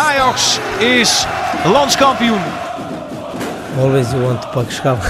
Ajax 0.00 0.58
is 0.78 1.26
landskampioen. 1.64 2.40
Always 3.78 4.10
you 4.10 4.22
want 4.22 4.42
to 4.42 4.48
pak 4.48 4.70
schap. 4.70 5.02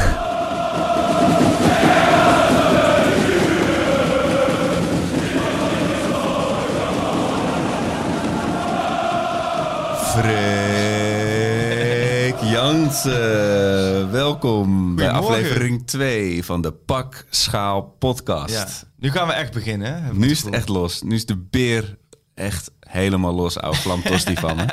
Freek 11.11 12.41
Jansen, 12.41 14.11
welkom 14.11 14.97
bij 14.97 15.11
aflevering 15.11 15.87
2 15.87 16.45
van 16.45 16.63
de 16.63 16.73
Pak 16.73 17.25
Schaal 17.29 17.83
podcast. 17.99 18.55
Ja, 18.55 18.67
nu 18.97 19.11
gaan 19.11 19.27
we 19.27 19.33
echt 19.33 19.53
beginnen. 19.53 20.03
Hè? 20.03 20.13
Nu 20.13 20.31
is 20.31 20.43
het 20.43 20.55
echt 20.55 20.69
los. 20.69 21.03
Nu 21.03 21.15
is 21.15 21.27
de 21.27 21.37
beer 21.51 21.99
echt 22.41 22.71
helemaal 22.81 23.35
los, 23.35 23.59
oude 23.59 23.79
vlamtosti 23.79 24.35
van 24.35 24.57
me. 24.57 24.65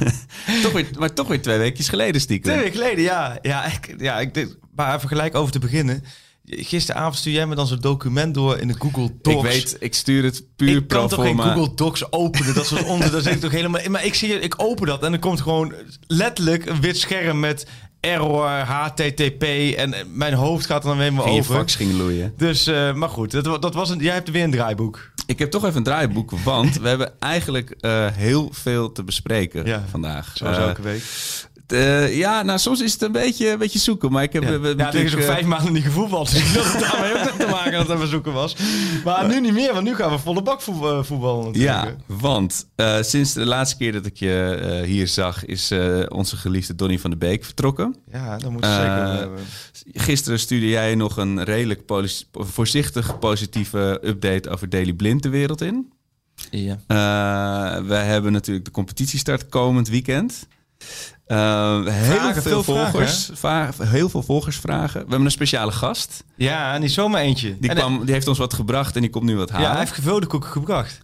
toch 0.62 0.72
weer, 0.72 0.86
maar 0.98 1.12
toch 1.12 1.28
weer 1.28 1.42
twee 1.42 1.58
weekjes 1.58 1.88
geleden 1.88 2.20
stiekem. 2.20 2.52
Twee 2.52 2.64
weken 2.64 2.80
geleden, 2.80 3.04
ja. 3.04 3.38
Ja, 3.42 3.64
ik, 3.64 3.94
ja 3.98 4.20
ik, 4.20 4.34
dit- 4.34 4.56
maar 4.74 4.96
even 4.96 5.08
gelijk 5.08 5.34
over 5.34 5.52
te 5.52 5.58
beginnen. 5.58 6.04
Gisteravond 6.44 7.16
stuur 7.16 7.32
jij 7.32 7.46
me 7.46 7.54
dan 7.54 7.66
zo'n 7.66 7.80
document 7.80 8.34
door 8.34 8.58
in 8.58 8.68
de 8.68 8.74
Google 8.78 9.10
Docs. 9.22 9.36
Ik 9.36 9.42
weet, 9.52 9.76
ik 9.80 9.94
stuur 9.94 10.24
het 10.24 10.44
puur 10.56 10.76
ik 10.76 10.88
kan 10.88 11.08
toch 11.08 11.22
geen. 11.24 11.40
Google 11.40 11.74
Docs 11.74 12.12
openen? 12.12 12.54
Dat 12.54 12.66
soort 12.66 12.84
onder, 12.84 13.10
daar 13.10 13.20
zit 13.20 13.34
ik 13.34 13.40
toch 13.40 13.50
helemaal... 13.60 13.80
Maar 13.90 14.04
ik 14.04 14.14
zie, 14.14 14.40
ik 14.40 14.54
open 14.56 14.86
dat 14.86 15.02
en 15.02 15.12
er 15.12 15.18
komt 15.18 15.40
gewoon 15.40 15.74
letterlijk 16.06 16.66
een 16.66 16.80
wit 16.80 16.98
scherm 16.98 17.40
met 17.40 17.66
error, 18.02 18.48
HTTP 18.48 19.42
en 19.76 19.94
mijn 20.12 20.34
hoofd 20.34 20.66
gaat 20.66 20.82
er 20.82 20.88
dan 20.88 20.98
weer 20.98 21.12
maar 21.12 21.22
Ging 21.22 21.34
je 21.34 21.40
over. 21.40 21.54
fax 21.54 21.74
ging 21.74 21.92
loeien. 21.92 22.34
Dus, 22.36 22.66
eh, 22.66 22.92
maar 22.94 23.08
goed, 23.08 23.30
dat, 23.44 23.62
dat 23.62 23.74
was 23.74 23.90
een, 23.90 23.98
jij 23.98 24.14
hebt 24.14 24.30
weer 24.30 24.44
een 24.44 24.50
draaiboek. 24.50 25.10
Ik 25.26 25.38
heb 25.38 25.50
toch 25.50 25.64
even 25.64 25.76
een 25.76 25.82
draaiboek, 25.82 26.30
want 26.30 26.78
we 26.80 26.88
hebben 26.88 27.12
eigenlijk 27.20 27.70
eh, 27.80 28.06
heel 28.12 28.48
veel 28.52 28.92
te 28.92 29.04
bespreken 29.04 29.66
Ja, 29.66 29.84
vandaag. 29.90 30.30
Zoals 30.34 30.56
Eh, 30.56 30.62
elke 30.62 30.82
week. 30.82 31.02
Eh, 31.72 32.16
ja, 32.16 32.42
nou 32.42 32.58
soms 32.58 32.80
is 32.80 32.92
het 32.92 33.02
een 33.02 33.12
beetje, 33.12 33.50
een 33.50 33.58
beetje 33.58 33.78
zoeken, 33.78 34.12
maar 34.12 34.22
ik 34.22 34.32
heb... 34.32 34.42
Ja, 34.42 34.50
we- 34.50 34.58
we- 34.58 34.74
ja 34.76 34.92
er 34.92 35.04
is 35.04 35.14
ook 35.14 35.20
eh, 35.20 35.26
vijf 35.26 35.46
maanden 35.46 35.72
niet 35.72 35.82
gevoetbald. 35.82 36.30
Dus 36.30 36.40
ik 36.54 36.60
had 36.60 36.72
het 36.72 36.90
daarmee 36.90 37.12
ook 37.12 37.38
te 37.40 37.46
maken 37.50 37.72
dat 37.72 37.86
het 37.86 37.96
even 37.96 38.08
zoeken 38.08 38.32
was. 38.32 38.56
Maar 39.04 39.26
nu 39.28 39.40
niet 39.40 39.52
meer, 39.52 39.72
want 39.72 39.84
nu 39.84 39.94
gaan 39.94 40.10
we 40.10 40.18
volle 40.18 40.42
bak 40.42 40.60
eh, 40.60 41.02
voetballen 41.02 41.44
natuurlijk. 41.44 41.84
Ja, 41.84 41.96
want 42.06 42.66
eh, 42.76 42.96
sinds 43.02 43.32
de 43.32 43.46
laatste 43.46 43.76
keer 43.76 43.92
dat 43.92 44.06
ik 44.06 44.16
je 44.16 44.58
eh, 44.62 44.86
hier 44.86 45.08
zag, 45.08 45.44
is 45.44 45.70
eh, 45.70 46.00
onze 46.08 46.36
geliefde 46.36 46.74
Donny 46.74 46.98
van 46.98 47.10
de 47.10 47.16
Beek 47.16 47.44
vertrokken. 47.44 47.96
Ja, 48.12 48.38
dat 48.38 48.50
moet 48.50 48.64
je 48.64 48.70
zeker 48.70 49.06
hebben. 49.18 49.38
Gisteren 49.92 50.38
stuurde 50.38 50.68
jij 50.68 50.94
nog 50.94 51.16
een 51.16 51.44
redelijk 51.44 51.80
voorzichtig 52.32 53.18
positieve 53.18 54.00
update 54.04 54.50
over 54.50 54.68
Daily 54.68 54.92
Blind 54.92 55.22
de 55.22 55.28
wereld 55.28 55.60
in. 55.60 55.92
Ja. 56.50 56.78
Eh, 56.86 57.84
we 57.86 57.94
hebben 57.94 58.32
natuurlijk 58.32 58.64
de 58.64 58.70
competitiestart 58.70 59.48
komend 59.48 59.88
weekend. 59.88 60.46
Eh, 61.26 61.84
heel 61.84 61.92
Vragen, 62.16 62.42
veel, 62.42 62.62
veel 62.62 62.74
vragen, 62.74 62.90
volgers, 62.92 63.30
va- 63.32 63.70
heel 63.78 64.08
veel 64.08 64.22
volgersvragen. 64.22 64.92
We 65.00 65.08
hebben 65.08 65.24
een 65.24 65.30
speciale 65.30 65.72
gast. 65.72 66.24
ja, 66.36 66.78
niet 66.78 66.90
zomaar 66.92 67.20
eentje. 67.20 67.58
Die, 67.58 67.70
En, 67.70 67.76
kwam, 67.76 68.04
die 68.04 68.14
heeft 68.14 68.26
ons 68.28 68.38
wat 68.38 68.54
gebracht 68.54 68.94
en 68.96 69.00
die 69.00 69.10
komt 69.10 69.24
nu 69.24 69.36
wat 69.36 69.48
eh, 69.48 69.52
halen. 69.54 69.68
ja, 69.68 69.74
hij 69.76 69.84
heeft 69.84 69.94
gevulde 69.96 70.26
koeken 70.26 70.50
gebracht. 70.50 71.00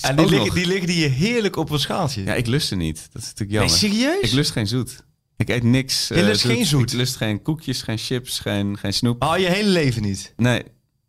En 0.00 0.16
die 0.16 0.26
liggen, 0.28 0.46
nog. 0.46 0.54
die 0.54 0.66
liggen 0.66 0.88
hier 0.88 1.10
heerlijk 1.10 1.56
op 1.56 1.70
een 1.70 1.78
schaaltje. 1.78 2.24
Ja, 2.24 2.34
ik 2.34 2.46
lust 2.46 2.68
ze 2.68 2.74
niet. 2.76 3.08
Dat 3.12 3.22
is 3.22 3.28
natuurlijk 3.28 3.50
nee, 3.50 3.58
jammer. 3.58 3.78
serieus? 3.78 4.20
Ik 4.30 4.32
lust 4.32 4.50
geen 4.50 4.66
zoet. 4.66 5.04
Ik 5.36 5.48
eet 5.48 5.62
niks. 5.62 6.08
Je 6.08 6.14
eh, 6.14 6.22
lust 6.22 6.44
geen 6.44 6.66
zoet? 6.66 6.92
Ik 6.92 6.98
lust 6.98 7.16
geen 7.16 7.42
koekjes, 7.42 7.82
geen 7.82 7.98
chips, 7.98 8.38
geen, 8.38 8.78
geen 8.78 8.92
snoep. 8.92 9.22
Al 9.22 9.36
je 9.36 9.48
hele 9.48 9.68
leven 9.68 10.02
niet. 10.02 10.32
Nee, 10.36 10.62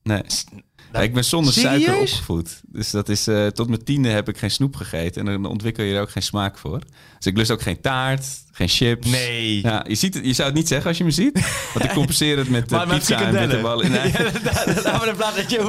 nee. 0.03 0.21
Ja, 0.93 0.99
ik 0.99 1.13
ben 1.13 1.25
zonder 1.25 1.53
suiker 1.53 1.97
opgevoed. 1.99 2.61
Dus 2.67 2.91
dat 2.91 3.09
is, 3.09 3.27
eh, 3.27 3.47
tot 3.47 3.67
mijn 3.67 3.83
tiende 3.83 4.09
heb 4.09 4.29
ik 4.29 4.37
geen 4.37 4.51
snoep 4.51 4.75
gegeten. 4.75 5.27
En 5.27 5.41
dan 5.41 5.51
ontwikkel 5.51 5.83
je 5.83 5.95
er 5.95 6.01
ook 6.01 6.11
geen 6.11 6.23
smaak 6.23 6.57
voor. 6.57 6.79
Dus 7.17 7.25
ik 7.25 7.37
lust 7.37 7.51
ook 7.51 7.61
geen 7.61 7.81
taart, 7.81 8.25
geen 8.51 8.67
chips. 8.67 9.07
Nee. 9.07 9.61
Ja, 9.61 9.85
je, 9.87 9.95
ziet 9.95 10.13
het, 10.13 10.25
je 10.25 10.33
zou 10.33 10.47
het 10.47 10.57
niet 10.57 10.67
zeggen 10.67 10.87
als 10.87 10.97
je 10.97 11.03
me 11.03 11.11
ziet. 11.11 11.39
Want 11.73 11.85
ik 11.85 11.91
compenseer 11.91 12.37
het 12.37 12.49
met 12.49 12.71
eh, 12.71 12.77
Maar 12.77 12.87
met 12.87 12.97
pizza 12.97 13.21
en 13.21 13.31
bitterballen. 13.31 13.91
Nee, 13.91 14.11
Ja, 14.11 14.23
dat- 14.23 14.83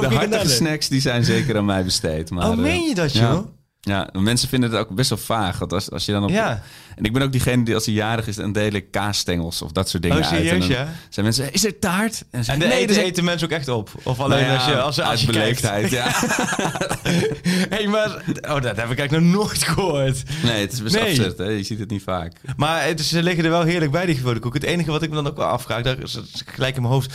de 0.01 0.15
hartige 0.15 0.29
snacks 0.55 0.87
die 0.87 1.01
zijn 1.01 1.23
zeker 1.25 1.57
aan 1.57 1.65
mij 1.65 1.83
besteed. 1.83 2.29
Maar, 2.29 2.45
Oh, 2.47 2.51
eh, 2.53 2.57
meen 2.59 2.81
je 2.87 2.95
dat, 2.95 3.13
ja. 3.13 3.31
joh? 3.31 3.47
Ja, 3.85 4.09
mensen 4.13 4.49
vinden 4.49 4.71
het 4.71 4.79
ook 4.79 4.89
best 4.89 5.09
wel 5.09 5.17
vaag. 5.17 5.59
Want 5.59 5.73
als, 5.73 5.91
als 5.91 6.05
je 6.05 6.11
dan 6.11 6.23
op, 6.23 6.29
Ja. 6.29 6.61
En 6.95 7.03
ik 7.03 7.13
ben 7.13 7.21
ook 7.21 7.31
diegene 7.31 7.63
die 7.63 7.73
als 7.73 7.85
hij 7.85 7.93
jarig 7.93 8.27
is, 8.27 8.35
dan 8.35 8.51
deel 8.51 8.71
ik 8.71 8.91
kaasstengels 8.91 9.61
of 9.61 9.71
dat 9.71 9.89
soort 9.89 10.03
dingen 10.03 10.17
Oh, 10.17 10.31
uit. 10.31 10.47
En 10.47 10.67
ja? 10.67 10.87
Zijn 11.09 11.25
mensen, 11.25 11.53
is 11.53 11.65
er 11.65 11.79
taart? 11.79 12.23
En, 12.31 12.41
de 12.41 12.65
nee, 12.65 12.71
eten, 12.71 13.03
eten 13.03 13.23
mensen 13.23 13.47
ook 13.47 13.53
echt 13.53 13.67
op? 13.67 13.89
Of 14.03 14.19
alleen 14.19 14.39
Nou 14.39 14.51
ja, 14.51 14.55
als 14.55 14.65
je, 14.65 14.81
als, 14.81 15.01
als 15.01 15.19
je 15.21 15.25
beleefdheid, 15.25 15.91
ja. 15.91 16.07
hey, 17.75 17.87
maar... 17.87 18.23
Oh, 18.41 18.61
dat 18.61 18.75
heb 18.75 18.89
ik 18.91 18.99
eigenlijk 18.99 19.11
nog 19.11 19.21
nooit 19.21 19.63
gehoord. 19.63 20.23
Nee, 20.43 20.61
het 20.61 20.73
is 20.73 20.81
best 20.81 20.95
Nee. 20.95 21.09
absurd, 21.09 21.37
hè? 21.37 21.45
Je 21.45 21.63
ziet 21.63 21.79
het 21.79 21.89
niet 21.89 22.03
vaak. 22.03 22.33
Maar 22.55 22.85
het, 22.85 23.01
ze 23.01 23.23
liggen 23.23 23.43
er 23.43 23.49
wel 23.49 23.63
heerlijk 23.63 23.91
bij, 23.91 24.05
die 24.05 24.15
gevulde 24.15 24.39
koeken. 24.39 24.61
Het 24.61 24.69
enige 24.69 24.91
wat 24.91 25.01
ik 25.03 25.09
me 25.09 25.15
dan 25.15 25.27
ook 25.27 25.37
wel 25.37 25.47
afvraag, 25.47 25.83
daar 25.83 25.99
is 25.99 26.19
gelijk 26.45 26.75
in 26.75 26.81
mijn 26.81 26.93
hoofd... 26.93 27.13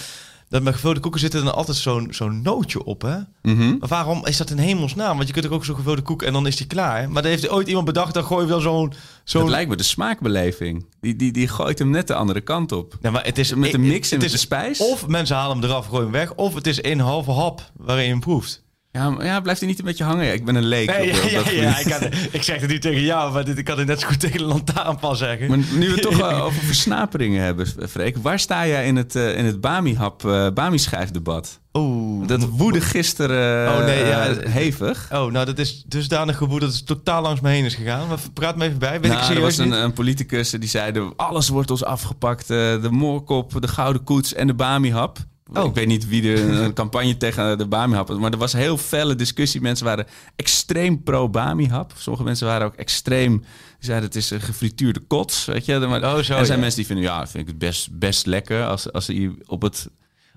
dat 0.50 0.62
met 0.62 0.74
gevulde 0.74 1.00
koeken 1.00 1.20
zit 1.20 1.34
er 1.34 1.44
dan 1.44 1.54
altijd 1.54 1.76
zo'n 1.76 2.08
zo'n 2.10 2.42
nootje 2.42 2.84
op, 2.84 3.02
hè? 3.02 3.16
Mhm. 3.42 3.76
Maar 3.78 3.88
waarom 3.88 4.26
is 4.26 4.36
dat 4.36 4.50
in 4.50 4.58
hemelsnaam? 4.58 5.16
Want 5.16 5.26
je 5.26 5.32
kunt 5.32 5.44
er 5.44 5.52
ook 5.52 5.64
zo'n 5.64 5.74
gevulde 5.74 6.02
koek 6.02 6.22
en 6.22 6.32
dan 6.32 6.46
is 6.46 6.56
die 6.56 6.66
klaar. 6.66 7.10
Maar 7.10 7.24
er 7.24 7.28
heeft 7.28 7.48
ooit 7.48 7.68
iemand 7.68 7.86
bedacht, 7.86 8.14
dan 8.14 8.24
gooi 8.24 8.42
je 8.42 8.48
wel 8.48 8.60
zo'n... 8.60 8.88
Dat 8.88 8.98
zo'n 9.24 9.50
lijkt 9.50 9.70
me 9.70 9.76
de 9.76 9.82
smaakbeleving. 9.82 10.86
Die, 11.00 11.16
die, 11.16 11.32
die 11.32 11.48
gooit 11.48 11.78
hem 11.78 11.90
net 11.90 12.06
de 12.06 12.14
andere 12.14 12.40
kant 12.40 12.72
op. 12.72 12.98
Ja, 13.00 13.10
maar 13.10 13.24
het 13.24 13.38
is 13.38 13.54
Met 13.54 13.70
de 13.70 13.78
mix 13.78 14.10
en 14.10 14.18
met 14.18 14.30
de 14.30 14.36
spijs. 14.36 14.80
Of 14.80 15.06
mensen 15.06 15.36
halen 15.36 15.60
hem 15.60 15.70
eraf, 15.70 15.86
gooien 15.86 16.02
hem 16.02 16.12
weg. 16.12 16.34
Of 16.34 16.54
het 16.54 16.66
is 16.66 16.80
één 16.80 16.98
halve 16.98 17.30
hap 17.30 17.70
waarin 17.76 18.04
je 18.04 18.10
hem 18.10 18.20
proeft. 18.20 18.62
Ja, 18.92 19.10
maar 19.10 19.24
ja, 19.24 19.40
blijft 19.40 19.60
hij 19.60 19.68
niet 19.68 19.78
een 19.78 19.84
beetje 19.84 20.04
hangen? 20.04 20.24
Ja, 20.24 20.32
ik 20.32 20.44
ben 20.44 20.54
een 20.54 20.64
leek. 20.66 20.90
Nee, 20.98 21.10
op- 21.10 21.30
ja, 21.30 21.40
op 21.40 21.46
ja, 21.46 21.78
ik, 21.78 22.14
ik 22.32 22.42
zeg 22.42 22.60
het 22.60 22.70
niet 22.70 22.82
tegen 22.82 23.00
jou, 23.02 23.32
maar 23.32 23.44
dit, 23.44 23.58
ik 23.58 23.64
kan 23.64 23.78
het 23.78 23.86
net 23.86 24.00
zo 24.00 24.06
goed 24.06 24.20
tegen 24.20 24.38
de 24.38 25.14
zeggen. 25.16 25.48
Maar 25.48 25.58
nu 25.58 25.86
we 25.86 25.92
het 25.92 26.02
toch 26.02 26.22
over 26.42 26.62
versnaperingen 26.62 27.42
hebben, 27.42 27.66
Freek. 27.88 28.16
Waar 28.16 28.38
sta 28.38 28.66
jij 28.66 28.86
in 28.86 28.96
het, 28.96 29.16
eh, 29.16 29.36
in 29.36 29.44
het 29.44 29.60
Bami-hap, 29.60 30.24
eh, 30.24 30.46
Bami-schijfdebat? 30.54 31.60
Oeh. 31.72 32.26
Dat 32.26 32.44
woede 32.48 32.80
gisteren 32.80 33.68
Oh, 33.78 33.84
nee, 33.84 34.04
ja. 34.04 34.26
eh, 34.26 34.52
hevig. 34.52 35.08
Oh, 35.12 35.32
nou, 35.32 35.46
dat 35.46 35.58
is 35.58 35.84
dusdanig 35.86 36.36
geboet 36.36 36.60
dat 36.60 36.74
het 36.74 36.86
totaal 36.86 37.22
langs 37.22 37.40
me 37.40 37.50
heen 37.50 37.64
is 37.64 37.74
gegaan. 37.74 38.08
Maar 38.08 38.18
praat 38.34 38.56
me 38.56 38.64
even 38.64 38.78
bij. 38.78 38.98
Nou, 38.98 39.12
ik 39.12 39.18
er 39.18 39.24
serieus 39.24 39.42
was 39.42 39.58
een, 39.58 39.72
een 39.72 39.92
politicus 39.92 40.50
die 40.50 40.68
zei... 40.68 40.92
de- 40.92 41.12
alles 41.16 41.48
wordt 41.48 41.70
ons 41.70 41.84
afgepakt. 41.84 42.48
de 42.48 42.88
moorkop, 42.90 43.60
de 43.60 43.68
gouden 43.68 44.04
koets 44.04 44.34
en 44.34 44.46
de 44.46 44.54
Bami-hap. 44.54 45.18
Oh. 45.54 45.64
Ik 45.64 45.74
weet 45.74 45.86
niet 45.86 46.08
wie 46.08 46.32
er 46.32 46.60
een 46.62 46.72
campagne 46.72 47.16
tegen 47.16 47.58
de 47.58 47.66
Bami-hap 47.66 48.08
had. 48.08 48.18
Maar 48.18 48.32
er 48.32 48.38
was 48.38 48.52
heel 48.52 48.76
felle 48.76 49.14
discussie. 49.14 49.60
Mensen 49.60 49.86
waren 49.86 50.06
extreem 50.36 51.02
pro-Bami-hap. 51.02 51.92
Sommige 51.96 52.24
mensen 52.24 52.46
waren 52.46 52.66
ook 52.66 52.74
extreem... 52.74 53.38
Die 53.38 53.88
zeiden 53.88 54.08
het 54.08 54.16
is 54.16 54.30
een 54.30 54.40
gefrituurde 54.40 55.00
kots. 55.00 55.44
Weet 55.44 55.64
je? 55.64 55.78
Maar, 55.78 56.02
Oh, 56.02 56.12
zo, 56.12 56.16
er 56.16 56.24
zijn 56.24 56.46
ja. 56.46 56.56
mensen 56.56 56.76
die 56.76 56.86
vinden... 56.86 57.04
Ja, 57.04 57.26
vind 57.26 57.42
ik 57.42 57.48
het 57.48 57.58
best, 57.58 57.98
best 57.98 58.26
lekker. 58.26 58.66
Als, 58.66 58.92
als 58.92 59.06
hij 59.06 59.32
op 59.46 59.62
het 59.62 59.88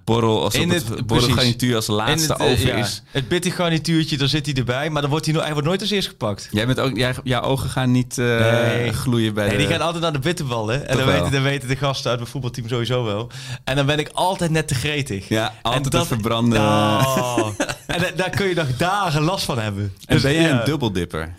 borrel... 0.04 0.44
Als 0.44 0.54
In 0.54 0.70
het, 0.70 0.88
het- 0.88 1.08
borrelgarnituur 1.08 1.76
als 1.76 1.88
laatste 1.88 2.32
het, 2.34 2.42
eh, 2.42 2.48
over 2.52 2.68
ja, 2.68 2.76
is. 2.76 3.02
Het 3.12 3.28
bitty 3.28 3.50
garnituurtje, 3.50 4.18
dan 4.18 4.28
zit 4.28 4.46
hij 4.46 4.56
erbij. 4.56 4.90
Maar 4.90 5.02
dan 5.02 5.10
wordt 5.12 5.26
hij, 5.26 5.34
no- 5.36 5.42
hij 5.42 5.52
wordt 5.52 5.68
nooit 5.68 5.82
als 5.82 5.90
eerst 5.90 6.08
gepakt. 6.08 6.48
Jij 6.52 6.66
bent 6.66 6.80
ook, 6.80 6.98
jij, 6.98 7.14
jouw 7.24 7.42
ogen 7.42 7.70
gaan 7.70 7.92
niet 7.92 8.18
eh, 8.18 8.26
Nee. 8.40 8.94
gloeien 8.94 9.34
bij 9.34 9.48
Nee, 9.48 9.58
die 9.58 9.68
gaan 9.68 9.82
altijd 9.82 10.04
naar 10.04 10.14
de 10.14 10.20
bitterballen. 10.20 10.88
En 10.88 10.98
dan 10.98 11.06
weten, 11.06 11.32
dan 11.32 11.44
weten 11.44 11.68
de 11.68 11.76
gasten 11.76 12.10
uit 12.10 12.20
mijn 12.20 12.32
voetbalteam 12.32 12.68
sowieso 12.68 13.04
wel. 13.04 13.30
En 13.64 13.76
dan 13.76 13.86
ben 13.86 14.00
ik 14.00 14.10
altijd 14.14 14.52
net 14.52 14.68
te 14.68 14.76
gretig. 14.76 15.28
Ja, 15.30 15.54
altijd 15.62 15.84
En 15.86 15.90
dat- 15.92 16.00
het 16.00 16.08
verbranden. 16.10 16.60
En 17.88 18.02
da- 18.02 18.12
daar 18.16 18.30
kun 18.30 18.48
je 18.48 18.56
nog 18.56 18.78
dagen 18.78 19.22
last 19.22 19.46
van 19.46 19.60
hebben. 19.60 19.84
En 20.06 20.14
Dus, 20.16 20.22
ben 20.24 20.34
jij 20.34 20.42
ja. 20.42 20.60
een 20.60 20.66
dubbeldipper? 20.66 21.34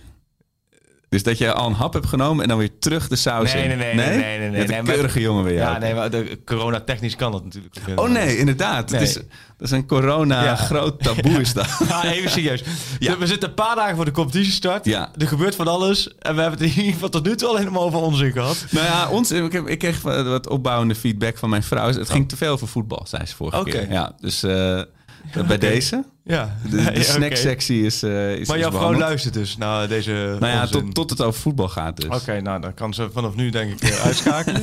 Dus 1.14 1.22
dat 1.22 1.38
je 1.38 1.52
al 1.52 1.66
een 1.66 1.72
hap 1.74 1.92
hebt 1.92 2.06
genomen 2.06 2.42
en 2.42 2.48
dan 2.48 2.58
weer 2.58 2.78
terug 2.78 3.08
de 3.08 3.16
saus 3.16 3.52
Nee, 3.52 3.62
in? 3.62 3.68
nee, 3.68 3.76
nee, 3.76 3.94
nee, 3.94 4.06
nee, 4.06 4.16
nee, 4.18 4.38
nee, 4.38 4.50
bent 4.50 4.68
nee, 4.68 4.78
een 4.78 4.84
maar- 4.84 4.92
keurige 4.94 5.20
jongen 5.20 5.44
weer. 5.44 5.54
Ja, 5.54 5.78
nee, 5.78 5.94
maar 5.94 6.10
de 6.10 6.38
corona-technisch 6.44 7.16
kan 7.16 7.32
dat 7.32 7.44
natuurlijk. 7.44 7.76
Oh 7.94 8.08
nee, 8.10 8.36
inderdaad. 8.36 8.90
Nee. 8.90 9.00
Het 9.00 9.08
is, 9.08 9.14
dat 9.14 9.24
is 9.58 9.70
een 9.70 9.86
corona 9.86 10.44
Ja. 10.44 10.56
groot 10.56 11.02
taboe 11.02 11.40
is 11.40 11.52
dat. 11.52 11.66
Ja, 11.88 12.04
even 12.12 12.30
serieus. 12.30 12.64
Ja. 12.98 13.18
We 13.18 13.26
zitten 13.26 13.48
een 13.48 13.54
paar 13.54 13.76
dagen 13.76 13.96
voor 13.96 14.04
de 14.04 14.10
competitiestart. 14.10 14.84
Ja. 14.84 15.10
Er 15.18 15.28
gebeurt 15.28 15.54
van 15.54 15.68
alles. 15.68 16.14
En 16.18 16.34
we 16.34 16.40
hebben 16.40 16.60
het 16.60 16.68
in 16.70 16.76
ieder 16.78 16.92
geval 16.92 17.08
tot 17.08 17.24
nu 17.26 17.36
toe 17.36 17.48
alleen 17.48 17.72
maar 17.72 17.80
over 17.82 17.98
onzin 17.98 18.32
gehad. 18.32 18.64
nou 18.70 18.86
ja, 18.86 19.08
ons, 19.08 19.30
ik, 19.32 19.52
heb, 19.52 19.68
ik 19.68 19.78
kreeg 19.78 20.00
wat 20.00 20.48
opbouwende 20.48 20.94
feedback 20.94 21.38
van 21.38 21.50
mijn 21.50 21.62
vrouw. 21.62 21.86
Het 21.86 22.10
ging 22.10 22.28
te 22.28 22.36
veel 22.36 22.52
over 22.52 22.68
voetbal, 22.68 23.04
zei 23.08 23.26
ze 23.26 23.34
vorige 23.36 23.58
Oké. 23.60 23.70
keer. 23.70 23.90
Ja, 23.90 24.12
dus 24.20 24.42
eh, 24.42 24.80
Bij 25.46 25.58
deze. 25.58 26.04
Ja. 26.24 26.56
De, 26.70 26.90
de 26.94 27.02
snacksectie 27.02 27.82
is, 27.84 28.02
eh 28.02 28.34
is 28.36 28.48
Maar 28.48 28.58
jouw 28.58 28.68
vrouw 28.68 28.80
behandeld. 28.80 29.08
luistert 29.08 29.34
dus 29.34 29.56
naar 29.56 29.88
deze 29.88 30.36
Nou 30.40 30.52
ja, 30.52 30.60
onzin. 30.60 30.80
tot, 30.80 30.94
tot 30.94 31.10
het 31.10 31.20
over 31.20 31.40
voetbal 31.40 31.68
gaat 31.68 31.96
dus. 31.96 32.20
Oké, 32.20 32.40
nou 32.40 32.60
dan 32.60 32.74
kan 32.74 32.94
ze 32.94 33.10
vanaf 33.12 33.34
nu 33.34 33.50
denk 33.50 33.72
ik 33.72 33.80
eh, 33.82 34.06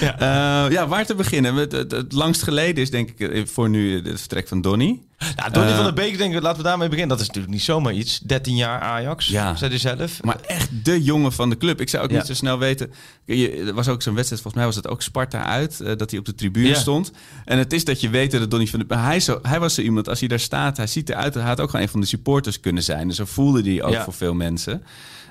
uitschakelen. 0.00 0.64
Eh, 0.66 0.72
ja, 0.72 0.88
waar 0.88 1.06
te 1.06 1.14
beginnen? 1.14 1.54
Het, 1.54 1.72
het, 1.72 1.90
het 1.90 2.12
langst 2.12 2.42
geleden 2.42 2.82
is 2.82 2.90
denk 2.90 3.10
ik 3.10 3.20
eh, 3.30 3.46
voor 3.46 3.68
nu 3.68 4.02
het 4.02 4.18
vertrek 4.20 4.48
van 4.48 4.60
Donny. 4.60 5.00
nou, 5.36 5.50
Donny 5.50 5.68
Eh, 5.70 5.74
van 5.76 5.84
der 5.84 5.94
Beek, 5.94 6.18
denk 6.18 6.34
ik, 6.34 6.42
laten 6.42 6.62
we 6.62 6.68
daarmee 6.68 6.88
beginnen. 6.88 7.16
Dat 7.16 7.20
is 7.20 7.26
natuurlijk 7.26 7.54
niet 7.54 7.62
zomaar 7.64 7.92
iets. 7.92 8.18
13 8.18 8.56
jaar 8.56 8.80
Ajax, 8.80 9.28
Ja. 9.28 9.56
zei 9.56 9.70
hij 9.70 9.78
zelf. 9.80 10.22
Maar 10.22 10.40
echt 10.46 10.68
de 10.84 11.02
jongen 11.02 11.32
van 11.32 11.50
de 11.50 11.56
club. 11.56 11.80
Ik 11.80 11.88
zou 11.88 12.04
ook 12.04 12.10
Ja. 12.10 12.16
niet 12.16 12.26
zo 12.26 12.34
snel 12.34 12.58
weten. 12.58 12.92
Je, 13.24 13.50
er 13.66 13.74
was 13.74 13.88
ook 13.88 14.02
zo'n 14.02 14.14
wedstrijd, 14.14 14.42
volgens 14.42 14.62
mij 14.62 14.72
was 14.72 14.76
het 14.82 14.88
ook 14.88 15.02
Sparta 15.02 15.44
uit, 15.44 15.80
eh, 15.80 15.96
dat 15.96 16.10
hij 16.10 16.18
op 16.18 16.24
de 16.24 16.34
tribune 16.34 16.68
Ja. 16.68 16.74
stond. 16.74 17.10
En 17.44 17.58
het 17.58 17.72
is 17.72 17.84
dat 17.84 18.00
je 18.00 18.08
weet 18.08 18.30
dat 18.30 18.50
Donny 18.50 18.66
van 18.66 18.78
de 18.78 18.84
maar 18.88 19.04
hij, 19.04 19.20
zo, 19.20 19.38
hij 19.42 19.60
was 19.60 19.74
zo 19.74 19.80
iemand, 19.80 20.08
als 20.08 20.18
hij 20.20 20.28
daar 20.28 20.40
staat, 20.40 20.76
hij 20.76 20.86
ziet 20.86 21.08
eruit, 21.10 21.34
hij 21.34 21.42
had 21.42 21.60
ook 21.60 21.70
gewoon 21.70 21.84
een 21.84 21.90
van 21.92 22.00
de 22.00 22.06
supporters 22.06 22.60
kunnen 22.60 22.82
zijn. 22.82 23.06
Dus 23.08 23.16
zo 23.16 23.24
voelde 23.24 23.62
hij 23.62 23.82
ook 23.82 23.92
Ja. 23.92 24.04
voor 24.04 24.12
veel 24.14 24.34
mensen. 24.34 24.82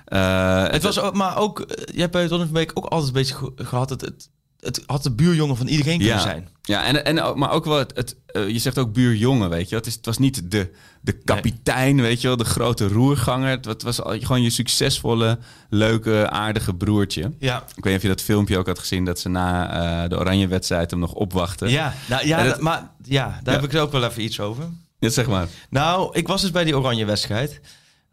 Eh, 0.05 0.67
Het 0.67 0.83
was 0.83 0.99
ook, 0.99 1.13
maar 1.15 1.37
ook, 1.37 1.59
eh, 1.59 1.93
je 1.95 1.99
hebt 1.99 2.11
bij 2.11 2.27
Donny 2.27 2.45
van 2.45 2.53
der 2.53 2.63
Beek 2.65 2.71
ook 2.77 2.85
altijd 2.85 3.07
een 3.07 3.13
beetje 3.21 3.35
ge- 3.35 3.51
gehad. 3.55 3.89
Het, 3.89 4.01
het, 4.01 4.29
het 4.59 4.83
had 4.85 5.03
de 5.03 5.11
buurjongen 5.11 5.57
van 5.57 5.67
iedereen 5.67 5.97
kunnen 5.97 6.15
ja. 6.15 6.21
zijn. 6.21 6.49
Ja, 6.61 6.83
en, 6.85 7.05
en, 7.05 7.37
maar 7.39 7.51
ook 7.51 7.65
wel, 7.65 7.77
het, 7.77 7.91
het, 7.95 8.15
eh, 8.25 8.49
je 8.49 8.59
zegt 8.59 8.77
ook 8.77 8.93
buurjongen, 8.93 9.49
weet 9.49 9.69
je. 9.69 9.75
Het, 9.75 9.85
is, 9.85 9.93
het 9.95 10.05
was 10.05 10.17
niet 10.17 10.51
de, 10.51 10.71
de 11.01 11.11
kapitein, 11.11 12.01
weet 12.01 12.21
je 12.21 12.27
wel, 12.27 12.37
de 12.37 12.43
grote 12.45 12.87
roerganger. 12.87 13.49
Het, 13.49 13.65
wa- 13.65 13.71
het 13.71 13.83
was 13.83 13.99
gewoon 14.03 14.41
je 14.41 14.49
succesvolle, 14.49 15.39
leuke, 15.69 16.29
aardige 16.29 16.73
broertje. 16.73 17.31
Ja, 17.39 17.57
Ik 17.75 17.83
weet 17.83 17.85
niet 17.85 17.95
of 17.95 18.01
je 18.01 18.07
dat 18.07 18.21
filmpje 18.21 18.57
ook 18.57 18.67
had 18.67 18.79
gezien, 18.79 19.05
dat 19.05 19.19
ze 19.19 19.29
na 19.29 19.71
eh, 20.03 20.09
de 20.09 20.17
Oranje-wedstrijd 20.17 20.91
hem 20.91 20.99
nog 20.99 21.13
opwachten. 21.13 21.69
ja, 21.69 21.93
nou, 22.09 22.27
ja 22.27 22.55
maar 22.59 22.91
ja, 23.03 23.39
daar 23.43 23.53
Ja. 23.55 23.61
heb 23.61 23.71
ik 23.73 23.79
ook 23.79 23.91
wel 23.91 24.03
even 24.03 24.23
iets 24.23 24.39
over. 24.39 24.63
Ja, 24.99 25.09
zeg 25.09 25.27
maar. 25.27 25.47
Nou, 25.69 26.09
ik 26.17 26.27
was 26.27 26.41
dus 26.41 26.51
bij 26.51 26.63
die 26.63 26.77
oranje 26.77 27.05
wedstrijd. 27.05 27.61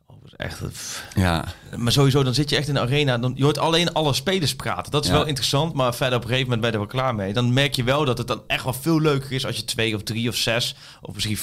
Oh, 0.07 0.17
dat 0.17 0.26
is 0.26 0.26
echt, 0.37 0.61
pff. 0.73 1.05
Ja, 1.15 1.45
maar 1.77 1.93
sowieso, 1.93 2.23
dan 2.23 2.35
zit 2.35 2.51
je 2.51 2.57
echt 2.57 2.69
in 2.69 2.75
de 2.75 2.81
arena. 2.81 3.19
Dan, 3.19 3.33
je 3.37 3.43
hoort 3.45 3.59
alleen 3.59 3.93
alle 3.93 4.13
spelers 4.13 4.55
praten. 4.57 4.93
Dat 4.93 5.05
is 5.05 5.11
Ja. 5.11 5.17
wel 5.17 5.27
interessant, 5.27 5.75
maar 5.75 5.95
verder 5.95 6.17
op 6.19 6.23
een 6.25 6.29
gegeven 6.31 6.51
moment 6.51 6.61
ben 6.73 6.81
je 6.81 6.87
er 6.87 6.93
wel 6.93 7.03
klaar 7.03 7.15
mee. 7.15 7.33
Dan 7.33 7.53
merk 7.53 7.75
je 7.75 7.85
wel 7.85 8.05
dat 8.05 8.19
het 8.19 8.27
dan 8.27 8.43
echt 8.47 8.65
wel 8.65 8.73
veel 8.73 9.01
leuker 9.01 9.33
is 9.33 9.47
als 9.47 9.57
je 9.57 9.65
twee 9.65 9.95
of 9.95 10.03
drie 10.03 10.29
of 10.29 10.35
zes 10.37 10.77
of 11.01 11.15
misschien 11.15 11.37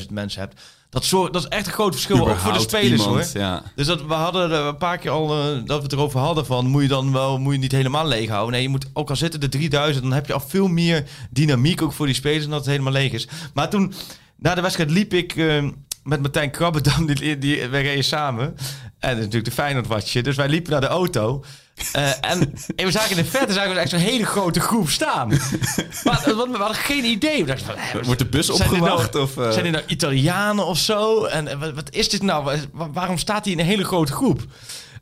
15.000 0.00 0.10
mensen 0.12 0.40
hebt. 0.40 0.60
Dat, 0.90 1.04
zorgt, 1.04 1.32
dat 1.32 1.42
is 1.42 1.48
echt 1.48 1.66
een 1.66 1.72
groot 1.72 1.92
verschil, 1.92 2.28
ook 2.28 2.36
voor 2.38 2.52
de 2.52 2.60
spelers 2.60 3.02
iemand, 3.02 3.32
hoor. 3.32 3.42
Ja. 3.42 3.62
Dus 3.74 3.86
dat, 3.86 4.04
we 4.06 4.14
hadden 4.14 4.50
er 4.50 4.60
een 4.66 4.76
paar 4.76 4.98
keer 4.98 5.10
al 5.10 5.30
eh, 5.38 5.44
dat 5.64 5.76
we 5.76 5.82
het 5.82 5.92
erover 5.92 6.20
hadden 6.20 6.46
van 6.46 6.66
moet 6.66 6.82
je 6.82 6.88
dan 6.88 7.12
wel 7.12 7.38
moet 7.38 7.52
je 7.52 7.58
niet 7.58 7.72
helemaal 7.72 8.06
leeg 8.06 8.28
houden. 8.28 8.52
Nee, 8.52 8.62
je 8.62 8.68
moet 8.68 8.86
ook 8.92 9.10
al 9.10 9.16
zitten 9.16 9.40
de 9.40 9.48
3000, 9.48 10.04
dan 10.04 10.12
heb 10.12 10.26
je 10.26 10.32
al 10.32 10.40
veel 10.40 10.68
meer 10.68 11.04
dynamiek 11.30 11.82
ook 11.82 11.92
voor 11.92 12.06
die 12.06 12.14
spelers 12.14 12.42
dan 12.42 12.50
dat 12.50 12.60
het 12.60 12.68
helemaal 12.70 12.92
leeg 12.92 13.12
is. 13.12 13.28
Maar 13.54 13.68
toen 13.70 13.92
na 14.36 14.54
de 14.54 14.60
wedstrijd 14.60 14.90
liep 14.90 15.14
ik 15.14 15.36
eh, 15.36 15.64
met 16.04 16.20
Martijn 16.20 16.50
Krabbedam, 16.50 17.06
die, 17.06 17.38
die, 17.38 17.66
wij 17.68 17.82
reden 17.82 18.04
samen. 18.04 18.56
En 18.98 19.16
natuurlijk 19.16 19.44
de 19.44 19.50
Feyenoord 19.50 19.86
watje. 19.86 20.22
Dus 20.22 20.36
wij 20.36 20.48
liepen 20.48 20.72
naar 20.72 20.80
de 20.80 20.86
auto. 20.86 21.44
Eh, 21.92 22.08
en, 22.08 22.54
en 22.76 22.86
we 22.86 22.90
zagen 22.90 23.10
in 23.10 23.16
de 23.16 23.24
verte 23.24 23.52
zagen 23.52 23.74
we 23.74 23.78
echt 23.80 23.90
zo'n 23.90 23.98
hele 23.98 24.26
grote 24.26 24.60
groep 24.60 24.88
staan. 24.90 25.28
maar 26.04 26.22
want 26.36 26.50
we 26.50 26.56
hadden 26.58 26.76
geen 26.76 27.04
idee. 27.04 27.40
We 27.40 27.46
dachten 27.46 27.66
van, 27.66 27.74
hè, 27.78 28.02
Wordt 28.02 28.18
de 28.20 28.26
bus 28.26 28.46
dit 28.46 28.54
opgewacht? 28.60 29.12
Nou, 29.12 29.24
of, 29.24 29.36
eh? 29.36 29.50
Zijn 29.50 29.64
dit 29.64 29.72
nou 29.72 29.84
Italianen 29.86 30.66
of 30.66 30.78
zo? 30.78 31.24
En 31.24 31.48
eh, 31.48 31.58
wat, 31.58 31.72
wat 31.74 31.90
is 31.94 32.08
dit 32.08 32.22
nou? 32.22 32.44
Wa- 32.44 32.56
wa- 32.72 32.90
waarom 32.90 33.18
staat 33.18 33.44
hij 33.44 33.52
in 33.52 33.58
een 33.60 33.66
hele 33.66 33.84
grote 33.84 34.12
groep? 34.12 34.40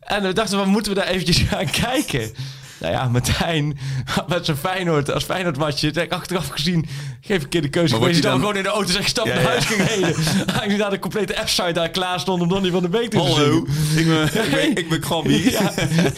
En 0.01 0.23
we 0.23 0.33
dachten, 0.33 0.59
wat 0.59 0.67
moeten 0.67 0.93
we 0.95 0.99
daar 0.99 1.09
eventjes 1.09 1.39
gaan 1.51 1.71
kijken? 1.71 2.33
Nou 2.81 2.93
ja, 2.93 3.09
Martijn 3.09 3.79
met 4.29 4.45
zijn 4.45 4.57
Feyenoord 4.57 5.11
als 5.11 5.25
Feyenoord 5.25 5.57
watje. 5.57 5.91
Denk 5.91 6.13
achteraf 6.13 6.49
gezien, 6.49 6.87
geef 7.21 7.43
een 7.43 7.49
keer 7.49 7.63
de 7.63 7.69
keuze. 7.69 7.99
Maar 7.99 8.09
je 8.09 8.21
dan 8.21 8.31
dan- 8.31 8.41
gewoon 8.41 8.57
in 8.57 8.63
de 8.63 8.69
auto 8.69 8.93
zeg 8.93 9.09
stap 9.09 9.27
Ja, 9.27 9.33
naar 9.35 9.43
ja. 9.43 9.49
huis 9.49 9.65
ging 9.65 9.83
heden. 9.89 10.79
Daar 10.79 10.91
de 10.91 10.99
complete 10.99 11.35
F-site 11.45 11.73
daar 11.73 11.89
klaar 11.91 12.21
stond 12.21 12.43
om 12.43 12.49
Donny 12.49 12.71
van 12.71 12.83
de 12.83 12.89
Beek 12.89 13.11
te 13.11 13.19
Hallo, 13.19 13.67
ik 13.97 14.07
ben, 14.07 14.25
ik 14.45 14.51
ben, 14.51 14.77
ik 14.77 14.89
ben. 14.89 14.99
Ja, 15.51 15.73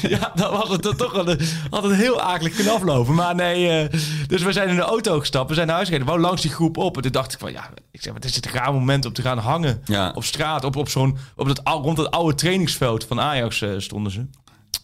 ja, 0.08 0.32
dan 0.34 0.50
was 0.50 0.68
het 0.68 0.82
dan 0.82 0.96
toch 0.96 1.12
wel 1.12 1.28
een, 1.28 1.40
had 1.70 1.82
het 1.82 1.94
heel 1.94 2.20
akelig 2.20 2.54
kunnen 2.54 2.72
aflopen. 2.74 3.14
Maar 3.14 3.34
nee, 3.34 3.68
eh, 3.68 3.98
dus 4.26 4.42
we 4.42 4.52
zijn 4.52 4.68
in 4.68 4.76
de 4.76 4.82
auto 4.82 5.18
gestapt. 5.20 5.48
We 5.48 5.54
zijn 5.54 5.66
naar 5.66 5.76
huis 5.76 5.88
gereden. 5.88 6.06
We 6.06 6.12
wou 6.12 6.24
langs 6.26 6.42
die 6.42 6.50
groep 6.50 6.76
op. 6.76 6.96
En 6.96 7.02
toen 7.02 7.12
dacht 7.12 7.32
ik 7.32 7.38
van, 7.38 7.52
ja, 7.52 7.68
ik 7.90 8.02
zeg, 8.02 8.12
wat 8.12 8.24
is 8.24 8.34
het 8.36 8.46
een 8.46 8.52
raar 8.52 8.72
moment 8.72 9.04
om 9.04 9.12
te 9.12 9.22
gaan 9.22 9.38
hangen 9.38 9.82
Ja. 9.84 10.12
op 10.14 10.24
straat. 10.24 10.64
Op, 10.64 10.76
op 10.76 10.88
zo'n, 10.88 11.16
op 11.36 11.46
dat, 11.46 11.60
rond 11.64 11.96
dat 11.96 12.10
oude 12.10 12.34
trainingsveld 12.34 13.04
van 13.04 13.20
Ajax 13.20 13.62
eh, 13.62 13.70
stonden 13.76 14.12
ze. 14.12 14.26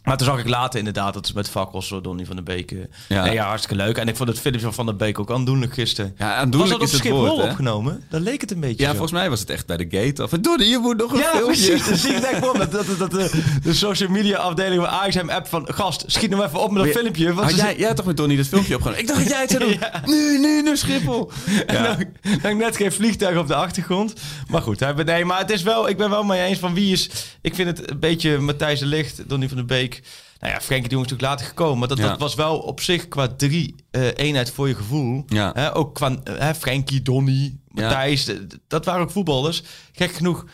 Maar 0.08 0.16
toen 0.16 0.26
zag 0.26 0.38
ik 0.38 0.49
later 0.49 0.78
inderdaad 0.78 1.14
dat 1.14 1.26
ze 1.26 1.32
met 1.34 1.49
fakkels 1.50 1.88
door 1.88 2.02
Donny 2.02 2.25
van 2.25 2.37
der 2.37 2.44
Beek. 2.44 2.70
eh, 2.72 2.78
Ja. 3.08 3.25
nee, 3.25 3.32
ja, 3.32 3.46
hartstikke 3.46 3.82
leuk. 3.84 3.96
En 3.99 4.08
ik 4.08 4.16
vond 4.16 4.28
het 4.28 4.38
filmpje 4.40 4.72
van 4.72 4.87
der 4.87 4.96
Beek 4.96 5.19
ook 5.19 5.31
aandoenlijk 5.32 5.75
gisteren. 5.75 6.14
Ja, 6.19 6.49
was 6.49 6.69
dat 6.69 6.76
op 6.78 6.82
is 6.82 6.90
het 6.93 7.00
Schiphol 7.00 7.26
woord, 7.28 7.43
opgenomen? 7.43 8.02
Dan 8.10 8.20
leek 8.20 8.40
het 8.40 8.50
een 8.50 8.60
beetje 8.60 8.76
Ja, 8.82 8.84
zo. 8.88 8.90
volgens 8.96 9.12
mij 9.12 9.31
was 9.31 9.40
het 9.40 9.50
echt 9.50 9.66
bij 9.66 9.76
de 9.76 9.87
gate. 9.90 10.22
Of, 10.22 10.31
Donnie, 10.31 10.69
je 10.69 10.78
moet 10.78 10.96
nog 10.96 11.12
een 11.12 11.19
Ja, 11.19 11.31
filmpje. 11.34 11.70
precies. 11.76 12.00
Zie 12.02 12.12
ik 12.14 12.40
me 12.40 12.52
dat, 12.58 12.72
dat, 12.72 12.87
dat, 12.99 13.10
de, 13.10 13.43
de 13.62 13.75
social 13.75 14.10
media 14.10 14.37
afdeling 14.38 14.81
van 14.82 14.90
Ajax 14.90 15.14
hem 15.14 15.31
app 15.31 15.46
van... 15.46 15.69
Gast, 15.75 16.05
schiet 16.06 16.31
nou 16.31 16.44
even 16.44 16.61
op 16.61 16.70
met 16.72 16.84
dat 16.84 16.93
Maar- 16.94 17.02
filmpje. 17.02 17.32
Want 17.34 17.50
Had 17.50 17.56
jij, 17.61 17.76
jij 17.76 17.87
had 17.87 17.96
toch 17.96 18.06
met 18.06 18.16
Donnie 18.16 18.37
dat 18.37 18.46
filmpje 18.46 18.75
opgenomen? 18.75 19.00
Ik 19.02 19.08
dacht 19.08 19.20
dat 19.20 19.28
jij 19.28 19.40
het 19.40 19.50
zou 19.50 19.62
doen. 19.64 19.72
Ja. 19.81 20.02
Nu, 20.06 20.38
nu, 20.38 20.62
nu, 20.62 20.76
Schiphol. 20.76 21.31
En 21.66 21.82
dan, 21.82 22.04
dan 22.43 22.56
net 22.56 22.76
geen 22.76 22.93
vliegtuig 22.93 23.38
op 23.38 23.46
de 23.46 23.54
achtergrond. 23.54 24.12
Maar 24.49 24.62
goed, 24.62 24.81
hij, 24.81 24.93
nee, 24.93 25.25
maar 25.25 25.38
het 25.38 25.50
is 25.50 25.62
wel, 25.62 25.88
ik 25.88 25.96
ben 25.96 26.11
wel 26.11 26.22
mee 26.25 26.43
eens 26.43 26.58
van 26.58 26.75
wie 26.75 26.93
is... 26.93 27.11
Ik 27.40 27.54
vind 27.54 27.78
het 27.78 27.90
een 27.90 27.99
beetje 27.99 28.38
Matthijs 28.38 28.78
de 28.81 28.87
Licht, 28.87 29.28
Donny 29.28 29.49
van 29.49 29.56
der 29.56 29.66
Beek. 29.66 29.98
Nou 30.41 30.53
ja, 30.53 30.61
Frenkie 30.61 30.89
de 30.89 30.95
Jong 30.95 31.05
is 31.06 31.11
natuurlijk 31.11 31.23
later 31.41 31.47
gekomen. 31.47 31.79
Maar 31.79 31.89
dat, 31.89 31.99
Ja. 31.99 32.09
dat 32.09 32.19
was 32.19 32.35
wel 32.35 32.59
op 32.59 32.81
zich 32.81 33.09
qua 33.09 33.29
drie 33.29 33.75
eh, 33.91 34.06
eenheid 34.15 34.50
voor 34.50 34.69
je 34.69 34.75
gevoel. 34.75 35.25
Ja. 35.27 35.50
Hè, 35.55 35.77
ook 35.77 35.95
qua 35.95 36.17
eh, 36.25 36.35
hè, 36.39 36.55
Frenkie, 36.55 37.03
Donny, 37.03 37.56
Matthijs. 37.69 38.31
Dat 38.69 38.85
waren 38.85 39.03
ook 39.03 39.11
voetballers. 39.11 39.62
Gek 39.93 40.12
genoeg 40.12 40.45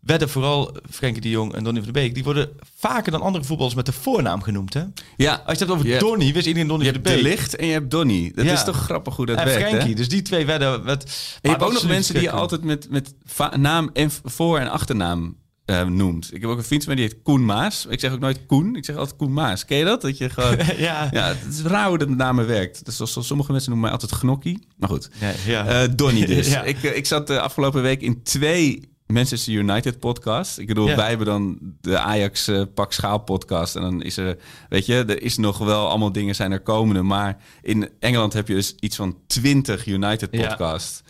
werden 0.00 0.28
vooral 0.28 0.76
Frenkie 0.90 1.20
de 1.22 1.30
Jong 1.30 1.54
en 1.54 1.64
Donny 1.64 1.82
van 1.82 1.92
der 1.92 2.02
Beek... 2.02 2.14
die 2.14 2.24
worden 2.24 2.48
vaker 2.78 3.12
dan 3.12 3.20
andere 3.22 3.44
voetballers 3.44 3.74
met 3.76 3.86
de 3.86 3.92
voornaam 3.92 4.42
genoemd. 4.42 4.74
Hè? 4.74 4.82
Ja, 5.16 5.32
Als 5.32 5.40
je 5.44 5.50
het 5.50 5.58
hebt 5.58 5.70
over 5.70 5.84
Je 5.86 5.90
hebt- 5.92 6.04
Donny, 6.04 6.32
wist 6.32 6.46
iedereen 6.46 6.68
Donny 6.68 6.84
je 6.84 6.92
van 6.92 7.00
hebt 7.02 7.14
de 7.16 7.22
Beek. 7.22 7.32
licht 7.32 7.56
en 7.56 7.66
je 7.66 7.72
hebt 7.72 7.90
Donnie. 7.90 8.32
Dat 8.34 8.44
Ja. 8.44 8.52
is 8.52 8.64
toch 8.64 8.76
grappig 8.76 9.16
hoe 9.16 9.26
dat 9.26 9.38
en 9.38 9.44
werkt, 9.44 9.68
Frenkie. 9.68 9.88
hè? 9.88 9.94
Dus 9.94 10.08
die 10.08 10.22
twee 10.22 10.46
werden... 10.46 10.84
Met, 10.84 11.02
En 11.04 11.10
je 11.42 11.48
hebt 11.48 11.62
ook 11.62 11.72
nog 11.72 11.86
mensen 11.86 12.14
die 12.14 12.22
je 12.22 12.30
altijd 12.30 12.64
met, 12.64 12.90
met 12.90 13.14
naam 13.56 13.90
en 13.92 14.10
voor- 14.24 14.58
en 14.58 14.70
achternaam 14.70 15.36
eh, 15.68 15.84
noemt. 15.86 16.34
Ik 16.34 16.40
heb 16.40 16.50
ook 16.50 16.56
een 16.58 16.64
vriend 16.64 16.84
van 16.84 16.94
mij 16.94 17.02
die 17.04 17.12
heet 17.14 17.22
Koen 17.22 17.44
Maas. 17.44 17.86
Ik 17.88 18.00
zeg 18.00 18.12
ook 18.12 18.20
nooit 18.20 18.46
Koen, 18.46 18.76
ik 18.76 18.84
zeg 18.84 18.96
altijd 18.96 19.16
Koen 19.16 19.32
Maas. 19.32 19.64
Ken 19.64 19.76
je 19.78 19.84
dat? 19.84 20.00
Dat 20.00 20.18
je 20.18 20.28
gewoon... 20.38 20.56
ja. 20.76 21.08
ja, 21.10 21.26
het 21.28 21.54
is 21.54 21.62
raar 21.62 21.88
hoe 21.88 21.98
dat 21.98 22.08
met 22.08 22.18
namen 22.18 22.46
werkt. 22.46 22.84
Dus 22.84 22.96
zoals 22.96 23.26
sommige 23.26 23.50
mensen 23.52 23.70
noemen 23.70 23.90
mij 23.90 23.98
altijd 24.00 24.20
Gnokkie. 24.20 24.66
Maar 24.76 24.88
goed. 24.88 25.10
Ja, 25.20 25.32
ja. 25.46 25.66
Eh 25.66 25.88
Donnie 25.96 26.26
dus. 26.36 26.48
Ja. 26.48 26.62
ik, 26.62 26.82
eh, 26.82 26.96
ik 26.96 27.06
zat 27.06 27.26
de 27.26 27.40
afgelopen 27.40 27.82
week 27.82 28.00
in 28.00 28.22
twee 28.22 28.88
Manchester 29.06 29.52
United 29.52 29.98
podcast. 29.98 30.58
Ik 30.58 30.66
bedoel, 30.66 30.88
Ja. 30.88 30.96
wij 30.96 31.08
hebben 31.08 31.26
dan 31.26 31.58
de 31.80 31.98
Ajax 31.98 32.50
Pak 32.74 32.92
Schaal 32.92 33.18
podcast. 33.18 33.76
En 33.76 33.82
dan 33.82 34.02
is 34.02 34.16
er, 34.16 34.36
weet 34.68 34.86
je, 34.86 34.94
er 34.94 35.22
is 35.22 35.36
nog 35.36 35.58
wel 35.58 35.88
allemaal 35.88 36.12
dingen 36.12 36.34
zijn 36.34 36.52
er 36.52 36.60
komende. 36.60 37.02
Maar 37.02 37.36
in 37.62 37.88
Engeland 38.00 38.32
heb 38.32 38.48
je 38.48 38.54
dus 38.54 38.74
iets 38.80 38.96
van 38.96 39.16
20 39.26 39.86
United 39.86 40.30
podcast. 40.30 41.02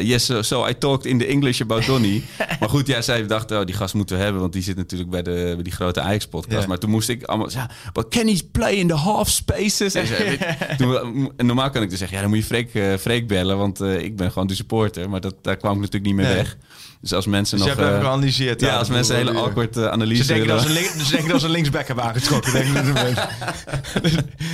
Yes, 0.00 0.24
so, 0.24 0.42
so 0.42 0.66
I 0.68 0.74
talked 0.78 1.06
in 1.06 1.18
the 1.18 1.26
English 1.26 1.60
about 1.60 1.86
Donny. 1.86 2.22
maar 2.60 2.68
goed, 2.68 2.86
ja, 2.86 3.00
zij 3.02 3.26
dachten, 3.26 3.58
oh, 3.60 3.66
die 3.66 3.74
gast 3.74 3.94
moeten 3.94 4.16
we 4.16 4.22
hebben, 4.22 4.40
want 4.40 4.52
die 4.52 4.62
zit 4.62 4.76
natuurlijk 4.76 5.10
bij, 5.10 5.22
de, 5.22 5.52
bij 5.54 5.62
die 5.62 5.72
grote 5.72 6.00
Ajax-podcast. 6.00 6.62
Ja. 6.62 6.66
Maar 6.68 6.78
toen 6.78 6.90
moest 6.90 7.08
ik 7.08 7.22
allemaal 7.24 7.50
zeggen, 7.50 7.70
but 7.92 8.08
can 8.08 8.26
he 8.26 8.38
play 8.52 8.72
in 8.74 8.88
the 8.88 8.94
half 8.94 9.28
spaces? 9.28 9.94
En, 9.94 10.06
zei, 10.06 10.24
weet- 10.24 10.46
toen, 10.78 11.32
en 11.36 11.46
normaal 11.46 11.70
kan 11.70 11.82
ik 11.82 11.90
dus 11.90 11.98
zeggen, 11.98 12.16
ja, 12.16 12.22
dan 12.22 12.32
moet 12.32 12.40
je 12.40 12.46
Freek, 12.46 12.74
eh, 12.74 12.94
Freek 12.96 13.28
bellen, 13.28 13.58
want 13.58 13.80
eh, 13.80 13.98
ik 14.00 14.16
ben 14.16 14.32
gewoon 14.32 14.46
de 14.48 14.54
supporter. 14.54 15.10
Maar 15.10 15.20
dat, 15.20 15.34
daar 15.42 15.56
kwam 15.56 15.72
ik 15.74 15.78
natuurlijk 15.80 16.06
niet 16.06 16.14
meer 16.14 16.24
Nee. 16.26 16.34
weg. 16.36 16.56
Dus 17.02 17.12
als 17.12 17.26
mensen 17.26 17.56
Dus 17.58 17.66
je 17.66 17.72
nog... 17.72 17.78
hebt 17.80 17.90
even 17.90 18.02
eh, 18.04 18.08
geanalyseerd. 18.10 18.60
ja, 18.60 18.76
als 18.76 18.88
mensen 18.88 19.14
een 19.14 19.20
hele 19.26 19.38
je. 19.38 19.44
awkward 19.44 19.76
eh, 19.76 19.86
analyse 19.88 20.22
Ze 20.24 20.32
denken, 20.32 20.46
willen... 20.46 20.62
ze, 20.62 20.68
een 20.68 20.72
link- 20.74 21.04
ze 21.06 21.10
denken 21.10 21.28
dat 21.30 21.40
ze 21.40 21.46
een 21.46 21.52
linksback 21.52 21.86
hebben 21.86 22.04
aangetrokken. 22.04 22.52
denk 22.52 22.66
ik. 22.66 22.74
de, 24.02 24.10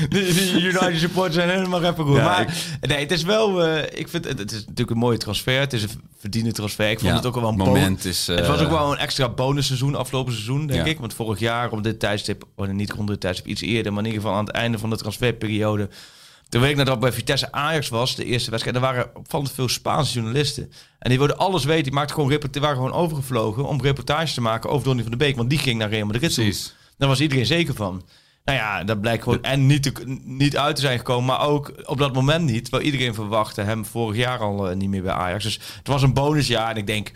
de, 0.09 0.51
de 0.53 0.61
United 0.61 0.99
supporters 0.99 1.35
zijn 1.35 1.49
helemaal 1.49 1.83
even 1.85 2.05
goed. 2.05 2.17
Ja, 2.17 2.25
maar 2.25 2.55
nee, 2.81 2.99
het 2.99 3.11
is 3.11 3.23
wel... 3.23 3.65
eh, 3.65 3.99
ik 4.01 4.09
vind 4.09 4.25
het, 4.25 4.39
het 4.39 4.51
is 4.53 4.59
natuurlijk 4.61 4.91
een 4.91 4.97
mooie 4.99 5.19
transfer. 5.19 5.61
Het 5.61 5.73
is 5.73 5.83
een 5.83 5.91
verdiende 6.19 6.53
transfer. 6.53 6.91
Ik 6.91 6.99
vond 6.99 7.11
Ja, 7.11 7.17
het 7.17 7.27
ook 7.27 7.35
wel 7.35 7.49
een 7.49 7.57
moment 7.57 8.05
is, 8.05 8.29
eh, 8.29 8.37
het 8.37 8.47
was 8.47 8.61
ook 8.61 8.71
wel 8.71 8.93
een 8.93 8.99
extra 8.99 9.29
bonusseizoen 9.29 9.95
afgelopen 9.95 10.33
seizoen, 10.33 10.67
denk 10.67 10.87
ik. 10.87 10.99
Want 10.99 11.15
vorig 11.15 11.39
jaar 11.39 11.71
om 11.71 11.83
dit 11.83 12.01
tijdstip... 12.01 12.45
Oh, 12.57 12.69
niet 12.69 12.93
rond 12.93 13.09
dit 13.09 13.21
tijdstip, 13.21 13.47
iets 13.47 13.63
eerder. 13.63 13.93
Maar 13.93 14.01
in 14.05 14.09
ieder 14.09 14.23
geval 14.23 14.37
aan 14.39 14.45
het 14.45 14.55
einde 14.55 14.79
van 14.79 14.91
de 14.91 14.97
transferperiode... 14.97 15.89
Toen 16.49 16.61
weet 16.61 16.71
ik 16.71 16.77
nadat 16.77 16.95
ik 16.95 17.01
bij 17.01 17.13
Vitesse 17.13 17.53
Ajax 17.53 17.89
was, 17.89 18.15
de 18.15 18.25
eerste 18.25 18.51
wedstrijd, 18.51 18.77
er 18.77 18.83
waren 18.83 19.17
opvallend 19.17 19.53
veel 19.53 19.69
Spaanse 19.69 20.13
journalisten. 20.13 20.73
En 20.99 21.09
die 21.09 21.19
wilden 21.19 21.39
alles 21.39 21.65
weten. 21.65 21.83
Die, 21.83 21.93
maakten 21.93 22.15
gewoon 22.15 22.41
die 22.51 22.61
waren 22.61 22.77
gewoon 22.77 22.93
overgevlogen 22.93 23.65
om 23.65 23.83
reportages 23.83 24.35
te 24.35 24.41
maken 24.41 24.71
over 24.71 24.85
Donny 24.85 25.03
van 25.03 25.11
der 25.11 25.19
Beek. 25.19 25.37
Want 25.37 25.51
die 25.51 25.59
ging 25.59 25.79
naar 25.79 25.89
Real 25.89 26.07
Madrid 26.07 26.35
toe. 26.35 26.45
Precies. 26.45 26.75
Daar 26.99 27.09
was 27.09 27.21
iedereen 27.21 27.47
zeker 27.47 27.75
van. 27.75 28.03
Nou 28.45 28.59
ja, 28.61 28.85
dat 28.85 29.01
blijkt 29.01 29.23
gewoon 29.23 29.43
en 29.43 29.67
niet, 29.67 29.83
te- 29.83 30.19
niet 30.25 30.57
uit 30.57 30.75
te 30.77 30.81
zijn 30.83 30.99
gekomen, 30.99 31.25
maar 31.25 31.47
ook 31.49 31.73
op 31.85 31.99
dat 31.99 32.15
moment 32.15 32.45
niet. 32.45 32.63
Terwijl 32.63 32.85
iedereen 32.85 33.15
verwachtte 33.15 33.61
hem 33.63 33.85
vorig 33.85 34.17
jaar 34.17 34.39
al 34.39 34.71
eh, 34.71 34.77
niet 34.77 34.89
meer 34.89 35.03
bij 35.03 35.13
Ajax. 35.13 35.45
Dus 35.45 35.61
het 35.79 35.87
was 35.89 36.03
een 36.03 36.13
bonusjaar 36.13 36.71
en 36.71 36.77
ik 36.77 36.87
denk, 36.87 37.11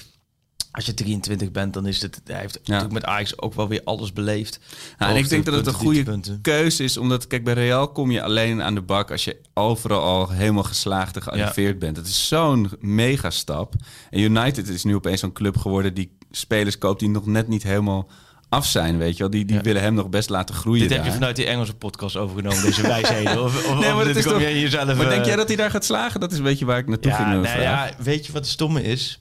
als 0.73 0.87
je 0.87 0.95
23 0.95 1.51
bent, 1.51 1.75
dan 1.75 1.87
is 1.87 2.03
het... 2.03 2.21
Hij 2.25 2.41
heeft 2.41 2.55
Ja. 2.55 2.61
natuurlijk 2.65 2.93
met 2.93 3.05
Ajax 3.05 3.39
ook 3.41 3.55
wel 3.55 3.69
weer 3.69 3.81
alles 3.85 4.13
beleefd. 4.13 4.61
Ja, 4.99 5.09
en 5.09 5.17
ik 5.17 5.29
denk 5.29 5.45
dat 5.45 5.55
het 5.55 5.67
een 5.67 5.73
goede 5.73 6.21
keuze 6.43 6.85
is, 6.85 6.97
omdat 6.97 7.27
kijk, 7.27 7.45
bij 7.45 7.55
Real 7.55 7.89
kom 7.89 8.11
je 8.11 8.23
alleen 8.23 8.63
aan 8.63 8.75
de 8.75 8.83
bak 8.83 9.11
als 9.11 9.25
je 9.25 9.41
overal 9.55 10.01
al 10.03 10.31
helemaal 10.31 10.63
geslaagd 10.63 11.17
en 11.17 11.23
gearriveerd 11.23 11.79
bent. 11.79 11.97
Het 11.97 12.07
is 12.07 12.29
zo'n 12.29 12.71
mega 12.81 13.31
stap. 13.31 13.75
En 14.11 14.21
United 14.21 14.69
is 14.69 14.85
nu 14.85 14.95
opeens 14.95 15.21
zo'n 15.21 15.33
club 15.33 15.57
geworden 15.57 15.95
die 15.95 16.17
spelers 16.31 16.79
koopt 16.79 17.01
die 17.01 17.09
nog 17.09 17.27
net 17.27 17.49
niet 17.49 17.63
helemaal 17.63 18.09
af 18.49 18.67
zijn, 18.67 18.99
weet 18.99 19.13
je 19.13 19.19
wel. 19.19 19.31
Die, 19.31 19.45
die 19.45 19.57
Ja. 19.57 19.63
willen 19.63 19.83
hem 19.83 19.95
nog 19.95 20.09
best 20.09 20.29
laten 20.31 20.55
groeien 20.55 20.89
Dit 20.89 20.97
heb 20.97 21.05
je 21.05 21.13
vanuit 21.13 21.37
die 21.37 21.47
Engelse 21.47 21.75
podcast 21.75 22.17
overgenomen, 22.17 22.63
deze 22.63 22.83
wijsheden. 22.97 23.43
Of, 23.43 23.69
of, 23.71 23.79
Nee, 23.81 23.93
maar, 23.93 24.05
dit 24.05 24.17
is 24.17 24.25
toch, 24.25 24.41
jezelf... 24.41 24.85
maar 24.97 25.09
denk 25.09 25.21
eh, 25.21 25.27
jij 25.27 25.37
dat 25.37 25.49
hij 25.49 25.57
daar 25.57 25.71
gaat 25.71 25.85
slagen? 25.85 26.21
Dat 26.21 26.33
is 26.33 26.39
een 26.39 26.45
beetje 26.45 26.65
waar 26.65 26.79
ik 26.79 26.87
naartoe 26.89 27.11
Ja, 27.11 27.17
ging. 27.17 27.29
nou 27.29 27.47
vraag. 27.47 27.63
ja, 27.63 27.91
weet 28.03 28.27
je 28.27 28.33
wat 28.33 28.43
het 28.43 28.51
stomme 28.51 28.83
is? 28.83 29.21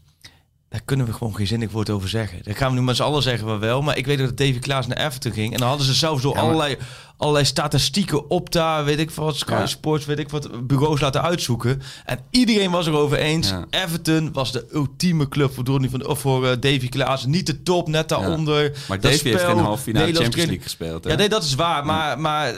Daar 0.72 0.82
kunnen 0.86 1.06
we 1.06 1.14
gewoon 1.14 1.36
geen 1.36 1.48
zinnig 1.48 1.72
woord 1.72 1.90
over 1.90 2.10
zeggen. 2.10 2.40
Daar 2.44 2.56
gaan 2.56 2.70
we 2.74 2.80
nu 2.80 2.86
met 2.86 2.96
z'n 2.96 3.02
allen 3.04 3.22
zeggen 3.24 3.48
we 3.48 3.58
wel. 3.58 3.82
Maar 3.82 3.98
ik 3.98 4.06
weet 4.06 4.18
dat 4.18 4.38
Davy 4.38 4.60
Klaas 4.60 4.88
naar 4.88 4.98
Everton 5.06 5.32
ging. 5.32 5.54
En 5.54 5.60
dan 5.60 5.68
hadden 5.68 5.86
ze 5.86 5.94
zelfs 5.94 6.22
door 6.22 6.32
Ja, 6.36 6.42
maar- 6.42 6.50
allerlei, 6.52 6.78
allerlei 7.18 7.46
statistieken 7.46 8.30
op 8.30 8.52
daar, 8.52 8.86
weet 8.86 9.00
ik 9.00 9.12
wat, 9.12 9.36
Sky 9.38 9.52
Ja. 9.52 9.66
Sports, 9.66 10.06
weet 10.06 10.20
ik 10.20 10.30
wat, 10.30 10.68
bureaus 10.68 11.00
laten 11.02 11.22
uitzoeken. 11.22 11.82
En 12.06 12.20
iedereen 12.30 12.72
was 12.72 12.88
erover 12.88 13.18
eens. 13.18 13.50
Ja. 13.50 13.66
Everton 13.70 14.32
was 14.34 14.52
de 14.52 14.68
ultieme 14.74 15.28
club 15.30 15.54
voor, 15.54 15.64
Donny 15.64 15.90
van, 15.90 16.08
of 16.08 16.20
voor 16.20 16.46
eh, 16.48 16.52
Davy 16.60 16.90
Klaas. 16.90 17.26
Niet 17.26 17.46
de 17.46 17.64
top, 17.64 17.88
net 17.88 18.10
daaronder. 18.10 18.72
Maar 18.88 19.00
Dat 19.02 19.12
Davy 19.12 19.30
heeft 19.30 19.44
geen 19.44 19.58
halve 19.58 19.84
finale 19.84 20.06
Champions 20.06 20.36
League 20.36 20.62
gespeeld. 20.62 21.04
hè? 21.04 21.10
ja, 21.10 21.16
nee, 21.16 21.30
dat 21.30 21.44
is 21.44 21.56
waar. 21.56 21.86
Maar, 21.86 22.20
maar 22.20 22.54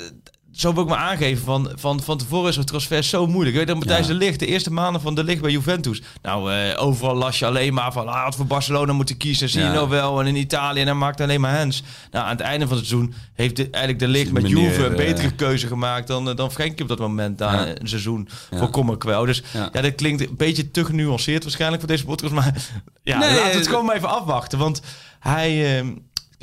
zo 0.53 0.73
wil 0.73 0.83
ik 0.83 0.89
me 0.89 0.95
aangeven. 0.95 1.43
Van, 1.45 1.71
van, 1.75 2.01
van 2.01 2.17
tevoren 2.17 2.49
is 2.49 2.55
het 2.55 2.67
transfer 2.67 3.03
zo 3.03 3.27
moeilijk. 3.27 3.55
Weet 3.55 3.67
dat 3.67 3.75
Matthijs 3.75 4.07
Ja. 4.07 4.11
de 4.13 4.17
Ligt, 4.19 4.39
de 4.39 4.45
eerste 4.45 4.71
maanden 4.71 5.01
van 5.01 5.15
de 5.15 5.23
Ligt 5.23 5.41
bij 5.41 5.51
Juventus. 5.51 6.01
Nou, 6.21 6.53
eh, 6.53 6.83
overal 6.83 7.15
las 7.15 7.39
je 7.39 7.45
alleen 7.45 7.73
maar 7.73 7.91
van... 7.91 8.07
Ah, 8.07 8.23
had 8.23 8.35
voor 8.35 8.45
Barcelona 8.45 8.93
moeten 8.93 9.17
kiezen, 9.17 9.49
zie 9.49 9.61
je 9.61 9.67
nou 9.69 9.89
wel. 9.89 10.19
En 10.19 10.27
in 10.27 10.35
Italië, 10.35 10.79
en 10.79 10.85
hij 10.85 10.95
maakt 10.95 11.21
alleen 11.21 11.41
maar 11.41 11.57
hands. 11.57 11.83
Nou, 12.11 12.25
aan 12.25 12.31
het 12.31 12.39
einde 12.39 12.67
van 12.67 12.77
het 12.77 12.85
seizoen 12.85 13.13
heeft 13.33 13.55
de, 13.55 13.63
eigenlijk 13.63 13.99
de 13.99 14.07
Ligt 14.07 14.31
met 14.31 14.43
meneer, 14.43 14.63
Juve 14.63 14.85
een 14.85 14.91
eh, 14.91 14.97
betere 14.97 15.31
keuze 15.31 15.67
gemaakt... 15.67 16.07
dan, 16.07 16.29
eh, 16.29 16.35
dan 16.35 16.51
Frenkie 16.51 16.81
op 16.81 16.87
dat 16.89 16.99
moment 16.99 17.39
Ja. 17.39 17.67
een 17.67 17.87
seizoen 17.87 18.29
voor 18.55 18.69
Kommerkwel. 18.69 19.25
Dus 19.25 19.43
Ja. 19.53 19.69
dat 19.81 19.95
klinkt 19.95 20.21
een 20.21 20.35
beetje 20.37 20.71
te 20.71 20.85
genuanceerd 20.85 21.43
waarschijnlijk 21.43 21.81
voor 21.81 21.91
deze 21.91 22.05
podcast. 22.05 22.33
Maar 22.33 22.53
ja, 23.03 23.17
Nee, 23.17 23.29
laten 23.29 23.51
we 23.51 23.57
het 23.57 23.67
gewoon 23.67 23.85
maar 23.85 23.95
even 23.95 24.09
afwachten. 24.09 24.57
Want 24.59 24.81
hij... 25.19 25.83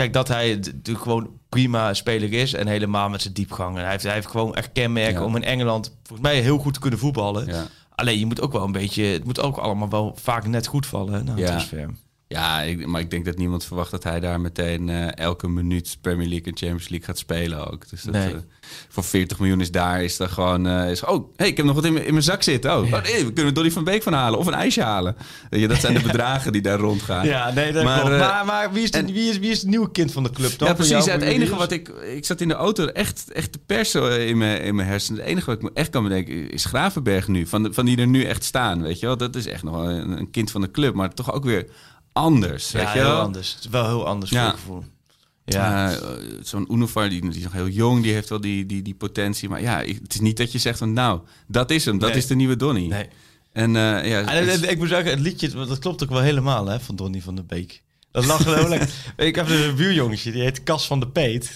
Kijk, 0.00 0.12
dat 0.12 0.28
hij 0.28 0.54
natuurlijk 0.54 1.04
gewoon 1.04 1.30
prima 1.49 1.95
speler 1.95 2.33
is. 2.33 2.52
En 2.54 2.66
helemaal 2.66 3.09
met 3.09 3.23
zijn 3.23 3.35
diepgang. 3.35 3.76
En 3.76 3.83
hij 3.83 3.90
heeft, 3.90 4.02
hij 4.04 4.12
heeft 4.14 4.26
gewoon 4.26 4.54
echt 4.54 4.73
kenmerken 4.73 5.21
Ja. 5.21 5.25
om 5.26 5.37
in 5.37 5.45
Engeland 5.45 5.97
volgens 6.02 6.28
mij 6.28 6.40
heel 6.40 6.59
goed 6.59 6.75
te 6.75 6.80
kunnen 6.80 6.99
voetballen. 6.99 7.47
Ja. 7.47 7.66
Alleen 7.95 8.19
je 8.19 8.26
moet 8.26 8.40
ook 8.40 8.52
wel 8.52 8.64
een 8.64 8.73
beetje... 8.73 9.02
Het 9.04 9.25
moet 9.25 9.40
ook 9.40 9.57
allemaal 9.57 9.88
wel 9.88 10.16
vaak 10.21 10.47
net 10.47 10.66
goed 10.66 10.87
vallen 10.87 11.25
na 11.25 11.33
een 11.33 11.38
Ja. 11.38 11.47
transfer. 11.47 11.90
Ja, 12.33 12.61
ik, 12.61 12.87
maar 12.87 13.01
ik 13.01 13.11
denk 13.11 13.25
dat 13.25 13.37
niemand 13.37 13.65
verwacht 13.65 13.91
dat 13.91 14.05
hij 14.05 14.21
daar 14.21 14.41
meteen 14.41 14.89
eh, 14.89 15.17
elke 15.17 15.49
minuut 15.49 15.99
Premier 16.01 16.29
League 16.29 16.47
en 16.47 16.57
Champions 16.57 16.89
League 16.89 17.07
gaat 17.07 17.19
spelen 17.19 17.71
ook. 17.71 17.89
Dus 17.91 18.03
dat, 18.03 18.13
Nee. 18.15 18.33
eh, 18.33 18.39
voor 18.89 19.05
40 19.05 19.39
miljoen 19.39 19.61
is 19.61 19.71
daar 19.71 20.03
is 20.05 20.17
dat 20.17 20.31
gewoon... 20.31 20.67
eh, 20.67 20.91
is, 20.91 21.05
oh, 21.05 21.31
hey, 21.37 21.49
ik 21.49 21.57
heb 21.57 21.67
nog 21.67 21.75
wat 21.75 21.85
in 21.85 21.93
mijn, 21.93 22.05
in 22.05 22.13
mijn 22.13 22.25
zak 22.25 22.43
zitten. 22.43 22.71
Oh, 22.79 22.93
oh, 22.93 23.03
nee, 23.03 23.25
we 23.25 23.33
kunnen 23.33 23.55
Dolly 23.55 23.71
van 23.71 23.85
Beek 23.85 24.03
van 24.03 24.13
halen. 24.13 24.39
Of 24.39 24.47
een 24.47 24.55
ijsje 24.55 24.83
halen. 24.83 25.17
Je, 25.51 25.69
dat 25.69 25.81
zijn 25.81 25.95
de 25.95 26.01
bedragen 26.11 26.53
die 26.53 26.63
daar 26.63 26.79
rondgaan. 26.79 27.27
Ja, 27.27 27.53
nee, 27.53 27.73
dat 27.73 27.85
Maar, 27.85 28.11
maar, 28.11 28.45
maar 28.45 28.73
wie, 28.73 28.83
is 28.83 28.91
de, 28.91 28.99
en- 28.99 29.07
wie, 29.13 29.31
is, 29.31 29.39
wie 29.39 29.51
is 29.51 29.59
het 29.61 29.69
nieuwe 29.69 29.91
kind 29.91 30.13
van 30.13 30.23
de 30.23 30.31
club 30.31 30.59
dan? 30.59 30.69
Ja, 30.69 30.75
precies. 30.75 31.05
jou, 31.05 31.11
het 31.11 31.23
enige 31.29 31.57
wat 31.57 31.73
ik... 31.73 31.89
Ik 31.89 32.25
zat 32.25 32.41
in 32.41 32.49
de 32.49 32.55
auto 32.55 32.87
echt, 32.87 33.33
echt 33.33 33.53
te 33.53 33.59
persen 33.67 34.27
in 34.27 34.39
mijn, 34.39 34.63
in 34.63 34.75
mijn 34.75 34.89
hersenen. 34.89 35.21
Het 35.21 35.29
enige 35.31 35.47
wat 35.47 35.57
ik 35.57 35.63
me 35.63 35.71
echt 35.75 35.91
kan 35.91 36.03
bedenken 36.03 36.51
is 36.51 36.65
Gravenberg 36.65 37.29
nu. 37.29 37.47
Van, 37.47 37.63
de, 37.63 37.73
van 37.73 37.85
die 37.87 37.97
er 37.97 38.07
nu 38.07 38.25
echt 38.25 38.45
staan, 38.45 38.83
weet 38.83 39.01
je 39.01 39.07
wel. 39.07 39.17
Dat 39.17 39.35
is 39.37 39.47
echt 39.47 39.63
nog 39.63 39.83
een 39.85 40.31
kind 40.31 40.51
van 40.51 40.61
de 40.61 40.71
club. 40.71 40.95
Maar 40.95 41.15
toch 41.15 41.33
ook 41.33 41.45
weer 41.45 41.67
anders, 42.12 42.71
Ja, 42.71 42.79
weet 42.79 42.87
je 42.93 42.99
heel 42.99 43.09
wel. 43.09 43.21
anders. 43.21 43.55
Het 43.55 43.64
is 43.64 43.71
wel 43.71 43.87
heel 43.87 44.07
anders 44.07 44.31
Ja. 44.31 44.40
voor 44.43 44.50
het 44.50 44.61
gevoel. 44.61 44.85
Ja. 45.45 45.90
Ja. 45.90 45.99
Zo'n 46.43 46.73
Unovar, 46.73 47.09
die, 47.09 47.21
die 47.21 47.31
is 47.31 47.43
nog 47.43 47.52
heel 47.52 47.69
jong, 47.69 48.02
die 48.02 48.12
heeft 48.12 48.29
wel 48.29 48.40
die, 48.40 48.67
die, 48.67 48.83
die 48.83 48.95
potentie. 48.95 49.49
Maar 49.49 49.61
ja, 49.62 49.79
het 49.79 50.14
is 50.14 50.21
niet 50.21 50.37
dat 50.37 50.52
je 50.52 50.59
zegt 50.59 50.79
van 50.79 50.93
nou, 50.93 51.21
dat 51.47 51.71
is 51.71 51.85
hem. 51.85 51.99
Dat 51.99 52.09
Nee. 52.09 52.19
is 52.19 52.26
de 52.26 52.35
nieuwe 52.35 52.57
Donny. 52.57 52.87
nee. 52.87 53.09
En 53.52 53.76
eh, 53.76 53.83
ja, 53.83 54.21
En, 54.21 54.26
en- 54.29 54.49
het- 54.49 54.62
en 54.62 54.71
ik 54.71 54.79
moet 54.79 54.88
zeggen, 54.88 55.11
het 55.11 55.21
liedje, 55.21 55.50
dat 55.50 55.79
klopt 55.79 56.02
ook 56.02 56.09
wel 56.09 56.21
helemaal 56.21 56.67
hè, 56.67 56.81
van 56.81 56.97
Donny 56.97 57.21
van 57.21 57.35
der 57.35 57.47
Beek. 57.47 57.83
Dat 58.12 58.25
lag 58.26 58.43
gewoon 58.43 58.69
lekker. 58.69 58.88
Ik 59.17 59.35
heb 59.35 59.47
dus 59.47 59.64
een 59.64 59.75
buurjongetje, 59.75 60.33
die 60.33 60.43
heet 60.43 60.62
Cas 60.62 60.87
van 60.87 61.00
de 61.00 61.09
Peet. 61.09 61.52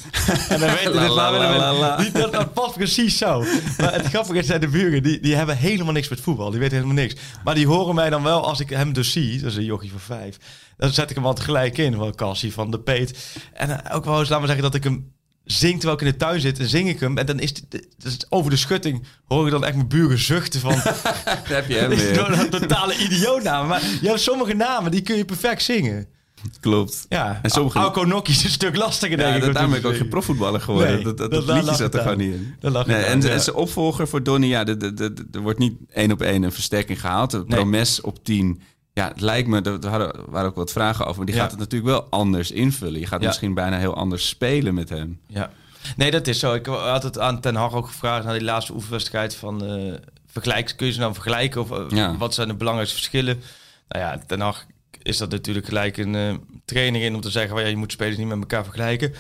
En 0.49 0.61
dan 0.61 0.71
weet 0.71 0.85
La, 0.85 1.31
dit 1.31 1.79
la. 1.79 1.97
Die, 1.97 2.13
dat, 2.13 2.33
dat 2.33 2.53
past 2.53 2.75
precies 2.75 3.19
zo. 3.19 3.45
Maar 3.79 3.93
het 3.93 4.07
grappige 4.07 4.39
is, 4.39 4.47
de 4.47 4.69
buren, 4.69 5.03
die, 5.03 5.21
die 5.21 5.35
hebben 5.35 5.57
helemaal 5.57 5.93
niks 5.93 6.09
met 6.09 6.21
voetbal. 6.21 6.51
Die 6.51 6.61
weten 6.61 6.77
helemaal 6.77 7.03
niks. 7.03 7.15
Maar 7.45 7.55
die 7.55 7.67
horen 7.67 7.95
mij 7.95 8.11
dan 8.11 8.23
wel, 8.23 8.47
als 8.47 8.61
ik 8.61 8.71
hem 8.71 8.93
dus 8.93 9.13
zie, 9.13 9.41
dat 9.41 9.51
is 9.51 9.57
een 9.57 9.65
jochie 9.65 9.91
van 9.91 10.01
vijf, 10.01 10.37
dan 10.77 10.93
zet 10.93 11.11
ik 11.11 11.17
hem 11.17 11.27
altijd 11.27 11.45
gelijk 11.45 11.79
in, 11.79 11.95
van 11.95 12.15
Cassie 12.15 12.53
van 12.53 12.71
de 12.71 12.81
Peet. 12.81 13.39
En 13.53 13.85
eh, 13.85 13.97
ook 13.97 14.05
wel 14.05 14.19
eens, 14.19 14.29
laat 14.29 14.39
maar 14.39 14.49
zeggen, 14.49 14.65
dat 14.65 14.75
ik 14.75 14.85
hem 14.85 15.13
zing 15.45 15.75
terwijl 15.75 16.01
ik 16.01 16.05
in 16.07 16.13
de 16.13 16.17
tuin 16.17 16.41
zit 16.41 16.59
en 16.59 16.69
zing 16.69 16.89
ik 16.89 17.01
hem. 17.01 17.19
En 17.19 17.27
dan 17.27 17.41
is 17.41 17.49
het, 17.49 17.89
dus 17.97 18.27
over 18.29 18.51
de 18.51 18.57
schutting 18.57 19.07
hoor 19.25 19.45
ik 19.47 19.53
dan 19.53 19.65
echt 19.65 19.75
mijn 19.75 19.89
buren 19.89 20.19
zuchten 20.19 20.61
van... 20.61 20.73
heb 21.55 21.69
je 21.69 21.75
hem 21.75 21.89
weer. 21.89 22.41
een 22.41 22.51
totale 22.51 22.97
idiootnaam. 22.97 23.67
Maar 23.67 23.83
je 24.01 24.09
hebt 24.09 24.21
sommige 24.21 24.55
namen, 24.55 24.91
die 24.91 25.03
kun 25.03 25.17
je 25.17 25.25
perfect 25.25 25.63
zingen. 25.63 26.09
Klopt. 26.61 27.07
Ja, 27.09 27.39
En 27.43 27.51
sommige- 27.51 28.23
is 28.25 28.45
een 28.45 28.51
stuk 28.51 28.77
lastiger, 28.77 29.17
denk 29.17 29.29
Ja, 29.29 29.35
ik. 29.35 29.41
dat, 29.41 29.49
om 29.49 29.55
daarom 29.55 29.71
ben 29.71 29.81
ik 29.81 29.87
ook 29.87 29.97
geen 29.97 30.09
profvoetballer 30.09 30.61
geworden. 30.61 30.95
Nee, 30.95 31.05
dat, 31.05 31.19
dat, 31.19 31.31
dat 31.31 31.47
dat 31.47 31.57
liedje 31.57 31.75
zat 31.75 31.95
er 31.95 32.01
gewoon 32.01 32.17
niet 32.19 32.35
in. 32.35 32.55
Nee, 32.61 32.73
en, 32.97 33.23
aan, 33.23 33.23
en 33.31 33.41
zijn 33.41 33.57
opvolger 33.57 34.09
voor 34.09 34.23
Donny, 34.23 34.47
ja, 34.47 34.65
de- 34.65 34.77
de- 34.77 34.95
de- 34.95 35.13
de- 35.13 35.27
er 35.33 35.41
wordt 35.41 35.59
niet 35.59 35.77
één 35.93 36.13
op 36.13 36.21
één 36.23 36.43
een 36.43 36.53
versterking 36.53 37.01
gehaald. 37.01 37.31
De 37.31 37.37
Nee. 37.47 37.47
Promes 37.47 38.01
op 38.01 38.25
10. 38.25 38.61
Ja, 38.93 39.09
het 39.09 39.21
lijkt 39.21 39.49
me, 39.49 39.61
er 39.63 39.89
hadden- 39.89 40.15
waren 40.29 40.49
ook 40.49 40.57
wat 40.57 40.73
vragen 40.73 41.05
over, 41.05 41.17
maar 41.17 41.27
die 41.27 41.35
Ja. 41.35 41.41
gaat 41.41 41.51
het 41.51 41.61
natuurlijk 41.61 41.91
wel 41.91 42.07
anders 42.11 42.51
invullen. 42.51 43.01
Je 43.01 43.07
gaat 43.07 43.21
misschien 43.21 43.55
bijna 43.55 43.79
heel 43.79 43.95
anders 43.97 44.29
spelen 44.29 44.75
met 44.75 44.89
hem. 44.89 45.21
Ja. 45.27 45.51
Nee, 45.97 46.11
dat 46.11 46.27
is 46.27 46.39
zo. 46.39 46.55
Ik 46.55 46.67
had 46.67 47.03
het 47.03 47.19
aan 47.19 47.41
Ten 47.41 47.55
Hag 47.55 47.73
ook 47.73 47.87
gevraagd 47.87 48.25
naar 48.25 48.33
die 48.35 48.45
laatste 48.45 48.73
oefenwedstrijd 48.75 49.35
van 49.35 49.65
eh, 49.65 49.93
vergelijk. 50.27 50.73
Kun 50.77 50.87
je 50.87 50.93
ze 50.93 50.99
nou 50.99 51.13
vergelijken 51.15 51.61
of 51.61 51.71
eh, 51.71 52.11
wat 52.19 52.35
zijn 52.35 52.49
de 52.49 52.55
belangrijkste 52.55 52.97
verschillen? 52.99 53.41
Nou 53.89 54.05
ja, 54.05 54.19
Ten 54.27 54.41
Hag 54.41 54.65
is 55.05 55.17
dat 55.17 55.31
natuurlijk 55.31 55.67
gelijk 55.67 55.97
een 55.97 56.15
eh, 56.15 56.35
training 56.65 57.05
in 57.05 57.15
om 57.15 57.21
te 57.21 57.31
zeggen, 57.31 57.51
van, 57.51 57.63
ja, 57.63 57.69
je 57.69 57.77
moet 57.77 57.93
spelers 57.93 58.17
niet 58.17 58.27
met 58.27 58.39
elkaar 58.39 58.65
vergelijken. 58.65 59.15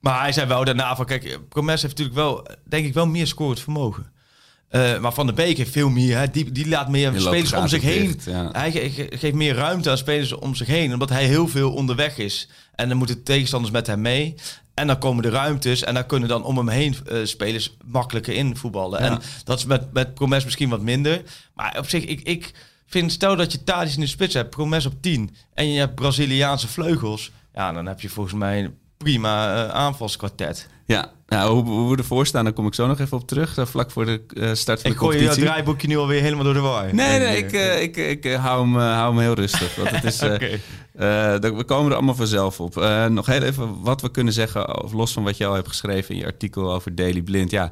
Maar 0.00 0.20
hij 0.20 0.32
zei 0.32 0.46
wel 0.46 0.64
daarna 0.64 0.96
van, 0.96 1.06
kijk, 1.06 1.38
Promes 1.48 1.82
heeft 1.82 1.98
natuurlijk 1.98 2.16
wel, 2.16 2.46
denk 2.68 2.86
ik, 2.86 2.94
wel 2.94 3.06
meer 3.06 3.26
scorend 3.26 3.60
vermogen. 3.60 4.12
Eh, 4.68 4.98
maar 4.98 5.12
Van 5.12 5.26
de 5.26 5.32
Beek 5.32 5.56
heeft 5.56 5.70
veel 5.72 5.88
meer. 5.88 6.18
Hè. 6.18 6.30
Die, 6.30 6.52
die 6.52 6.68
laat 6.68 6.88
meer 6.88 7.10
Die 7.12 7.20
spelers 7.20 7.52
om 7.52 7.68
zich 7.68 7.82
heen. 7.82 8.06
dicht, 8.06 8.24
ja. 8.24 8.48
Hij 8.52 8.70
ge- 8.70 8.90
ge- 8.90 9.10
geeft 9.18 9.34
meer 9.34 9.54
ruimte 9.54 9.90
aan 9.90 9.98
spelers 9.98 10.32
om 10.32 10.54
zich 10.54 10.66
heen. 10.66 10.92
Omdat 10.92 11.08
hij 11.08 11.24
heel 11.26 11.48
veel 11.48 11.72
onderweg 11.72 12.18
is. 12.18 12.48
En 12.74 12.88
dan 12.88 12.96
moeten 12.98 13.22
tegenstanders 13.22 13.72
met 13.72 13.86
hem 13.86 14.00
mee. 14.00 14.34
En 14.74 14.86
dan 14.86 14.98
komen 14.98 15.22
de 15.22 15.28
ruimtes. 15.30 15.82
En 15.84 15.94
dan 15.94 16.06
kunnen 16.06 16.28
dan 16.28 16.44
om 16.44 16.56
hem 16.56 16.68
heen 16.68 16.94
eh, 17.06 17.18
spelers 17.24 17.76
makkelijker 17.84 18.34
invoetballen. 18.34 19.02
Ja. 19.02 19.10
En 19.10 19.20
dat 19.44 19.58
is 19.58 19.64
met, 19.64 19.92
met 19.92 20.14
Promes 20.14 20.44
misschien 20.44 20.68
wat 20.68 20.82
minder. 20.82 21.22
Maar 21.54 21.78
op 21.78 21.88
zich, 21.88 22.04
ik, 22.04 22.20
ik 22.20 22.52
vind, 22.90 23.12
stel 23.12 23.36
dat 23.36 23.52
je 23.52 23.64
Thadis 23.64 23.94
in 23.94 24.00
de 24.00 24.06
spits 24.06 24.34
hebt. 24.34 24.50
Promes 24.50 24.86
op 24.86 24.92
10. 25.00 25.36
En 25.54 25.72
je 25.72 25.78
hebt 25.78 25.94
Braziliaanse 25.94 26.68
vleugels. 26.68 27.32
Ja, 27.54 27.72
dan 27.72 27.86
heb 27.86 28.00
je 28.00 28.08
volgens 28.08 28.34
mij 28.34 28.64
een 28.64 28.74
prima 28.96 29.64
eh, 29.64 29.68
aanvalskwartet. 29.74 30.68
Ja, 30.86 31.10
nou, 31.26 31.50
hoe, 31.52 31.64
hoe 31.64 31.90
we 31.90 31.96
ervoor 31.96 32.26
staan, 32.26 32.44
daar 32.44 32.52
kom 32.52 32.66
ik 32.66 32.74
zo 32.74 32.86
nog 32.86 32.98
even 33.00 33.16
op 33.18 33.26
terug. 33.28 33.54
zo 33.54 33.64
vlak 33.64 33.90
voor 33.90 34.04
de 34.04 34.20
eh, 34.34 34.50
start 34.54 34.80
van 34.80 34.90
Ik 34.90 34.96
de 34.96 35.02
gooi 35.02 35.16
je 35.16 35.22
competitie. 35.22 35.26
dat 35.26 35.38
draaiboekje 35.52 35.86
nu 35.86 35.96
alweer 35.96 36.20
helemaal 36.22 36.44
door 36.44 36.54
de 36.54 36.60
war. 36.60 36.94
Nee, 36.94 37.18
nee, 37.18 37.36
Ik, 37.36 37.44
ik, 37.44 37.52
eh, 37.52 37.74
eh, 37.76 37.82
ik, 37.82 37.96
ik 37.96 38.24
eh, 38.24 38.44
hou, 38.44 38.62
hem, 38.66 38.76
eh, 38.78 38.94
hou 38.94 39.12
hem 39.14 39.22
heel 39.22 39.34
rustig. 39.34 39.74
Want 39.76 39.90
het 39.90 40.04
is, 40.04 40.18
eh, 40.22 40.34
eh, 41.34 41.40
we 41.40 41.64
komen 41.64 41.90
er 41.90 41.96
allemaal 41.96 42.14
vanzelf 42.14 42.60
op. 42.60 42.76
Eh, 42.76 43.06
nog 43.06 43.26
heel 43.26 43.42
even 43.42 43.82
wat 43.82 44.00
we 44.00 44.10
kunnen 44.10 44.32
zeggen, 44.32 44.82
of 44.82 44.92
los 44.92 45.12
van 45.12 45.22
wat 45.24 45.36
jij 45.36 45.46
al 45.48 45.54
hebt 45.54 45.68
geschreven 45.68 46.14
in 46.14 46.20
je 46.20 46.26
artikel 46.26 46.72
over 46.72 46.94
Daily 46.94 47.22
Blind. 47.22 47.50
Ja, 47.50 47.70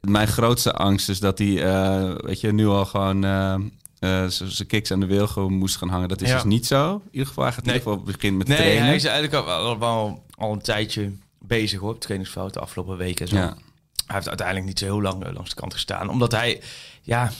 mijn 0.00 0.28
grootste 0.28 0.72
angst 0.72 1.08
is 1.08 1.20
dat 1.20 1.38
hij, 1.38 1.62
eh, 1.64 2.10
weet 2.16 2.40
je, 2.40 2.52
nu 2.52 2.66
al 2.66 2.84
gewoon 2.84 3.24
eh, 4.06 4.24
eh, 4.24 4.30
zijn 4.30 4.68
kicks 4.68 4.90
aan 4.90 5.00
de 5.00 5.06
wilgen 5.06 5.52
moest 5.52 5.76
gaan 5.76 5.88
hangen. 5.88 6.08
Dat 6.08 6.22
is 6.22 6.28
Ja. 6.28 6.34
dus 6.34 6.44
niet 6.44 6.66
zo. 6.66 6.94
In 6.94 7.00
ieder 7.10 7.26
geval, 7.26 7.44
hij 7.44 7.52
gaat 7.52 7.62
in 7.66 7.70
Nee. 7.70 7.78
ieder 7.78 7.92
geval 7.92 8.04
beginnen 8.12 8.38
met 8.38 8.48
Nee, 8.48 8.56
trainen. 8.56 8.84
hij 8.84 8.94
is 8.94 9.04
eigenlijk 9.04 9.46
al, 9.46 9.52
al, 9.52 9.78
wel 9.78 10.24
al 10.34 10.52
een 10.52 10.62
tijdje 10.62 11.12
bezig 11.40 11.80
hoor, 11.80 11.90
op 11.94 12.00
trainingsveld 12.00 12.52
de 12.54 12.60
afgelopen 12.60 12.96
weken 12.96 13.24
en 13.24 13.30
zo. 13.30 13.36
Ja. 13.36 13.56
Hij 14.06 14.14
heeft 14.14 14.28
uiteindelijk 14.28 14.66
niet 14.66 14.78
zo 14.78 14.84
heel 14.84 15.02
lang 15.02 15.24
eh, 15.24 15.32
langs 15.32 15.50
de 15.50 15.56
kant 15.56 15.72
gestaan, 15.72 16.08
omdat 16.08 16.32
hij, 16.32 16.60
ja, 17.02 17.32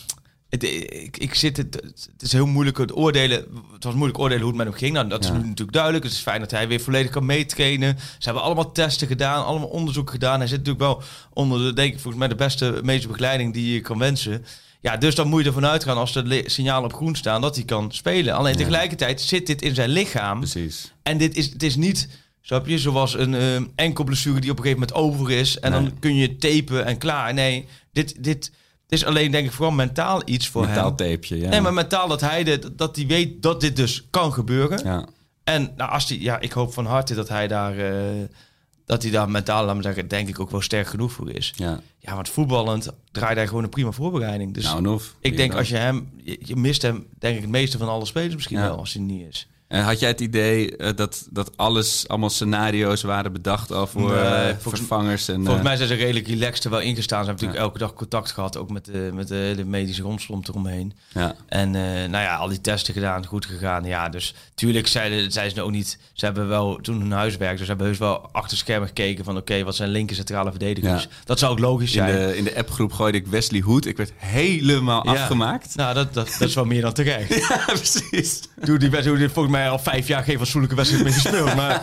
het, 0.48 0.62
ik, 0.62 1.16
ik 1.16 1.34
zit 1.34 1.56
het, 1.56 1.74
het 2.12 2.22
is 2.22 2.32
heel 2.32 2.46
moeilijk 2.46 2.78
het 2.78 2.96
oordelen. 2.96 3.44
Het 3.72 3.84
was 3.84 3.94
moeilijk 3.94 4.18
oordelen 4.18 4.42
hoe 4.42 4.48
het 4.52 4.56
met 4.58 4.66
hem 4.66 4.76
ging. 4.76 4.92
Nou, 4.92 5.08
dat 5.08 5.20
is 5.24 5.26
Ja. 5.30 5.32
nu 5.36 5.40
natuurlijk 5.42 5.72
duidelijk. 5.72 6.04
Het 6.04 6.12
is 6.12 6.18
fijn 6.18 6.40
dat 6.40 6.50
hij 6.50 6.68
weer 6.68 6.80
volledig 6.80 7.10
kan 7.10 7.26
meetrainen. 7.26 7.98
Ze 7.98 8.24
hebben 8.24 8.42
allemaal 8.42 8.72
testen 8.72 9.06
gedaan, 9.06 9.44
allemaal 9.44 9.68
onderzoek 9.68 10.10
gedaan. 10.10 10.38
Hij 10.38 10.48
zit 10.48 10.58
natuurlijk 10.58 10.84
wel 10.84 11.02
onder 11.32 11.58
de, 11.58 11.72
denk 11.72 11.92
ik, 11.92 12.00
volgens 12.00 12.18
mij 12.18 12.28
de 12.28 12.34
beste 12.44 12.80
medische 12.82 13.08
begeleiding 13.08 13.52
die 13.52 13.72
je 13.72 13.80
kan 13.80 13.98
wensen. 13.98 14.44
Ja, 14.80 14.96
dus 14.96 15.14
dan 15.14 15.28
moet 15.28 15.40
je 15.40 15.46
ervan 15.46 15.66
uitgaan 15.66 15.96
als 15.96 16.12
de 16.12 16.42
signalen 16.46 16.84
op 16.84 16.94
groen 16.94 17.14
staan 17.14 17.40
dat 17.40 17.54
hij 17.56 17.64
kan 17.64 17.92
spelen. 17.92 18.34
Alleen 18.34 18.52
Ja. 18.52 18.58
tegelijkertijd 18.58 19.20
zit 19.20 19.46
dit 19.46 19.62
in 19.62 19.74
zijn 19.74 19.88
lichaam. 19.90 20.38
Precies. 20.38 20.92
En 21.02 21.18
dit 21.18 21.36
is, 21.36 21.46
het 21.52 21.62
is 21.62 21.76
niet, 21.76 22.08
snap 22.42 22.66
je, 22.66 22.78
zoals 22.78 23.14
een 23.14 23.34
eh, 23.34 23.56
enkel 23.74 24.04
blessure 24.04 24.40
die 24.40 24.50
op 24.50 24.56
een 24.58 24.62
gegeven 24.64 24.86
moment 24.88 25.14
over 25.14 25.30
is. 25.30 25.58
En 25.58 25.70
Nee. 25.70 25.80
dan 25.82 25.98
kun 25.98 26.14
je 26.14 26.36
tapen 26.36 26.84
en 26.84 26.98
klaar. 26.98 27.34
Nee, 27.34 27.66
dit, 27.92 28.24
dit 28.24 28.52
is 28.88 29.04
alleen 29.04 29.30
denk 29.30 29.46
ik 29.46 29.52
vooral 29.52 29.74
mentaal 29.74 30.22
iets 30.24 30.48
voor 30.48 30.64
Mentaal 30.66 30.86
hem. 30.86 30.96
tapeje, 30.96 31.38
ja. 31.40 31.48
Nee, 31.48 31.60
maar 31.60 31.74
mentaal 31.74 32.08
dat 32.08 32.20
hij, 32.20 32.58
dat 32.76 32.96
hij 32.96 33.06
weet 33.06 33.42
dat 33.42 33.60
dit 33.60 33.76
dus 33.76 34.06
kan 34.10 34.32
gebeuren. 34.32 34.80
ja. 34.84 35.06
En 35.44 35.72
nou, 35.76 35.90
als 35.90 36.06
die, 36.06 36.22
ja, 36.22 36.40
ik 36.40 36.52
hoop 36.52 36.72
van 36.72 36.86
harte 36.86 37.14
dat 37.14 37.28
hij 37.28 37.48
daar, 37.48 37.78
eh, 37.78 38.22
dat 38.86 39.02
hij 39.02 39.10
daar 39.10 39.30
mentaal, 39.30 39.64
laat 39.64 39.82
zeggen, 39.82 40.08
denk 40.08 40.28
ik 40.28 40.40
ook 40.40 40.50
wel 40.50 40.60
sterk 40.60 40.86
genoeg 40.86 41.12
voor 41.12 41.30
is. 41.30 41.52
Ja, 41.56 41.80
Ja, 41.98 42.14
want 42.14 42.28
voetballend 42.28 42.88
draait 43.12 43.36
hij 43.36 43.46
gewoon 43.46 43.64
een 43.64 43.68
prima 43.70 43.90
voorbereiding. 43.90 44.54
Dus 44.54 44.64
nou 44.64 44.86
of. 44.86 45.14
ik 45.20 45.36
denk 45.36 45.54
als 45.54 45.68
je 45.68 45.76
hem, 45.76 46.10
je, 46.22 46.38
je 46.44 46.56
mist 46.56 46.82
hem, 46.82 47.06
denk 47.18 47.34
ik 47.36 47.40
het 47.42 47.50
meeste 47.50 47.78
van 47.78 47.88
alle 47.88 48.04
spelers 48.06 48.34
misschien 48.34 48.58
Ja. 48.58 48.62
wel, 48.68 48.78
als 48.78 48.92
hij 48.92 49.02
niet 49.02 49.26
is. 49.28 49.48
En 49.68 49.82
had 49.82 50.00
jij 50.00 50.08
het 50.08 50.20
idee 50.20 50.76
eh, 50.76 50.96
dat, 50.96 51.26
dat 51.30 51.56
alles, 51.56 52.08
allemaal 52.08 52.30
scenario's 52.30 53.02
waren 53.02 53.32
bedacht 53.32 53.72
al 53.72 53.86
voor 53.86 54.10
Nee, 54.10 54.18
eh, 54.18 54.54
vervangers? 54.58 55.28
En, 55.28 55.34
Volgens 55.34 55.56
eh, 55.56 55.62
mij 55.62 55.76
zijn 55.76 55.88
ze 55.88 55.94
redelijk 55.94 56.26
relaxed 56.26 56.64
er 56.64 56.70
wel 56.70 56.80
ingestaan. 56.80 57.24
Ze 57.24 57.26
hebben 57.28 57.44
natuurlijk 57.44 57.72
elke 57.74 57.78
dag 57.78 57.94
contact 57.98 58.30
gehad, 58.30 58.56
ook 58.56 58.70
met 58.70 58.84
de, 58.84 59.10
met 59.14 59.28
de 59.28 59.34
hele 59.34 59.64
medische 59.64 60.02
romslomp 60.02 60.48
eromheen. 60.48 60.92
ja. 61.12 61.34
En 61.48 61.70
nou 62.10 62.10
ja, 62.24 62.36
al 62.36 62.48
die 62.48 62.60
testen 62.60 62.94
gedaan, 62.94 63.26
goed 63.26 63.46
gegaan. 63.46 63.84
Ja, 63.84 64.08
dus 64.08 64.34
tuurlijk 64.54 64.86
zeiden, 64.86 65.32
zeiden 65.32 65.56
ze 65.56 65.62
ook 65.62 65.70
niet. 65.70 65.98
Ze 66.12 66.24
hebben 66.24 66.48
wel 66.48 66.78
toen 66.82 67.00
hun 67.00 67.12
huiswerk, 67.12 67.50
dus 67.52 67.60
ze 67.60 67.66
hebben 67.66 67.86
heus 67.86 67.98
wel 67.98 68.28
achter 68.32 68.56
schermen 68.56 68.88
gekeken 68.88 69.24
van 69.24 69.36
oké, 69.36 69.64
wat 69.64 69.76
zijn 69.76 69.90
linker 69.90 70.16
centrale 70.16 70.50
verdedigers. 70.50 71.02
Ja. 71.02 71.08
Dat 71.24 71.38
zou 71.38 71.52
ook 71.52 71.58
logisch 71.58 71.94
In 71.94 72.06
zijn. 72.06 72.28
de, 72.28 72.36
in 72.36 72.44
de 72.44 72.56
appgroep 72.56 72.92
gooide 72.92 73.18
ik 73.18 73.26
Wesley 73.26 73.60
Hood. 73.60 73.84
Ik 73.84 73.96
werd 73.96 74.12
helemaal 74.16 75.04
afgemaakt. 75.04 75.74
Nou, 75.74 75.94
dat, 75.94 76.14
dat, 76.14 76.36
dat 76.38 76.48
is 76.48 76.54
wel 76.54 76.64
meer 76.64 76.82
dan 76.82 76.92
terecht. 76.92 77.34
Ja, 77.48 77.64
precies. 77.66 78.40
Doe 78.64 78.78
die 78.78 78.90
Wesley 78.90 79.18
Hood 79.18 79.32
volgens 79.32 79.54
mij 79.54 79.55
al 79.64 79.78
vijf 79.78 80.06
jaar 80.08 80.22
geen 80.22 80.38
fatsoenlijke 80.38 80.76
wedstrijd 80.76 81.04
meer 81.04 81.12
gespeeld. 81.12 81.54
Maar 81.54 81.82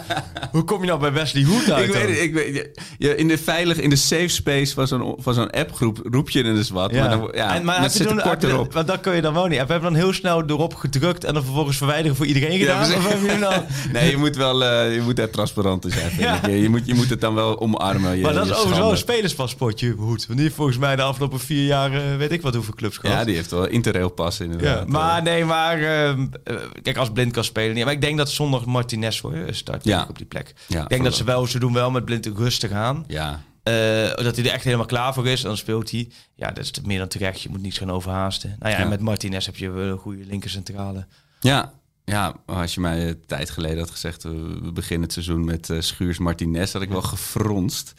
hoe 0.52 0.64
kom 0.64 0.82
je 0.82 0.88
nou 0.88 1.00
bij 1.00 1.14
Wesley 1.14 1.44
Hood 1.44 1.72
uit? 1.72 1.88
Ik 1.88 1.94
weet 1.94 2.08
het, 2.10 2.20
ik 2.20 2.34
weet, 2.34 2.70
je- 2.98 3.16
in 3.16 3.28
de 3.28 3.38
veilig, 3.38 3.78
in 3.78 3.90
de 3.90 3.96
safe 3.96 4.28
space 4.28 4.74
van 4.74 4.88
zo'n, 4.88 5.16
van 5.20 5.34
zo'n 5.34 5.50
appgroep 5.52 6.00
roep 6.12 6.30
je 6.30 6.44
er 6.44 6.54
dus 6.56 6.70
wat. 6.70 6.92
Ja. 6.92 7.00
Maar, 7.08 7.10
dan, 7.18 7.32
ja, 7.34 7.56
en, 7.56 7.66
maar 7.66 7.82
je 7.84 7.90
zit 7.90 8.22
kort 8.22 8.44
erop. 8.44 8.74
Want 8.74 8.88
dat 8.88 9.00
kun 9.00 9.16
je 9.16 9.22
dan 9.22 9.34
wel 9.34 9.46
niet. 9.46 9.58
Heb 9.58 9.70
je 9.70 9.80
dan 9.80 9.96
heel 9.96 10.14
snel 10.14 10.44
erop 10.48 10.76
gedrukt 10.76 11.24
en 11.24 11.34
dan 11.34 11.44
vervolgens 11.44 11.78
verwijderen 11.78 12.16
voor 12.18 12.26
iedereen 12.26 12.60
gedaan? 12.60 12.82
of 12.94 13.22
je 13.32 13.38
nou... 13.40 13.54
Nee, 13.94 14.10
je 14.10 14.18
moet 14.18 14.36
wel 14.36 14.64
eh, 14.64 14.94
je 14.96 15.02
moet 15.02 15.16
daar 15.16 15.30
transparant 15.30 15.86
in 15.86 15.92
zijn. 15.92 16.12
Ja. 16.18 16.48
Je, 16.48 16.70
moet, 16.70 16.82
je 16.86 16.94
moet 16.94 17.10
het 17.10 17.22
dan 17.22 17.34
wel 17.36 17.60
omarmen. 17.60 18.16
Je, 18.18 18.22
maar 18.24 18.34
dat 18.34 18.46
is 18.46 18.52
overigens 18.52 18.78
wel 18.80 18.92
een 18.92 18.98
schande. 18.98 19.14
spelerspaspoortje, 19.14 19.92
Hoed. 19.98 20.18
Want 20.26 20.28
die 20.28 20.42
heeft 20.42 20.56
volgens 20.56 20.78
mij 20.78 20.96
de 20.96 21.02
afgelopen 21.02 21.40
vier 21.40 21.66
jaar, 21.66 21.94
eh, 21.94 22.02
weet 22.18 22.32
ik 22.32 22.42
wat 22.42 22.54
hoeveel 22.56 22.74
clubs 22.74 22.98
gehad. 22.98 23.18
Ja, 23.18 23.24
die 23.26 23.36
heeft 23.36 23.52
wel 23.52 23.68
interrail 23.68 24.10
pas 24.10 24.40
inderdaad. 24.40 24.78
Ja, 24.78 24.92
maar 24.92 25.24
nee, 25.24 25.46
maar 25.46 25.82
ehm, 25.82 26.26
eh, 26.44 26.56
kijk, 26.82 26.98
als 26.98 27.12
Blind 27.12 27.32
kan 27.32 27.44
spelen. 27.44 27.63
Maar 27.84 27.92
ik 27.94 28.02
denk 28.02 28.18
dat 28.18 28.30
zondag 28.30 28.66
Martinez 28.66 29.20
voor 29.20 29.36
je 29.38 29.54
start 29.54 29.84
Ja. 29.84 30.06
op 30.10 30.18
die 30.18 30.26
plek. 30.26 30.54
Ja, 30.68 30.82
ik 30.82 30.90
denk 30.90 31.04
dat 31.04 31.16
ze 31.16 31.24
wel, 31.24 31.48
ze 31.48 31.60
doen 31.60 31.74
wel 31.74 31.92
met 31.92 32.06
Blind 32.06 32.26
rustig 32.26 32.72
aan. 32.72 33.04
Ja, 33.08 33.42
Eh, 33.64 33.74
dat 34.16 34.36
hij 34.36 34.46
er 34.46 34.52
echt 34.52 34.64
helemaal 34.64 34.86
klaar 34.86 35.14
voor 35.14 35.28
is. 35.28 35.42
En 35.42 35.48
dan 35.48 35.58
speelt 35.58 35.92
hij. 35.92 36.10
Ja, 36.36 36.48
dat 36.52 36.64
is 36.64 36.72
meer 36.86 37.00
dan 37.00 37.08
terecht. 37.08 37.42
Je 37.42 37.50
moet 37.50 37.62
niets 37.62 37.78
gaan 37.78 37.92
overhaasten. 37.92 38.56
Nou 38.60 38.72
ja, 38.72 38.78
en 38.80 38.90
met 38.90 39.00
Martinez 39.00 39.46
heb 39.46 39.56
je 39.56 39.70
wel 39.70 39.86
een 39.92 39.98
goede 39.98 40.26
linkercentrale. 40.26 41.06
ja. 41.40 41.74
Ja, 42.06 42.34
als 42.46 42.74
je 42.74 42.80
mij 42.80 43.08
een 43.08 43.24
tijd 43.26 43.50
geleden 43.50 43.78
had 43.78 43.90
gezegd... 43.92 44.24
we 44.24 44.72
beginnen 44.74 45.04
het 45.04 45.14
seizoen 45.14 45.46
met 45.46 45.70
eh, 45.70 45.80
Schuurs 45.80 46.18
Martinez... 46.18 46.74
had 46.74 46.82
ik 46.82 46.90
wel 46.90 47.02
gefronst. 47.02 47.94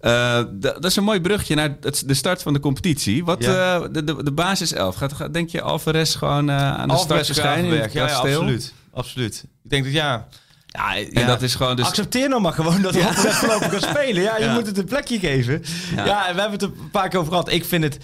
Eh, 0.00 0.42
dat 0.60 0.84
is 0.84 0.96
een 0.96 1.04
mooi 1.04 1.20
brugje 1.20 1.54
naar 1.54 1.76
het, 1.80 2.02
de 2.06 2.14
start 2.14 2.42
van 2.42 2.52
de 2.52 2.60
competitie. 2.60 3.24
Wat 3.24 3.42
Ja. 3.44 3.78
de, 3.88 4.04
de, 4.04 4.22
de 4.22 4.32
basis 4.32 4.72
11. 4.72 4.96
Gaat, 4.96 5.12
gaat- 5.12 5.32
denk 5.34 5.48
je 5.50 5.62
Alvarez 5.62 6.16
gewoon 6.18 6.50
aan 6.50 6.88
de 6.88 6.96
start 6.96 7.26
verschijnen? 7.26 7.90
Ja, 7.92 8.06
absoluut. 8.14 8.72
Absoluut. 8.96 9.44
Ik 9.64 9.70
denk 9.70 9.84
dat 9.84 9.92
ja... 9.92 10.28
Ja, 10.66 10.96
En 10.96 11.08
ja. 11.10 11.26
dat 11.26 11.42
is 11.42 11.54
gewoon... 11.54 11.76
Dus, 11.76 11.86
Accepteer 11.86 12.28
nou 12.28 12.40
maar 12.40 12.52
gewoon 12.52 12.82
dat 12.82 12.94
hij 12.94 13.06
Alvarez 13.06 13.36
voorlopig 13.36 13.68
kan 13.70 13.80
spelen. 13.80 14.22
Ja, 14.22 14.36
je 14.38 14.44
Ja. 14.44 14.54
moet 14.54 14.66
het 14.66 14.78
een 14.78 14.84
plekje 14.84 15.18
geven. 15.18 15.62
Ja. 15.94 16.04
Ja. 16.04 16.28
en 16.28 16.34
we 16.34 16.40
hebben 16.40 16.58
het 16.60 16.62
er 16.62 16.80
een 16.82 16.90
paar 16.90 17.08
keer 17.08 17.18
over 17.18 17.30
gehad. 17.32 17.50
Ik 17.52 17.64
vind 17.64 17.84
het... 17.84 17.98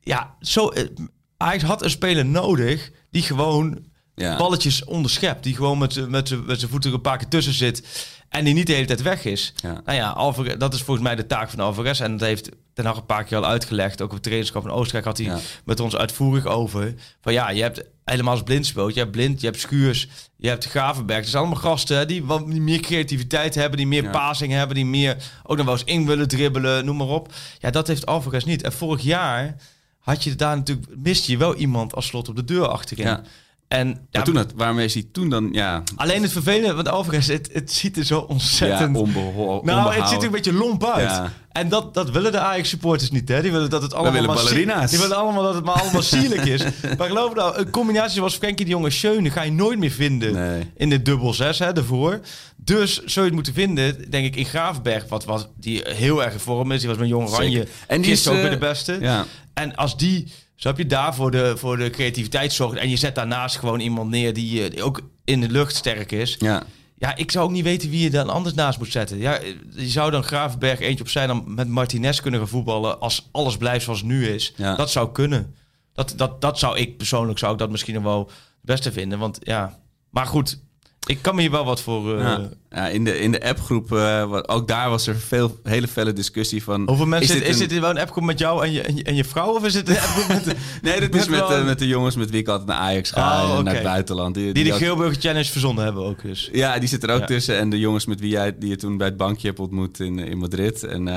Ja, 0.00 0.34
zo... 0.40 0.68
eh, 0.68 0.84
Ajax 1.36 1.62
had 1.62 1.82
een 1.82 1.90
speler 1.90 2.26
nodig 2.26 2.90
die 3.10 3.22
gewoon 3.22 3.84
ja. 4.22 4.36
balletjes 4.36 4.84
onderschept. 4.84 5.42
Die 5.42 5.54
gewoon 5.54 5.78
met, 5.78 6.08
met, 6.08 6.46
met 6.46 6.58
zijn 6.58 6.70
voeten 6.70 6.92
een 6.92 7.00
paar 7.00 7.18
keer 7.18 7.28
tussen 7.28 7.52
zit. 7.52 8.08
En 8.28 8.44
die 8.44 8.54
niet 8.54 8.66
de 8.66 8.72
hele 8.72 8.86
tijd 8.86 9.02
weg 9.02 9.24
is. 9.24 9.52
Ja. 9.62 9.80
Nou 9.84 9.98
ja, 9.98 10.08
Alvarez, 10.10 10.54
dat 10.56 10.74
is 10.74 10.82
volgens 10.82 11.06
mij 11.06 11.16
de 11.16 11.26
taak 11.26 11.50
van 11.50 11.60
Alvarez. 11.60 12.00
En 12.00 12.16
dat 12.16 12.28
heeft 12.28 12.48
Ten 12.74 12.84
Hag 12.84 12.96
een 12.96 13.06
paar 13.06 13.24
keer 13.24 13.36
al 13.36 13.46
uitgelegd. 13.46 14.00
Ook 14.00 14.08
op 14.08 14.14
het 14.14 14.22
trainingskamp 14.22 14.64
in 14.64 14.70
Oostenrijk 14.70 15.04
had 15.04 15.16
hij 15.18 15.26
Ja. 15.26 15.38
met 15.64 15.80
ons 15.80 15.96
uitvoerig 15.96 16.46
over. 16.46 16.94
Van 17.20 17.32
ja, 17.32 17.50
je 17.50 17.62
hebt 17.62 17.82
helemaal 18.04 18.32
als 18.32 18.42
blind 18.42 18.66
speelt. 18.66 18.94
Je 18.94 19.00
hebt 19.00 19.12
blind, 19.12 19.40
je 19.40 19.46
hebt 19.46 19.60
Schuurs, 19.60 20.08
je 20.36 20.48
hebt 20.48 20.64
Gravenberg. 20.64 21.20
Het 21.20 21.28
zijn 21.28 21.42
allemaal 21.42 21.60
gasten 21.62 22.08
die 22.08 22.24
wat 22.24 22.46
meer 22.46 22.80
creativiteit 22.80 23.54
hebben. 23.54 23.76
Die 23.76 23.86
meer 23.86 24.02
Ja. 24.02 24.10
passing 24.10 24.52
hebben. 24.52 24.76
Die 24.76 24.86
meer 24.86 25.16
ook 25.42 25.56
nog 25.56 25.66
wel 25.66 25.74
eens 25.74 25.84
in 25.84 26.06
willen 26.06 26.28
dribbelen. 26.28 26.84
Noem 26.84 26.96
maar 26.96 27.06
op. 27.06 27.32
Ja, 27.58 27.70
dat 27.70 27.86
heeft 27.86 28.06
Alvarez 28.06 28.44
niet. 28.44 28.62
En 28.62 28.72
vorig 28.72 29.02
jaar 29.02 29.56
had 29.98 30.24
je 30.24 30.34
daar 30.34 30.56
natuurlijk... 30.56 30.86
Miste 30.96 31.30
je 31.30 31.38
wel 31.38 31.54
iemand 31.54 31.94
als 31.94 32.06
slot 32.06 32.28
op 32.28 32.36
de 32.36 32.44
deur 32.44 32.68
achterin. 32.68 33.18
Ja. 33.72 33.78
En 33.78 33.86
Maar 33.86 33.96
ja, 34.10 34.22
toen 34.22 34.36
het, 34.36 34.52
waarmee 34.56 34.84
is 34.84 34.94
hij 34.94 35.06
toen 35.12 35.28
dan... 35.28 35.48
Ja, 35.52 35.82
Alleen 35.96 36.22
het 36.22 36.32
vervelende, 36.32 36.74
want 36.74 36.88
Alvarez, 36.88 37.28
het, 37.28 37.48
het 37.52 37.72
ziet 37.72 37.96
er 37.96 38.04
zo 38.04 38.16
ja 38.16 38.20
ontzettend... 38.20 38.96
onbeho- 38.96 39.60
nou, 39.64 39.94
het 39.94 40.08
ziet 40.08 40.18
er 40.18 40.24
een 40.24 40.30
beetje 40.30 40.52
lomp 40.52 40.84
uit. 40.84 41.10
Ja. 41.10 41.32
En 41.52 41.68
dat, 41.68 41.94
dat 41.94 42.10
willen 42.10 42.32
de 42.32 42.38
Ajax-supporters 42.38 43.10
niet, 43.10 43.28
hè? 43.28 43.42
Die 43.42 43.52
willen 43.52 43.70
dat 43.70 43.82
het 43.82 43.94
allemaal 43.94 44.22
maar 44.22 44.36
ballerina's. 44.36 44.90
Die 44.90 44.98
willen 45.00 45.16
allemaal 45.16 45.42
dat 45.42 45.54
het 45.54 45.64
maar 45.64 45.74
allemaal 45.80 46.02
sierlijk 46.16 46.44
is. 46.44 46.62
Maar 46.98 47.06
geloof 47.08 47.34
nou, 47.34 47.56
een 47.58 47.70
combinatie 47.70 48.14
zoals 48.16 48.34
Frenkie 48.36 48.64
de 48.64 48.70
Jonge 48.70 48.90
Schöne 48.90 49.30
ga 49.30 49.42
je 49.42 49.52
nooit 49.52 49.78
meer 49.78 49.90
vinden 49.90 50.32
Nee. 50.32 50.70
in 50.76 50.88
de 50.90 51.02
dubbel 51.02 51.34
6, 51.34 51.58
hè, 51.58 51.72
daarvoor. 51.72 52.20
Dus 52.56 52.94
zou 52.94 53.10
je 53.14 53.20
het 53.24 53.32
moeten 53.34 53.54
vinden, 53.54 54.10
denk 54.10 54.26
ik, 54.26 54.36
in 54.36 54.44
Gravenberg, 54.44 55.08
wat, 55.08 55.24
wat 55.24 55.48
die 55.56 55.82
heel 55.84 56.24
erg 56.24 56.32
in 56.32 56.38
vorm 56.40 56.72
is. 56.72 56.80
Die 56.80 56.88
was 56.88 56.98
met 56.98 57.08
Jong 57.08 57.28
Oranje. 57.28 57.66
En 57.86 58.00
die 58.00 58.10
is, 58.12 58.28
ook 58.28 58.34
eh, 58.34 58.40
weer 58.40 58.50
de 58.50 58.58
beste. 58.58 58.96
Ja. 59.00 59.24
En 59.54 59.74
als 59.74 59.96
die, 59.96 60.32
zo 60.62 60.68
heb 60.68 60.78
je 60.78 60.86
daar 60.86 61.14
voor 61.14 61.30
de, 61.30 61.56
voor 61.56 61.76
de 61.76 61.90
creativiteit 61.90 62.52
zorgt. 62.52 62.78
En 62.78 62.88
je 62.88 62.96
zet 62.96 63.14
daarnaast 63.14 63.56
gewoon 63.56 63.80
iemand 63.80 64.10
neer 64.10 64.34
die, 64.34 64.64
eh, 64.64 64.70
die 64.70 64.82
ook 64.82 65.00
in 65.24 65.40
de 65.40 65.48
lucht 65.48 65.76
sterk 65.76 66.12
is. 66.12 66.36
Ja. 66.38 66.62
Ja, 66.98 67.16
ik 67.16 67.30
zou 67.30 67.44
ook 67.44 67.50
niet 67.50 67.64
weten 67.64 67.90
wie 67.90 68.02
je 68.02 68.10
dan 68.10 68.28
anders 68.28 68.54
naast 68.54 68.78
moet 68.78 68.92
zetten. 68.92 69.18
Ja, 69.18 69.38
je 69.70 69.88
zou 69.88 70.10
dan 70.10 70.22
Gravenberg 70.22 70.80
eentje 70.80 71.04
op 71.04 71.10
zijn 71.10 71.28
dan 71.28 71.54
met 71.54 71.68
Martinez 71.68 72.20
kunnen 72.20 72.40
gaan 72.40 72.48
voetballen 72.48 73.00
als 73.00 73.28
alles 73.32 73.56
blijft 73.56 73.84
zoals 73.84 73.98
het 73.98 74.08
nu 74.08 74.26
is. 74.26 74.52
Ja. 74.56 74.74
Dat 74.76 74.90
zou 74.90 75.12
kunnen. 75.12 75.54
Dat, 75.92 76.14
dat, 76.16 76.40
dat 76.40 76.58
zou 76.58 76.78
ik 76.78 76.96
persoonlijk 76.96 77.38
zou 77.38 77.52
ik 77.52 77.58
dat 77.58 77.70
misschien 77.70 77.94
nog 77.94 78.02
wel 78.02 78.26
het 78.26 78.34
beste 78.60 78.92
vinden. 78.92 79.18
Want 79.18 79.38
ja, 79.40 79.78
maar 80.10 80.26
goed, 80.26 80.60
ik 81.06 81.18
kan 81.22 81.34
me 81.34 81.40
hier 81.40 81.50
wel 81.50 81.64
wat 81.64 81.80
voor. 81.80 82.14
eh, 82.18 82.22
Ja. 82.22 82.48
Ja, 82.74 82.88
in 82.88 83.04
de, 83.04 83.18
in 83.18 83.32
de 83.32 83.42
appgroep, 83.48 83.92
eh, 83.92 84.38
ook 84.46 84.68
daar 84.68 84.90
was 84.90 85.06
er 85.06 85.16
veel 85.16 85.58
hele 85.62 85.88
felle 85.88 86.12
discussie 86.12 86.62
van... 86.62 86.82
Hoeveel 86.88 87.06
mensen 87.06 87.34
is 87.44 87.58
dit 87.58 87.58
dit, 87.58 87.72
een- 87.72 87.80
wel 87.80 87.90
een 87.90 87.98
appgroep 87.98 88.24
met 88.24 88.38
jou 88.38 88.64
en 88.64 88.72
je, 88.72 88.80
en 88.82 88.96
je, 88.96 89.02
en 89.02 89.14
je 89.14 89.24
vrouw? 89.24 89.54
Of 89.54 89.64
is 89.64 89.74
het 89.74 89.88
een 89.88 89.96
appgroep 89.98 90.28
met 90.28 90.44
de, 90.48 90.54
Nee, 90.82 91.00
dat 91.00 91.14
is 91.14 91.28
met, 91.28 91.38
wel- 91.38 91.52
eh, 91.54 91.64
met 91.64 91.78
de 91.78 91.86
jongens 91.86 92.16
met 92.16 92.30
wie 92.30 92.40
ik 92.40 92.48
altijd 92.48 92.68
naar 92.68 92.76
Ajax 92.78 93.10
ga 93.10 93.42
Oh, 93.42 93.48
en 93.50 93.52
oké. 93.54 93.62
naar 93.62 93.74
het 93.74 93.82
buitenland. 93.82 94.34
Die, 94.34 94.52
die 94.52 94.64
de 94.64 94.72
ook- 94.72 94.78
Geelburger 94.78 95.20
Challenge 95.22 95.44
verzonnen 95.50 95.84
hebben 95.84 96.04
ook 96.04 96.22
dus. 96.22 96.48
Ja, 96.52 96.78
die 96.78 96.88
zit 96.88 97.02
er 97.02 97.10
ook 97.10 97.20
Ja. 97.20 97.26
tussen. 97.26 97.58
En 97.58 97.70
de 97.70 97.78
jongens 97.78 98.06
met 98.06 98.20
wie 98.20 98.30
jij 98.30 98.58
die 98.58 98.68
je 98.68 98.76
toen 98.76 98.96
bij 98.96 99.06
het 99.06 99.16
bankje 99.16 99.46
hebt 99.46 99.60
ontmoet 99.60 100.00
in, 100.00 100.18
in 100.18 100.38
Madrid. 100.38 100.82
En 100.84 101.08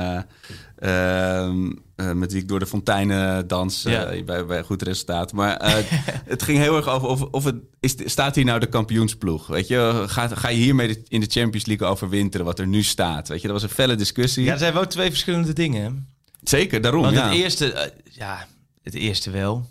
met 2.14 2.32
wie 2.32 2.40
ik 2.40 2.48
door 2.48 2.58
de 2.58 2.66
fonteinen 2.66 3.46
dans 3.46 3.84
eh, 3.84 3.92
Ja. 3.92 4.24
bij, 4.24 4.46
bij 4.46 4.62
goed 4.62 4.82
resultaat. 4.82 5.32
Maar 5.32 5.56
eh, 5.56 5.74
het 6.24 6.42
ging 6.42 6.58
heel 6.58 6.76
erg 6.76 6.88
over 6.88 7.08
of, 7.08 7.22
of 7.22 7.44
het 7.44 7.56
is, 7.80 7.94
staat 8.04 8.34
hier 8.34 8.44
nou 8.44 8.60
de 8.60 8.66
kampioensploeg. 8.66 9.46
Weet 9.46 9.68
je, 9.68 10.04
ga, 10.06 10.28
ga 10.28 10.48
je 10.48 10.56
hiermee 10.56 11.02
in 11.08 11.20
de 11.20 11.26
Champions 11.30 11.66
League 11.66 11.88
overwinteren 11.88 12.46
wat 12.46 12.58
er 12.58 12.66
nu 12.66 12.82
staat? 12.82 13.28
Weet 13.28 13.40
je, 13.40 13.48
dat 13.48 13.60
was 13.60 13.70
een 13.70 13.76
felle 13.76 13.94
discussie. 13.94 14.44
Ja, 14.44 14.52
er 14.52 14.58
zijn 14.58 14.74
wel 14.74 14.86
twee 14.86 15.08
verschillende 15.08 15.52
dingen. 15.52 16.08
Zeker, 16.42 16.80
daarom. 16.80 17.02
Want 17.02 17.16
ja. 17.16 17.28
het 17.28 17.38
eerste, 17.38 17.72
eh, 17.72 17.90
ja, 18.12 18.46
het 18.82 18.94
eerste 18.94 19.30
wel. 19.30 19.70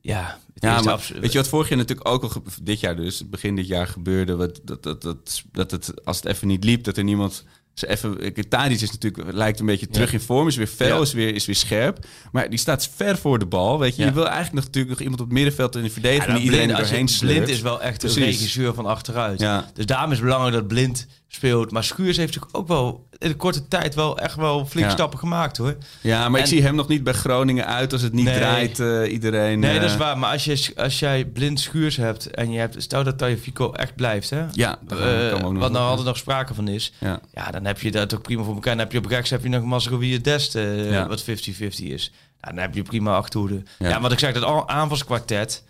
Ja, 0.00 0.38
het 0.54 0.62
Ja, 0.62 0.82
maar 0.82 1.10
weet 1.20 1.32
je 1.32 1.38
wat 1.38 1.48
vorig 1.48 1.68
jaar 1.68 1.78
natuurlijk 1.78 2.08
ook 2.08 2.22
al, 2.22 2.42
dit 2.62 2.80
jaar 2.80 2.96
dus, 2.96 3.28
begin 3.28 3.56
dit 3.56 3.66
jaar 3.66 3.86
gebeurde, 3.86 4.36
wat, 4.36 4.60
dat, 4.62 4.82
dat, 4.82 5.02
dat, 5.02 5.42
dat 5.52 5.70
het, 5.70 6.04
als 6.04 6.16
het 6.16 6.26
even 6.26 6.48
niet 6.48 6.64
liep, 6.64 6.84
dat 6.84 6.96
er 6.96 7.04
niemand 7.04 7.44
ze 7.78 7.88
even, 7.88 8.48
Tadic 8.48 8.80
is 8.80 8.90
natuurlijk, 8.90 9.32
lijkt 9.32 9.60
een 9.60 9.66
beetje 9.66 9.88
terug 9.88 10.12
in 10.12 10.20
vorm, 10.20 10.46
is 10.48 10.56
weer 10.56 10.66
fel, 10.66 10.96
Ja. 10.96 11.02
is, 11.02 11.12
weer, 11.12 11.34
is 11.34 11.46
weer 11.46 11.54
scherp, 11.54 12.06
maar 12.32 12.50
die 12.50 12.58
staat 12.58 12.88
ver 12.96 13.18
voor 13.18 13.38
de 13.38 13.46
bal, 13.46 13.78
weet 13.78 13.96
je. 13.96 14.02
Ja. 14.02 14.08
Je 14.08 14.14
wil 14.14 14.24
eigenlijk 14.28 14.54
nog, 14.54 14.64
natuurlijk 14.64 14.92
nog 14.92 15.00
iemand 15.00 15.20
op 15.20 15.26
het 15.26 15.34
middenveld 15.34 15.76
in 15.76 15.82
de 15.82 15.90
verdediging 15.90 16.34
die 16.36 16.44
iedereen 16.44 16.68
er 16.70 16.74
Blind- 16.74 16.88
doorheen 16.90 17.18
Blind 17.20 17.48
is 17.48 17.60
wel 17.60 17.82
echt 17.82 18.02
een 18.02 18.10
Precies. 18.12 18.36
regisseur 18.38 18.74
van 18.74 18.86
achteruit. 18.86 19.40
Ja. 19.40 19.70
Dus 19.74 19.86
daarom 19.86 20.10
is 20.10 20.16
het 20.16 20.24
belangrijk 20.26 20.54
dat 20.54 20.68
Blind 20.68 21.06
speelt. 21.28 21.70
Maar 21.70 21.84
Schuurs 21.84 22.16
heeft 22.16 22.34
natuurlijk 22.34 22.56
ook 22.56 22.68
wel 22.68 23.06
in 23.18 23.28
de 23.28 23.34
korte 23.36 23.68
tijd 23.68 23.94
wel 23.94 24.18
echt 24.18 24.34
wel 24.36 24.66
flinke 24.66 24.88
Ja. 24.88 24.94
stappen 24.94 25.18
gemaakt 25.18 25.56
hoor. 25.56 25.76
Ja, 26.00 26.28
maar 26.28 26.40
ik 26.40 26.46
zie 26.46 26.62
hem 26.62 26.74
nog 26.74 26.88
niet 26.88 27.02
bij 27.04 27.12
Groningen 27.12 27.66
uit 27.66 27.92
als 27.92 28.02
het 28.02 28.12
niet 28.12 28.24
Nee. 28.24 28.34
draait, 28.36 28.80
eh, 28.80 29.12
iedereen. 29.12 29.58
Nee, 29.58 29.74
eh, 29.74 29.80
dat 29.80 29.90
is 29.90 29.96
waar. 29.96 30.18
Maar 30.18 30.30
als, 30.32 30.44
je, 30.44 30.72
als 30.76 30.98
jij 30.98 31.24
Blind 31.24 31.60
Schuurs 31.60 31.96
hebt 31.96 32.30
en 32.30 32.50
je 32.52 32.58
hebt, 32.58 32.82
stel 32.82 33.04
dat 33.04 33.18
Tagliafico 33.18 33.72
echt 33.72 33.94
blijft 33.96 34.30
hè. 34.30 34.44
Ja, 34.52 34.78
Eh, 34.88 35.34
ook 35.34 35.40
nog 35.40 35.58
wat 35.58 35.72
nou 35.72 35.88
altijd 35.88 36.06
nog 36.06 36.16
sprake 36.16 36.54
van 36.54 36.68
is. 36.68 36.92
Ja. 36.98 37.20
Ja, 37.34 37.50
dan 37.50 37.64
heb 37.64 37.80
je 37.80 37.90
dat 37.90 38.14
ook 38.14 38.22
prima 38.22 38.42
voor 38.42 38.54
elkaar. 38.54 38.72
Dan 38.76 38.82
heb 38.84 38.92
je 38.92 38.98
op 38.98 39.06
rechts 39.06 39.30
heb 39.30 39.42
je 39.42 39.48
nog 39.48 39.62
Mazraoui 39.64 40.20
Dest, 40.20 40.54
eh, 40.54 40.90
Ja. 40.90 41.08
wat 41.08 41.22
50-50 41.22 41.88
is. 41.88 42.12
Nou, 42.40 42.54
dan 42.54 42.64
heb 42.64 42.74
je 42.74 42.82
prima 42.82 43.16
achterhoede. 43.16 43.62
Ja. 43.78 43.88
Ja. 43.88 44.00
wat 44.00 44.12
ik 44.12 44.18
zeg, 44.18 44.32
dat 44.34 44.42
al- 44.42 44.68
aanvalskwartet. 44.68 45.64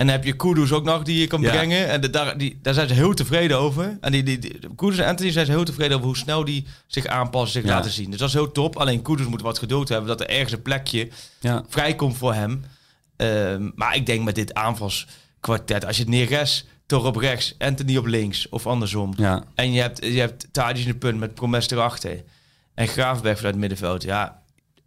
En 0.00 0.06
dan 0.06 0.14
heb 0.14 0.24
je 0.24 0.32
Kudus 0.36 0.72
ook 0.72 0.84
nog 0.84 1.02
die 1.02 1.20
je 1.20 1.26
kan 1.26 1.40
Ja. 1.40 1.50
brengen. 1.50 1.88
En 1.88 2.00
de, 2.00 2.10
daar, 2.10 2.38
die, 2.38 2.58
daar 2.62 2.74
zijn 2.74 2.88
ze 2.88 2.94
heel 2.94 3.14
tevreden 3.14 3.58
over. 3.58 3.98
En 4.00 4.12
die, 4.12 4.22
die, 4.22 4.38
die, 4.38 4.58
Kudus 4.76 4.98
en 4.98 5.06
Anthony 5.06 5.30
zijn 5.30 5.46
ze 5.46 5.52
heel 5.52 5.64
tevreden 5.64 5.94
over 5.96 6.06
hoe 6.06 6.16
snel 6.16 6.44
die 6.44 6.66
zich 6.86 7.06
aanpassen, 7.06 7.60
zich 7.60 7.70
Ja. 7.70 7.76
laten 7.76 7.90
zien. 7.90 8.10
Dus 8.10 8.18
dat 8.18 8.28
is 8.28 8.34
heel 8.34 8.52
top. 8.52 8.76
Alleen 8.76 9.02
Kudus 9.02 9.26
moet 9.26 9.42
wat 9.42 9.58
geduld 9.58 9.88
hebben 9.88 10.08
dat 10.08 10.20
er 10.20 10.28
ergens 10.28 10.52
een 10.52 10.62
plekje 10.62 11.08
Ja. 11.40 11.64
vrijkomt 11.68 12.16
voor 12.16 12.34
hem. 12.34 12.64
Ehm, 13.16 13.70
maar 13.74 13.96
ik 13.96 14.06
denk 14.06 14.24
met 14.24 14.34
dit 14.34 14.54
aanvalskwartet, 14.54 15.86
als 15.86 15.96
je 15.96 16.04
Neres, 16.08 16.66
toch 16.86 17.04
op 17.04 17.16
rechts, 17.16 17.54
Anthony 17.58 17.96
op 17.96 18.06
links 18.06 18.48
of 18.48 18.66
andersom. 18.66 19.12
Ja. 19.16 19.44
En 19.54 19.72
je 19.72 19.80
hebt, 19.80 20.04
je 20.04 20.18
hebt 20.20 20.48
Tadic 20.52 20.82
in 20.84 20.90
de 20.92 20.98
punt 20.98 21.18
met 21.18 21.34
Promes 21.34 21.70
erachter. 21.70 22.22
En 22.74 22.88
Graafberg 22.88 23.36
vanuit 23.36 23.54
het 23.54 23.60
middenveld. 23.62 24.02
Ja, 24.02 24.39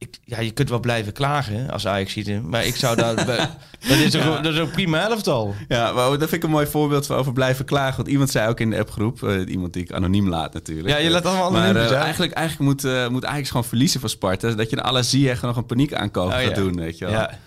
ik, 0.03 0.19
ja, 0.25 0.39
je 0.39 0.51
kunt 0.51 0.69
wel 0.69 0.79
blijven 0.79 1.13
klagen 1.13 1.69
als 1.69 1.87
Ajax 1.87 2.13
ziet 2.13 2.27
hem. 2.27 2.49
Maar 2.49 2.65
ik 2.65 2.75
zou 2.75 2.95
daar... 2.95 3.15
dat, 3.25 3.97
is 3.97 4.11
toch, 4.11 4.41
dat 4.41 4.53
is 4.53 4.59
ook 4.59 4.71
prima 4.71 5.09
elftal. 5.09 5.55
Ja, 5.67 5.91
maar 5.91 6.09
dat 6.09 6.19
vind 6.19 6.33
ik 6.33 6.43
een 6.43 6.49
mooi 6.49 6.67
voorbeeld 6.67 7.05
van 7.05 7.17
over 7.17 7.33
blijven 7.33 7.65
klagen. 7.65 7.95
Want 7.95 8.07
iemand 8.07 8.29
zei 8.29 8.49
ook 8.49 8.59
in 8.59 8.69
de 8.69 8.79
appgroep, 8.79 9.23
eh, 9.23 9.47
iemand 9.47 9.73
die 9.73 9.83
ik 9.83 9.91
anoniem 9.91 10.29
laat 10.29 10.53
natuurlijk. 10.53 10.87
Ja, 10.87 10.97
je 10.97 11.09
laat 11.09 11.25
allemaal 11.25 11.51
Maar 11.51 11.61
anoniem 11.61 11.81
eh, 11.81 11.87
zijn. 11.87 12.01
eigenlijk, 12.01 12.31
eigenlijk 12.31 12.69
moet, 12.69 12.83
eh 12.83 13.07
moet 13.07 13.25
Ajax 13.25 13.47
gewoon 13.47 13.65
verliezen 13.65 13.99
van 13.99 14.09
Sparta. 14.09 14.51
Dat 14.51 14.69
je 14.69 14.77
een 14.77 14.83
alle 14.83 15.03
zie 15.03 15.29
echt 15.29 15.41
nog 15.41 15.57
een 15.57 15.65
paniek 15.65 15.93
aankoop 15.93 16.27
Oh, 16.27 16.33
gaat 16.33 16.41
ja. 16.43 16.53
doen, 16.53 16.75
weet 16.75 16.97
je 16.97 17.05
wel. 17.05 17.13
Ja. 17.13 17.37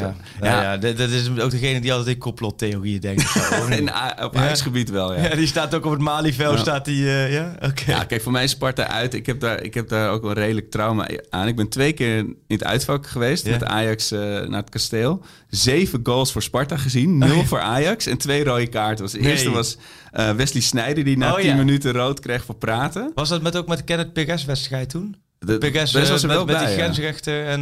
Ja, 0.00 0.14
ja. 0.62 0.76
Dat, 0.76 0.96
dat 0.96 1.10
is 1.10 1.28
ook 1.40 1.50
degene 1.50 1.80
die 1.80 1.92
altijd 1.92 2.14
in 2.14 2.20
complottheorieën 2.20 3.00
denkt. 3.00 3.22
zo. 3.30 3.66
In, 3.78 3.88
op 3.88 4.34
Ja. 4.34 4.40
Ajax-gebied 4.40 4.90
wel, 4.90 5.14
ja. 5.14 5.22
ja, 5.22 5.34
die 5.34 5.46
staat 5.46 5.74
ook 5.74 5.84
op 5.84 5.90
het 5.92 6.00
Malieveld. 6.00 6.54
Ja. 6.54 6.60
Staat 6.60 6.84
die, 6.84 7.06
eh, 7.08 7.32
ja, 7.32 7.54
oké. 7.62 7.82
Ja, 7.86 8.04
kijk, 8.04 8.22
voor 8.22 8.32
mij 8.32 8.44
is 8.44 8.50
Sparta 8.50 8.86
uit. 8.88 9.14
Ik 9.14 9.26
heb, 9.26 9.40
daar, 9.40 9.62
ik 9.62 9.74
heb 9.74 9.88
daar 9.88 10.10
ook 10.10 10.24
een 10.24 10.32
redelijk 10.32 10.70
trauma 10.70 11.08
aan. 11.30 11.46
Ik 11.48 11.56
ben 11.56 11.68
twee 11.68 11.92
keer 11.92 12.18
in 12.18 12.36
het 12.46 12.64
uitvak 12.64 13.06
geweest 13.06 13.46
met 13.46 13.64
Ajax 13.64 14.10
eh, 14.10 14.18
naar 14.20 14.60
het 14.60 14.70
kasteel. 14.70 15.24
Zeven 15.48 16.00
goals 16.02 16.32
voor 16.32 16.42
Sparta 16.42 16.76
gezien, 16.76 17.18
nul 17.18 17.44
voor 17.44 17.60
Ajax 17.60 18.06
en 18.06 18.18
twee 18.18 18.44
rode 18.44 18.66
kaarten. 18.66 19.04
Was 19.04 19.12
de 19.12 19.20
Nee. 19.20 19.30
eerste 19.30 19.50
was 19.50 19.76
eh, 20.12 20.30
Wesley 20.30 20.62
Sneijder 20.62 21.04
die 21.04 21.16
na 21.18 21.32
Oh, 21.32 21.38
tien 21.38 21.56
minuten 21.56 21.92
rood 21.92 22.20
kreeg 22.20 22.44
voor 22.44 22.54
praten. 22.56 23.10
Was 23.14 23.28
dat 23.28 23.42
met, 23.42 23.56
ook 23.56 23.66
met 23.68 23.78
de 23.78 23.84
Kenneth 23.84 24.12
Peres-wedstrijd 24.12 24.88
toen? 24.88 25.16
De, 25.38 25.58
was 25.82 25.92
er 25.94 26.08
met, 26.08 26.22
wel 26.22 26.44
met 26.44 26.56
bij, 26.56 26.66
die 26.66 26.74
grensrechter 26.74 27.46
en... 27.46 27.60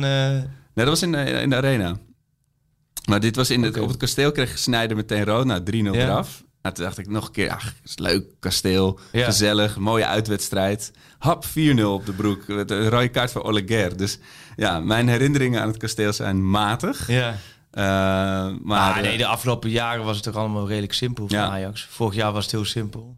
Nee, 0.75 0.85
dat 0.87 0.87
was 1.01 1.03
in, 1.03 1.15
in 1.15 1.51
de 1.51 1.57
arena. 1.57 1.97
Maar 3.09 3.21
dit 3.21 3.37
was 3.37 3.51
in 3.51 3.63
het, 3.63 3.79
op 3.81 3.89
het 3.89 3.97
kasteel 3.97 4.33
kreeg 4.33 4.59
Snijder 4.59 4.97
meteen 4.97 5.25
rood. 5.25 5.45
Nou, 5.45 5.63
3-0 5.63 5.75
Ja. 5.75 5.91
eraf. 6.05 6.43
Nou, 6.63 6.75
toen 6.75 6.85
dacht 6.85 6.99
ik 6.99 7.09
nog 7.09 7.27
een 7.27 7.33
keer, 7.33 7.51
ach, 7.51 7.73
is 7.85 7.99
leuk, 7.99 8.25
kasteel, 8.41 8.99
Ja. 9.13 9.25
gezellig, 9.25 9.77
mooie 9.79 10.07
uitwedstrijd. 10.07 10.93
Hap, 11.19 11.45
4-0 11.45 11.93
op 11.95 12.07
de 12.07 12.13
broek. 12.13 12.47
Met 12.47 12.71
Een 12.71 12.89
rode 12.89 13.09
kaart 13.09 13.33
voor 13.33 13.43
Oleguer. 13.43 13.97
Dus 13.97 14.19
ja, 14.57 14.81
mijn 14.81 15.09
herinneringen 15.09 15.61
aan 15.61 15.69
het 15.69 15.77
kasteel 15.77 16.13
zijn 16.13 16.51
matig. 16.51 17.09
ja. 17.09 17.37
Eh, 17.71 17.83
maar 18.63 18.95
Ah, 18.95 19.01
nee, 19.03 19.17
de 19.17 19.27
afgelopen 19.27 19.71
jaren 19.71 20.05
was 20.05 20.15
het 20.15 20.25
toch 20.25 20.35
allemaal 20.37 20.69
redelijk 20.69 20.93
simpel 20.93 21.29
voor 21.29 21.37
Ja. 21.37 21.47
Ajax. 21.49 21.87
Vorig 21.91 22.15
jaar 22.15 22.33
was 22.33 22.43
het 22.43 22.53
heel 22.53 22.65
simpel. 22.65 23.17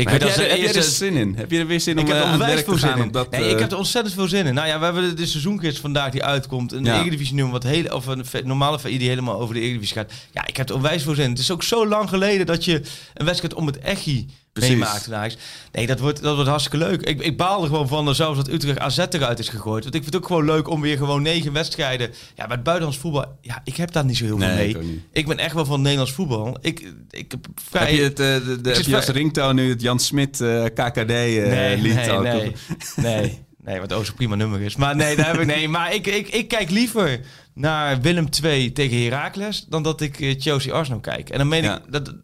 Ik 0.00 0.08
heb, 0.08 0.20
jij, 0.22 0.30
er- 0.50 0.56
je 0.58 0.68
er 0.68 0.76
eerste- 0.76 0.90
zin 0.90 1.16
in? 1.16 1.34
Heb 1.36 1.50
je 1.50 1.58
er 1.58 1.66
weer 1.66 1.80
zin 1.80 1.98
Ik 1.98 2.04
om 2.04 2.10
heb 2.10 2.16
eh, 2.16 2.20
er 2.22 2.26
aan 2.26 2.32
het 2.32 2.40
onwijs 2.40 2.54
werk 2.54 2.66
te 2.66 2.78
veel 2.78 2.88
zin 2.96 3.04
in. 3.04 3.10
Dat, 3.10 3.30
nee, 3.30 3.44
eh, 3.44 3.50
ik 3.50 3.58
heb 3.58 3.70
er 3.70 3.76
ontzettend 3.78 4.14
veel 4.14 4.28
zin 4.28 4.46
in. 4.46 4.54
Nou 4.54 4.66
ja, 4.68 4.78
we 4.78 4.84
hebben 4.84 5.16
de, 5.16 5.26
seizoenquiz 5.26 5.78
vandaag 5.78 6.10
die 6.10 6.24
uitkomt. 6.24 6.72
Een 6.72 6.84
Ja. 6.84 7.00
Eredivisie 7.00 7.34
nummer 7.34 7.52
wat 7.52 7.62
heel, 7.62 7.84
of 7.94 8.06
een 8.06 8.24
normale 8.44 8.78
VI 8.78 8.98
die 8.98 9.08
helemaal 9.08 9.40
over 9.40 9.54
de 9.54 9.60
Eredivisie 9.60 9.96
gaat. 9.96 10.12
Ja, 10.32 10.46
ik 10.46 10.56
heb 10.56 10.68
er 10.68 10.74
onwijs 10.74 11.02
veel 11.02 11.14
zin 11.14 11.24
in. 11.24 11.30
Het 11.30 11.38
is 11.38 11.50
ook 11.50 11.62
zo 11.62 11.86
lang 11.86 12.08
geleden 12.08 12.46
dat 12.46 12.64
je 12.64 12.82
een 13.14 13.24
wedstrijd 13.26 13.54
om 13.54 13.66
het 13.66 13.78
echi 13.78 14.26
Precies. 14.52 14.70
meemaakt. 14.70 15.06
in 15.06 15.14
Ajax. 15.14 15.36
Nee, 15.72 15.86
dat 15.86 16.00
wordt, 16.00 16.22
dat 16.22 16.34
wordt 16.34 16.48
hartstikke 16.50 16.86
leuk. 16.86 17.02
Ik, 17.02 17.20
ik 17.20 17.36
baal 17.36 17.62
er 17.62 17.68
gewoon 17.68 17.88
van 17.88 18.14
zelfs 18.14 18.36
dat 18.36 18.48
Utrecht 18.48 18.78
AZ 18.78 18.98
eruit 18.98 19.38
is 19.38 19.48
gegooid. 19.48 19.82
Want 19.82 19.94
ik 19.94 20.02
vind 20.02 20.14
het 20.14 20.22
ook 20.22 20.28
gewoon 20.28 20.44
leuk 20.44 20.68
om 20.68 20.80
weer 20.80 20.96
gewoon 20.96 21.22
negen 21.22 21.52
wedstrijden. 21.52 22.10
Ja, 22.34 22.46
met 22.46 22.62
buitenlands 22.62 22.98
voetbal. 23.00 23.38
Ja, 23.40 23.60
ik 23.64 23.76
heb 23.76 23.92
daar 23.92 24.04
niet 24.04 24.16
zo 24.16 24.24
heel 24.24 24.38
veel 24.38 24.46
Nee, 24.46 24.76
mee. 24.76 25.04
ik 25.12 25.26
ben 25.26 25.38
echt 25.38 25.54
wel 25.54 25.64
van 25.64 25.80
Nederlands 25.80 26.12
voetbal. 26.12 26.58
Ik, 26.60 26.92
ik 27.10 27.30
heb 27.30 27.46
vrij... 27.54 27.86
Heb 27.86 27.96
je, 27.96 28.02
het, 28.02 28.20
eh, 28.20 28.46
de, 28.46 28.60
de, 28.60 28.70
heb 28.70 28.82
je 28.82 28.96
als 28.96 29.06
ringtone 29.06 29.62
nu 29.62 29.68
het 29.70 29.80
Jan 29.82 29.98
Smit 29.98 30.40
eh, 30.40 30.64
KKD 30.64 30.96
eh, 30.96 31.06
nee, 31.06 31.76
lied 31.78 31.94
nee, 31.94 32.10
ook? 32.10 32.22
nee, 32.22 32.52
nee, 32.96 33.38
nee, 33.64 33.80
wat 33.80 33.92
ook 33.92 34.04
zo'n 34.04 34.14
prima 34.14 34.34
nummer 34.34 34.60
is. 34.60 34.76
Maar 34.76 34.96
nee, 34.96 35.16
daar 35.16 35.26
heb 35.26 35.40
ik 35.40 35.46
nee. 35.46 35.68
Maar 35.68 35.94
ik, 35.94 36.06
ik, 36.06 36.28
ik 36.28 36.48
kijk 36.48 36.70
liever 36.70 37.20
naar 37.54 38.00
Willem 38.00 38.28
II 38.42 38.72
tegen 38.72 39.02
Heracles 39.02 39.64
dan 39.68 39.82
dat 39.82 40.00
ik 40.00 40.34
Chelsea 40.38 40.72
Arsenal 40.72 41.00
kijk. 41.00 41.30
En 41.30 41.38
dan 41.38 41.48
meen 41.48 41.62
Ja. 41.62 41.76
ik 41.76 41.92
dat. 41.92 42.14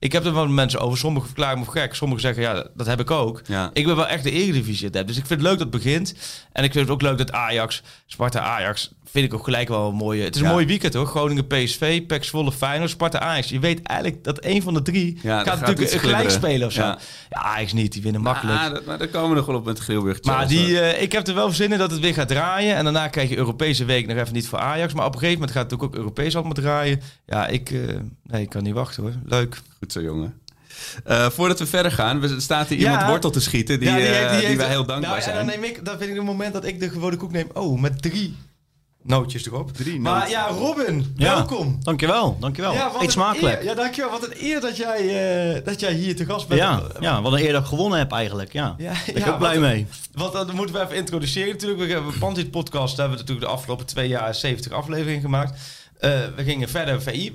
Ik 0.00 0.12
heb 0.12 0.24
er 0.24 0.34
wel 0.34 0.48
mensen 0.48 0.80
over. 0.80 0.98
Sommigen 0.98 1.28
verklaren 1.28 1.58
me 1.58 1.64
voor 1.64 1.72
gek. 1.72 1.94
Sommigen 1.94 2.22
zeggen 2.22 2.42
ja, 2.42 2.66
dat 2.74 2.86
heb 2.86 3.00
ik 3.00 3.10
ook. 3.10 3.42
Ja. 3.46 3.70
Ik 3.72 3.86
ben 3.86 3.96
wel 3.96 4.06
echt 4.06 4.22
de 4.22 4.30
Eredivisie 4.30 4.88
adept. 4.88 5.06
Dus 5.06 5.16
ik 5.16 5.26
vind 5.26 5.40
het 5.40 5.48
leuk 5.48 5.58
dat 5.58 5.72
het 5.72 5.82
begint. 5.82 6.14
En 6.52 6.64
ik 6.64 6.72
vind 6.72 6.84
het 6.84 6.94
ook 6.94 7.02
leuk 7.02 7.18
dat 7.18 7.32
Ajax, 7.32 7.82
Sparta 8.06 8.40
Ajax, 8.40 8.92
vind 9.10 9.24
ik 9.26 9.34
ook 9.34 9.44
gelijk 9.44 9.68
wel 9.68 9.88
een 9.88 9.94
mooie. 9.94 10.22
Het 10.24 10.34
is 10.34 10.40
een 10.40 10.46
Ja. 10.46 10.52
mooi 10.52 10.66
weekend 10.66 10.94
hoor. 10.94 11.06
Groningen 11.06 11.46
PSV, 11.46 12.06
PEC 12.06 12.24
Zwolle 12.24 12.52
Feyenoord, 12.52 12.90
Sparta 12.90 13.18
Ajax. 13.18 13.48
Je 13.48 13.58
weet 13.58 13.82
eigenlijk 13.82 14.24
dat 14.24 14.44
een 14.44 14.62
van 14.62 14.74
de 14.74 14.82
drie 14.82 15.18
Ja, 15.22 15.36
gaat 15.38 15.48
gaat 15.48 15.60
natuurlijk 15.60 15.92
een 15.92 15.98
gelijk 16.00 16.30
spelen 16.30 16.66
of 16.66 16.72
zo. 16.72 16.80
Ja. 16.80 16.98
Ja. 17.30 17.40
Ajax 17.42 17.72
niet, 17.72 17.92
die 17.92 18.02
winnen 18.02 18.20
makkelijk. 18.20 18.60
Dat, 18.74 18.84
maar 18.84 18.98
daar 18.98 19.08
komen 19.08 19.28
we 19.30 19.36
nog 19.36 19.46
wel 19.46 19.56
op 19.56 19.64
met 19.64 19.78
Grilburg. 19.78 20.22
Maar 20.22 20.48
die, 20.48 20.80
eh, 20.80 21.02
ik 21.02 21.12
heb 21.12 21.26
er 21.26 21.34
wel 21.34 21.50
zin 21.50 21.72
in 21.72 21.78
dat 21.78 21.90
het 21.90 22.00
weer 22.00 22.14
gaat 22.14 22.28
draaien. 22.28 22.76
En 22.76 22.84
daarna 22.84 23.08
krijg 23.08 23.28
je 23.28 23.36
Europese 23.36 23.84
week 23.84 24.06
nog 24.06 24.16
even 24.16 24.34
niet 24.34 24.48
voor 24.48 24.58
Ajax. 24.58 24.94
Maar 24.94 25.06
op 25.06 25.12
een 25.12 25.18
gegeven 25.18 25.40
moment 25.40 25.56
gaat 25.58 25.70
het 25.70 25.80
ook, 25.80 25.86
ook 25.86 25.94
Europees 25.96 26.34
allemaal 26.34 26.52
draaien. 26.52 27.00
Ja, 27.26 27.46
ik, 27.46 27.70
eh, 27.70 27.78
nee, 28.22 28.42
ik 28.42 28.48
kan 28.48 28.62
niet 28.62 28.74
wachten 28.74 29.02
hoor. 29.02 29.12
Leuk. 29.24 29.60
Goed 29.78 29.92
zo, 29.92 30.00
jongen. 30.00 30.34
Eh, 31.04 31.26
voordat 31.30 31.58
we 31.58 31.66
verder 31.66 31.92
gaan, 31.92 32.20
we 32.20 32.40
staat 32.40 32.68
hier 32.68 32.78
Ja. 32.78 32.90
iemand 32.90 33.08
wortel 33.08 33.30
te 33.30 33.40
schieten 33.40 33.80
die, 33.80 33.88
Ja, 33.88 33.94
die, 33.96 34.04
heeft- 34.04 34.56
wij 34.56 34.68
heel 34.68 34.84
dankbaar 34.86 35.10
nou, 35.10 35.22
zijn. 35.22 35.36
En 35.36 35.46
dan 35.46 35.54
neem 35.60 35.70
ik, 35.70 35.84
dan 35.84 35.98
vind 35.98 36.10
ik 36.10 36.16
het 36.16 36.24
moment 36.24 36.52
dat 36.52 36.64
ik 36.64 36.80
de 36.80 36.90
gewone 36.90 37.16
koek 37.16 37.32
neem. 37.32 37.46
Oh, 37.52 37.80
met 37.80 38.02
drie 38.02 38.36
nootjes 39.02 39.46
erop. 39.46 39.72
Drie 39.72 40.00
maar 40.00 40.14
noten. 40.14 40.30
ja, 40.30 40.46
Robin, 40.48 41.12
Ja. 41.16 41.34
welkom. 41.34 41.78
Dankjewel, 41.82 42.36
dankjewel. 42.40 42.72
Ja, 42.72 42.90
Eet 43.00 43.10
smakelijk. 43.12 43.58
eer. 43.58 43.64
Ja, 43.64 43.74
dankjewel. 43.74 44.10
Wat 44.10 44.24
een 44.24 44.34
eer 44.44 44.60
dat 44.60 44.76
jij, 44.76 44.98
eh, 45.56 45.64
dat 45.64 45.80
jij 45.80 45.92
hier 45.92 46.16
te 46.16 46.24
gast 46.24 46.48
bent. 46.48 46.60
Ja, 46.60 46.82
ja, 47.00 47.22
wat 47.22 47.32
een 47.32 47.38
eer 47.38 47.52
dat 47.52 47.62
ik 47.62 47.68
gewonnen 47.68 47.98
heb 47.98 48.12
eigenlijk. 48.12 48.52
Ja, 48.52 48.74
Ja, 48.78 48.92
ben 49.06 49.16
ik 49.16 49.24
ja, 49.24 49.30
ook 49.32 49.38
blij 49.38 49.60
wat- 49.60 49.68
mee. 49.70 49.86
Want 50.12 50.32
dat 50.32 50.52
moeten 50.52 50.74
we 50.74 50.82
even 50.82 50.96
introduceren 50.96 51.52
natuurlijk. 51.52 51.80
We 51.80 51.92
hebben 51.92 52.18
Pandit 52.18 52.50
podcast 52.50 52.96
hebben 52.96 53.14
we 53.16 53.20
natuurlijk 53.22 53.46
de 53.46 53.52
afgelopen 53.52 53.86
twee 53.86 54.08
jaar 54.08 54.34
70 54.34 54.72
afleveringen 54.72 55.20
gemaakt. 55.20 55.58
Eh, 55.98 56.10
we 56.36 56.44
gingen 56.44 56.68
verder 56.68 57.02
VI. 57.02 57.32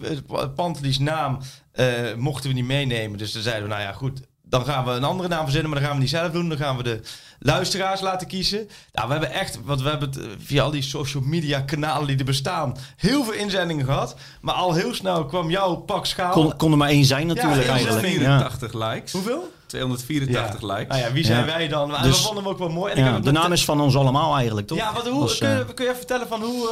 Pantelies 0.56 1.00
naam 1.00 1.40
eh, 1.72 1.86
mochten 2.18 2.50
we 2.50 2.56
niet 2.56 2.66
meenemen. 2.66 3.18
Dus 3.18 3.32
toen 3.32 3.42
zeiden 3.42 3.64
we, 3.64 3.70
nou 3.70 3.82
ja, 3.82 3.92
goed. 3.92 4.22
Dan 4.54 4.66
gaan 4.66 4.86
we 4.86 4.92
een 4.92 5.04
andere 5.04 5.30
naam 5.30 5.44
verzinnen, 5.44 5.70
maar 5.70 5.80
dan 5.80 5.88
gaan 5.88 5.98
we 5.98 6.04
niet 6.04 6.12
zelf 6.12 6.32
doen. 6.32 6.50
Dan 6.50 6.58
gaan 6.58 6.78
we 6.78 6.84
de 6.84 7.02
luisteraars 7.40 8.02
laten 8.02 8.28
kiezen. 8.28 8.70
Nou, 8.94 9.08
we 9.08 9.14
hebben 9.14 9.32
echt, 9.32 9.60
want 9.64 9.82
we 9.82 9.90
hebben 9.90 10.10
het 10.10 10.18
eh, 10.18 10.26
via 10.38 10.64
al 10.64 10.72
die 10.72 10.82
social 10.82 11.24
media 11.24 11.62
kanalen 11.62 12.08
die 12.08 12.18
er 12.18 12.26
bestaan, 12.26 12.78
heel 12.96 13.24
veel 13.24 13.34
inzendingen 13.34 13.86
gehad. 13.86 14.16
Maar 14.42 14.56
al 14.56 14.74
heel 14.74 14.94
snel 14.94 15.26
kwam 15.26 15.50
jouw 15.50 15.76
pak 15.76 16.06
schaal. 16.06 16.32
Kon, 16.32 16.58
kon 16.58 16.72
er 16.72 16.78
maar 16.78 16.90
één 16.90 17.06
zijn 17.06 17.28
natuurlijk 17.28 17.68
eigenlijk. 17.68 18.06
Ja. 18.08 18.12
284 18.12 18.74
likes. 18.74 19.12
Hoeveel? 19.12 19.52
284 19.78 20.62
likes. 20.62 20.88
Nou 20.88 21.00
ja, 21.02 21.12
wie 21.12 21.26
zijn 21.26 21.40
Ja. 21.40 21.46
wij 21.46 21.68
dan? 21.68 21.90
Maar 21.90 22.02
Dus- 22.04 22.18
we 22.18 22.24
vonden 22.26 22.44
hem 22.44 22.52
ook 22.54 22.60
wel 22.60 22.70
mooi. 22.70 22.94
En 22.94 23.16
ik 23.16 23.24
de 23.24 23.32
naam 23.32 23.52
is 23.52 23.66
van 23.66 23.82
ons 23.82 23.96
allemaal 23.96 24.36
eigenlijk, 24.36 24.68
toch? 24.68 24.78
Ja, 24.78 24.94
wat, 24.94 25.08
hoe, 25.08 25.22
Dus, 25.22 25.38
kun, 25.38 25.50
je, 25.50 25.56
eh, 25.56 25.66
kun 25.66 25.76
je 25.78 25.84
even 25.84 25.96
vertellen 25.98 26.28
van 26.28 26.42
hoe... 26.42 26.70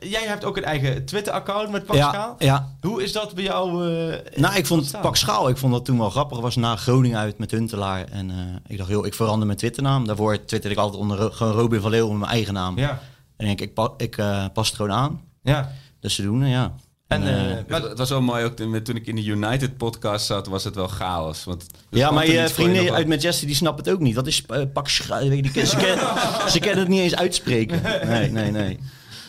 eh, 0.00 0.10
jij 0.10 0.22
hebt 0.26 0.44
ook 0.44 0.56
een 0.56 0.64
eigen 0.64 1.04
Twitter-account 1.04 1.70
met 1.70 1.86
Pak 1.86 1.96
ja, 1.96 2.08
Schaal. 2.08 2.34
ja. 2.38 2.68
Hoe 2.80 3.02
is 3.02 3.12
dat 3.12 3.34
bij 3.34 3.44
jou? 3.44 3.68
eh, 4.10 4.16
Nou, 4.40 4.54
ik 4.54 4.66
vond? 4.66 4.92
Pak 5.00 5.16
Schaal, 5.16 5.48
ik 5.48 5.56
vond 5.56 5.72
dat 5.72 5.84
toen 5.84 5.98
wel 5.98 6.10
grappig. 6.10 6.40
was 6.40 6.56
na 6.56 6.76
Groningen 6.76 7.18
uit 7.18 7.38
met 7.38 7.50
Huntelaar. 7.50 8.04
En 8.10 8.30
eh, 8.30 8.36
ik 8.66 8.78
dacht, 8.78 8.90
joh, 8.90 9.06
ik 9.06 9.14
verander 9.14 9.46
mijn 9.46 9.58
Twitternaam. 9.58 10.06
Daarvoor 10.06 10.32
twitterde 10.44 10.70
ik 10.76 10.80
altijd 10.82 11.00
onder 11.00 11.32
gewoon 11.32 11.52
Robin 11.52 11.80
van 11.80 11.90
Leeuwen, 11.90 12.18
mijn 12.18 12.30
eigen 12.30 12.54
naam. 12.54 12.78
Ja, 12.78 13.00
En 13.36 13.46
ik 13.46 13.58
denk, 13.58 13.60
ik, 13.60 13.74
pa- 13.74 13.92
ik 13.96 14.16
eh, 14.16 14.44
pas 14.52 14.66
het 14.66 14.76
gewoon 14.76 14.92
aan. 14.92 15.20
ja. 15.42 15.70
Dus 16.00 16.14
ze 16.14 16.22
doen, 16.22 16.46
ja. 16.46 16.74
En, 17.06 17.22
En, 17.22 17.48
eh, 17.58 17.64
maar- 17.68 17.80
Het, 17.80 17.88
het 17.88 17.98
was 17.98 18.08
wel 18.08 18.22
mooi 18.22 18.44
ook 18.44 18.56
toen 18.56 18.82
toen 18.82 18.96
ik 18.96 19.06
in 19.06 19.14
de 19.16 19.24
United 19.24 19.76
podcast 19.76 20.26
zat, 20.26 20.46
was 20.46 20.64
het 20.64 20.74
wel 20.74 20.88
chaos. 20.88 21.44
Want 21.44 21.66
Ja, 21.90 22.10
maar 22.10 22.26
je 22.30 22.48
vrienden 22.48 22.92
uit 22.94 23.06
Manchester 23.06 23.46
die 23.46 23.56
snappen 23.56 23.84
het 23.84 23.92
ook 23.92 24.00
niet. 24.00 24.14
Dat 24.14 24.26
is 24.26 24.42
eh, 24.46 24.62
pak 24.72 24.88
weet 25.08 25.44
je, 25.44 25.52
die, 25.52 25.66
ze, 25.66 25.76
ken- 25.76 26.50
ze 26.52 26.58
kennen 26.58 26.78
het 26.78 26.88
niet 26.88 27.00
eens 27.00 27.14
uitspreken. 27.16 27.82
Nee, 28.06 28.30
nee, 28.30 28.50
nee. 28.50 28.78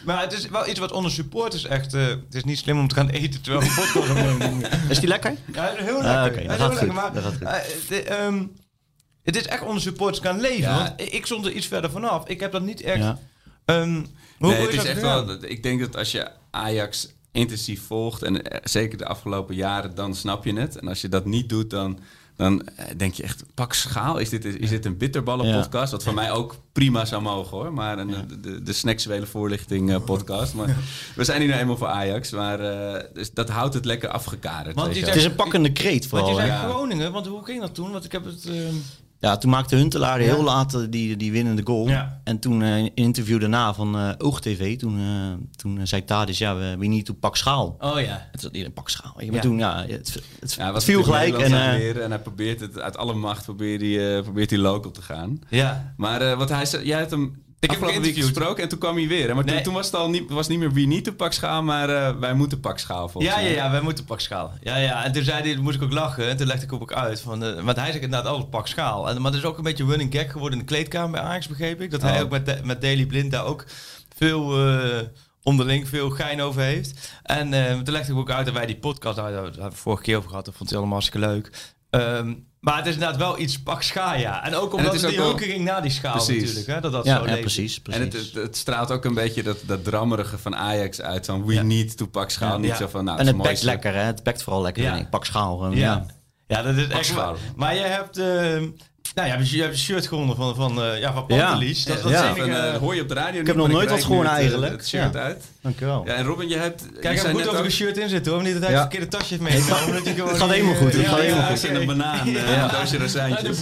maar 0.06 0.22
het 0.22 0.34
is 0.34 0.50
wel 0.50 0.68
iets 0.68 0.80
wat 0.80 0.92
onder 0.92 1.12
supporters 1.12 1.66
echt... 1.66 1.94
eh, 1.94 2.08
het 2.08 2.36
is 2.36 2.44
niet 2.44 2.58
slim 2.58 2.80
om 2.80 2.88
te 2.88 2.96
gaan 2.96 3.10
eten 3.10 3.42
terwijl 3.42 3.64
een 3.66 3.74
podcast. 3.94 4.90
Is 4.90 5.00
die 5.00 5.08
lekker? 5.08 5.36
Ja, 5.54 5.74
heel 5.78 6.02
lekker. 6.02 6.18
Ah, 6.18 6.26
oké, 6.26 6.40
Ja, 6.40 6.48
dat 6.48 6.58
heel 6.58 6.58
gaat 6.58 6.60
lekker, 6.60 6.78
goed, 6.78 6.94
Maar, 6.96 7.14
dat 7.14 7.24
gaat 7.24 7.34
goed. 7.34 7.88
de, 7.90 8.48
het 9.24 9.36
is 9.36 9.46
echt 9.46 9.62
onder 9.62 9.82
supporters 9.82 10.20
gaan 10.26 10.40
leven. 10.40 10.62
Ja. 10.62 10.78
Want 10.78 11.14
ik 11.14 11.26
stond 11.26 11.46
er 11.46 11.52
iets 11.52 11.68
verder 11.68 11.92
vanaf. 11.92 12.28
Ik 12.28 12.40
heb 12.40 12.52
dat 12.52 12.62
niet 12.62 12.82
echt... 12.82 12.98
Ja. 12.98 13.20
ehm, 13.66 13.94
hoe, 14.38 14.52
Nee, 14.52 14.62
het 14.62 14.74
is 14.74 14.84
echt 14.84 15.02
wel. 15.02 15.44
Ik 15.44 15.64
denk 15.64 15.80
dat 15.80 15.98
als 15.98 16.12
je 16.12 16.28
Ajax 16.52 17.14
intensief 17.36 17.82
volgt 17.88 18.24
en 18.24 18.44
eh, 18.44 18.60
zeker 18.64 18.98
de 18.98 19.06
afgelopen 19.06 19.56
jaren, 19.56 19.96
dan 19.96 20.16
snap 20.16 20.46
je 20.46 20.54
het. 20.60 20.78
En 20.80 20.88
als 20.88 21.02
je 21.02 21.10
dat 21.10 21.26
niet 21.26 21.50
doet, 21.50 21.70
dan, 21.70 22.00
dan 22.36 22.68
eh, 22.68 22.86
denk 22.98 23.14
je 23.14 23.24
echt: 23.24 23.44
pak 23.54 23.74
schaal. 23.74 24.18
Is 24.18 24.30
dit, 24.30 24.46
is 24.46 24.70
dit 24.70 24.86
een 24.86 24.98
bitterballen 24.98 25.62
podcast? 25.62 25.92
Wat 25.92 26.04
voor 26.04 26.14
mij 26.14 26.32
ook 26.32 26.56
prima 26.72 27.06
zou 27.06 27.22
mogen 27.22 27.58
hoor. 27.58 27.74
Maar 27.74 28.00
een, 28.00 28.08
de, 28.28 28.40
de, 28.40 28.62
de 28.64 28.74
snacksuele 28.74 29.26
voorlichting 29.26 29.92
eh, 29.92 30.04
podcast. 30.04 30.54
Maar 30.54 30.76
we 31.16 31.24
zijn 31.24 31.40
hier 31.40 31.50
nou 31.50 31.62
eenmaal 31.62 31.78
voor 31.78 31.88
Ajax. 31.88 32.32
Maar 32.32 32.60
eh, 32.60 33.04
dus 33.14 33.34
dat 33.34 33.50
houdt 33.50 33.74
het 33.74 33.86
lekker 33.86 34.10
afgekaderd. 34.10 34.76
Want 34.76 34.96
Het 34.96 35.16
is 35.16 35.24
een 35.26 35.36
pakkende 35.36 35.72
kreet 35.72 36.10
Want 36.10 36.26
je 36.28 36.32
vooral. 36.32 36.36
zei 36.36 36.50
hè. 36.50 36.56
ja. 36.68 36.70
Groningen, 36.70 37.12
want 37.12 37.28
hoe 37.28 37.46
ging 37.46 37.62
dat 37.62 37.76
toen? 37.76 37.92
Want 37.92 38.06
ik 38.06 38.12
heb 38.12 38.26
het... 38.26 38.46
ehm, 38.46 38.76
Ja, 39.26 39.38
toen 39.38 39.50
maakte 39.50 39.76
Huntelaar 39.76 40.20
heel 40.20 40.44
laat 40.44 40.74
eh, 40.74 40.82
die, 40.90 41.18
die 41.18 41.32
winnende 41.32 41.62
goal. 41.66 41.90
En 42.24 42.40
toen 42.40 42.62
eh, 42.62 42.78
een 42.78 42.92
interview 42.96 43.40
daarna 43.40 43.74
van 43.74 43.98
eh 43.98 44.10
OogTV, 44.18 44.78
toen, 44.78 45.00
toen 45.56 45.88
zei 45.88 46.06
Tadis, 46.06 46.38
ja, 46.38 46.56
we, 46.56 46.76
we 46.78 46.86
need 46.86 47.06
to 47.06 47.14
pak 47.14 47.36
schaal. 47.36 47.76
Oh 47.80 48.02
ja. 48.02 48.28
Het 48.32 48.50
is 48.52 48.64
een 48.64 48.74
pak 48.74 48.90
schaal. 48.90 49.14
Ja. 49.18 49.32
Maar 49.32 49.42
toen, 49.42 49.58
ja, 49.58 49.86
het, 49.88 50.22
het, 50.40 50.54
Ja, 50.54 50.74
het 50.74 50.84
viel 50.84 51.04
gelijk. 51.04 51.38
En, 51.38 51.54
en 52.02 52.12
hij 52.12 52.20
probeert 52.20 52.60
het 52.60 52.80
uit 52.80 52.98
alle 52.98 53.14
macht 53.14 53.44
probeert 53.44 53.82
hij, 53.82 54.22
probeert 54.22 54.50
hij 54.50 54.60
local 54.60 54.92
te 54.92 55.02
gaan. 55.02 55.40
Ja. 55.50 55.94
Maar 55.98 56.38
wat 56.38 56.50
hij 56.50 56.66
zei, 56.66 56.86
jij 56.86 56.98
hebt 56.98 57.12
hem 57.12 57.45
Ik 57.66 57.72
heb 57.72 57.80
hem 57.80 57.90
geïnterviewd. 57.90 58.26
gesproken 58.26 58.64
en 58.64 58.70
toen 58.70 58.80
kwam 58.80 58.96
hij 58.96 59.08
weer. 59.08 59.36
Maar 59.36 59.44
toen, 59.44 59.54
Nee. 59.54 59.64
toen 59.64 59.74
was 59.74 59.86
het 59.86 59.96
al 59.96 60.10
niet, 60.10 60.30
was 60.32 60.48
niet 60.48 60.60
meer 60.60 60.72
wie 60.74 60.88
niet 60.88 61.06
de 61.06 61.14
pak 61.14 61.34
schaal, 61.34 61.64
maar 61.64 61.90
eh, 61.90 62.16
wij 62.20 62.34
moeten 62.34 62.60
pak 62.60 62.80
schaal 62.80 63.10
volgens 63.10 63.34
Ja, 63.34 63.40
ja, 63.40 63.46
mij. 63.48 63.56
ja, 63.56 63.72
wij 63.72 63.82
moeten 63.82 64.06
pak 64.06 64.20
schaal. 64.20 64.54
Ja, 64.62 64.76
ja. 64.78 65.04
En 65.04 65.12
toen 65.12 65.24
zei 65.24 65.42
hij, 65.54 65.62
moest 65.62 65.76
ik 65.76 65.84
ook 65.84 65.92
lachen. 65.94 66.30
En 66.30 66.38
toen 66.38 66.48
legde 66.48 66.66
ik 66.66 66.74
ook 66.74 66.94
uit. 66.94 67.22
Van, 67.22 67.44
eh, 67.44 67.64
want 67.64 67.78
hij 67.78 67.92
zegt 67.92 68.04
inderdaad 68.04 68.32
altijd 68.32 68.50
pak 68.50 68.68
schaal. 68.68 69.10
En, 69.10 69.22
maar 69.22 69.32
het 69.32 69.40
is 69.42 69.46
ook 69.48 69.58
een 69.58 69.64
beetje 69.64 69.86
running 69.86 70.14
gag 70.14 70.32
geworden 70.32 70.60
in 70.60 70.66
de 70.66 70.72
kleedkamer 70.72 71.12
bij 71.12 71.22
Ajax, 71.22 71.48
begreep 71.48 71.82
ik. 71.82 71.92
Dat 71.92 72.02
hij 72.02 72.16
Oh. 72.18 72.22
ook 72.24 72.30
met, 72.30 72.66
met 72.66 72.82
Daily 72.82 73.06
Blind 73.06 73.32
daar 73.32 73.46
ook 73.46 73.66
veel 74.16 74.68
eh, 74.68 75.02
onderling 75.44 75.88
veel 75.90 76.10
gein 76.10 76.42
over 76.42 76.62
heeft. 76.62 77.12
En 77.24 77.50
toen 77.84 77.94
legde 77.94 78.12
ik 78.12 78.18
ook 78.18 78.30
uit 78.32 78.46
dat 78.46 78.56
wij 78.56 78.66
die 78.66 78.78
podcast, 78.78 79.18
nou, 79.18 79.32
daar 79.34 79.44
hebben 79.44 79.70
we 79.70 79.76
vorige 79.76 80.04
keer 80.04 80.18
over 80.18 80.30
gehad. 80.30 80.46
Dat 80.46 80.54
vond 80.56 80.70
hij 80.70 80.78
allemaal 80.80 80.98
hartstikke 81.00 81.28
leuk. 81.28 81.74
Ehm, 81.90 82.34
maar 82.60 82.78
het 82.78 82.86
is 82.86 82.94
inderdaad 82.94 83.18
wel 83.18 83.40
iets 83.40 83.62
pak 83.62 83.82
schaal, 83.82 84.16
ja. 84.18 84.46
En 84.46 84.56
ook 84.56 84.74
omdat 84.74 84.94
is 84.94 85.02
het 85.02 85.04
ook 85.06 85.16
die 85.16 85.20
wel- 85.20 85.30
hunkering 85.30 85.64
na 85.64 85.82
die 85.82 85.92
schaal 85.92 86.12
Precies. 86.12 86.42
natuurlijk. 86.42 86.68
Hè, 86.68 86.80
dat 86.82 86.92
dat 86.92 87.06
Ja, 87.06 87.16
zo 87.18 87.22
ja 87.24 87.28
leeft. 87.30 87.40
precies. 87.42 87.76
En 87.76 87.82
precies. 87.82 88.04
het, 88.04 88.14
het, 88.14 88.34
het 88.44 88.58
straalt 88.58 88.92
ook 88.92 89.06
een 89.06 89.14
beetje 89.14 89.44
dat, 89.44 89.58
dat 89.66 89.84
drammerige 89.84 90.38
van 90.38 90.56
Ajax 90.56 91.02
uit. 91.02 91.26
Van 91.26 91.46
we 91.46 91.54
Ja. 91.54 91.62
need 91.62 91.98
to 91.98 92.06
pak 92.06 92.30
schaal. 92.30 92.52
Ja. 92.52 92.58
Niet 92.58 92.68
Ja. 92.70 92.76
zo 92.76 92.88
van, 92.88 93.04
nou, 93.06 93.20
en 93.20 93.26
het 93.26 93.36
bekt 93.36 93.48
mooiste. 93.48 93.66
lekker, 93.66 93.94
hè? 93.94 94.02
Het 94.02 94.24
bekt 94.24 94.44
vooral 94.44 94.62
lekker, 94.62 94.84
Ja. 94.84 94.92
vind 94.94 95.04
ik. 95.04 95.10
Pak 95.10 95.26
schaal. 95.26 95.72
Ja. 95.72 95.78
ja. 95.78 96.06
Ja, 96.48 96.62
dat 96.62 96.76
is 96.76 96.88
echt 96.88 97.06
schaal. 97.06 97.32
waar. 97.32 97.40
Maar 97.56 97.76
jij 97.76 97.90
hebt, 97.90 98.18
eh, 98.18 98.62
nou, 99.16 99.28
ja, 99.28 99.38
je 99.44 99.62
hebt 99.62 99.74
een 99.74 99.80
shirt 99.80 100.08
gewonnen 100.08 100.36
van, 100.36 100.56
van, 100.56 100.82
eh, 100.84 101.00
ja, 101.00 101.14
van 101.14 101.24
Ja. 101.28 101.48
Pantelis. 101.48 101.84
Dat, 101.86 102.02
dat 102.04 102.12
Ja. 102.12 102.36
eh, 102.36 102.78
hoor 102.78 102.96
je 102.96 103.02
op 103.02 103.08
de 103.08 103.14
radio 103.14 103.44
heb 103.44 103.56
nog 103.56 103.68
nooit 103.68 103.90
wat 103.90 104.04
gewonnen 104.04 104.30
Het 104.32 104.40
eigenlijk. 104.42 104.86
shirt 104.86 105.14
Ja. 105.14 105.20
uit. 105.20 105.44
Dankjewel. 105.62 106.04
Ja, 106.06 106.14
en 106.14 106.26
Robin, 106.26 106.50
je 106.50 106.58
hebt... 106.58 106.84
Kijk, 107.02 107.18
even 107.18 107.32
goed 107.32 107.48
ook- 107.48 107.64
een 107.64 107.72
shirt 107.72 107.98
in 107.98 108.10
zitten 108.10 108.32
hoor. 108.32 108.42
Niet 108.44 108.54
dat 108.60 108.62
hij 108.64 108.72
Ja. 108.72 108.80
het 108.82 108.88
verkeerde 108.92 109.18
tasje 109.18 109.28
heeft 109.30 109.42
meegenomen. 109.42 109.96
Het 110.30 110.38
gaat 110.38 110.50
helemaal 110.50 110.76
goed, 110.76 110.92
eh, 110.92 110.98
het 110.98 111.08
gaat 111.08 111.20
helemaal 111.20 111.42
Ja, 111.42 111.48
goed. 111.56 111.64
en 111.64 111.76
een 111.76 111.86
banaan, 111.86 112.28
eh, 112.36 112.62
een 112.64 112.70
doosje 112.80 112.98
Ja, 113.30 113.42
de 113.42 113.56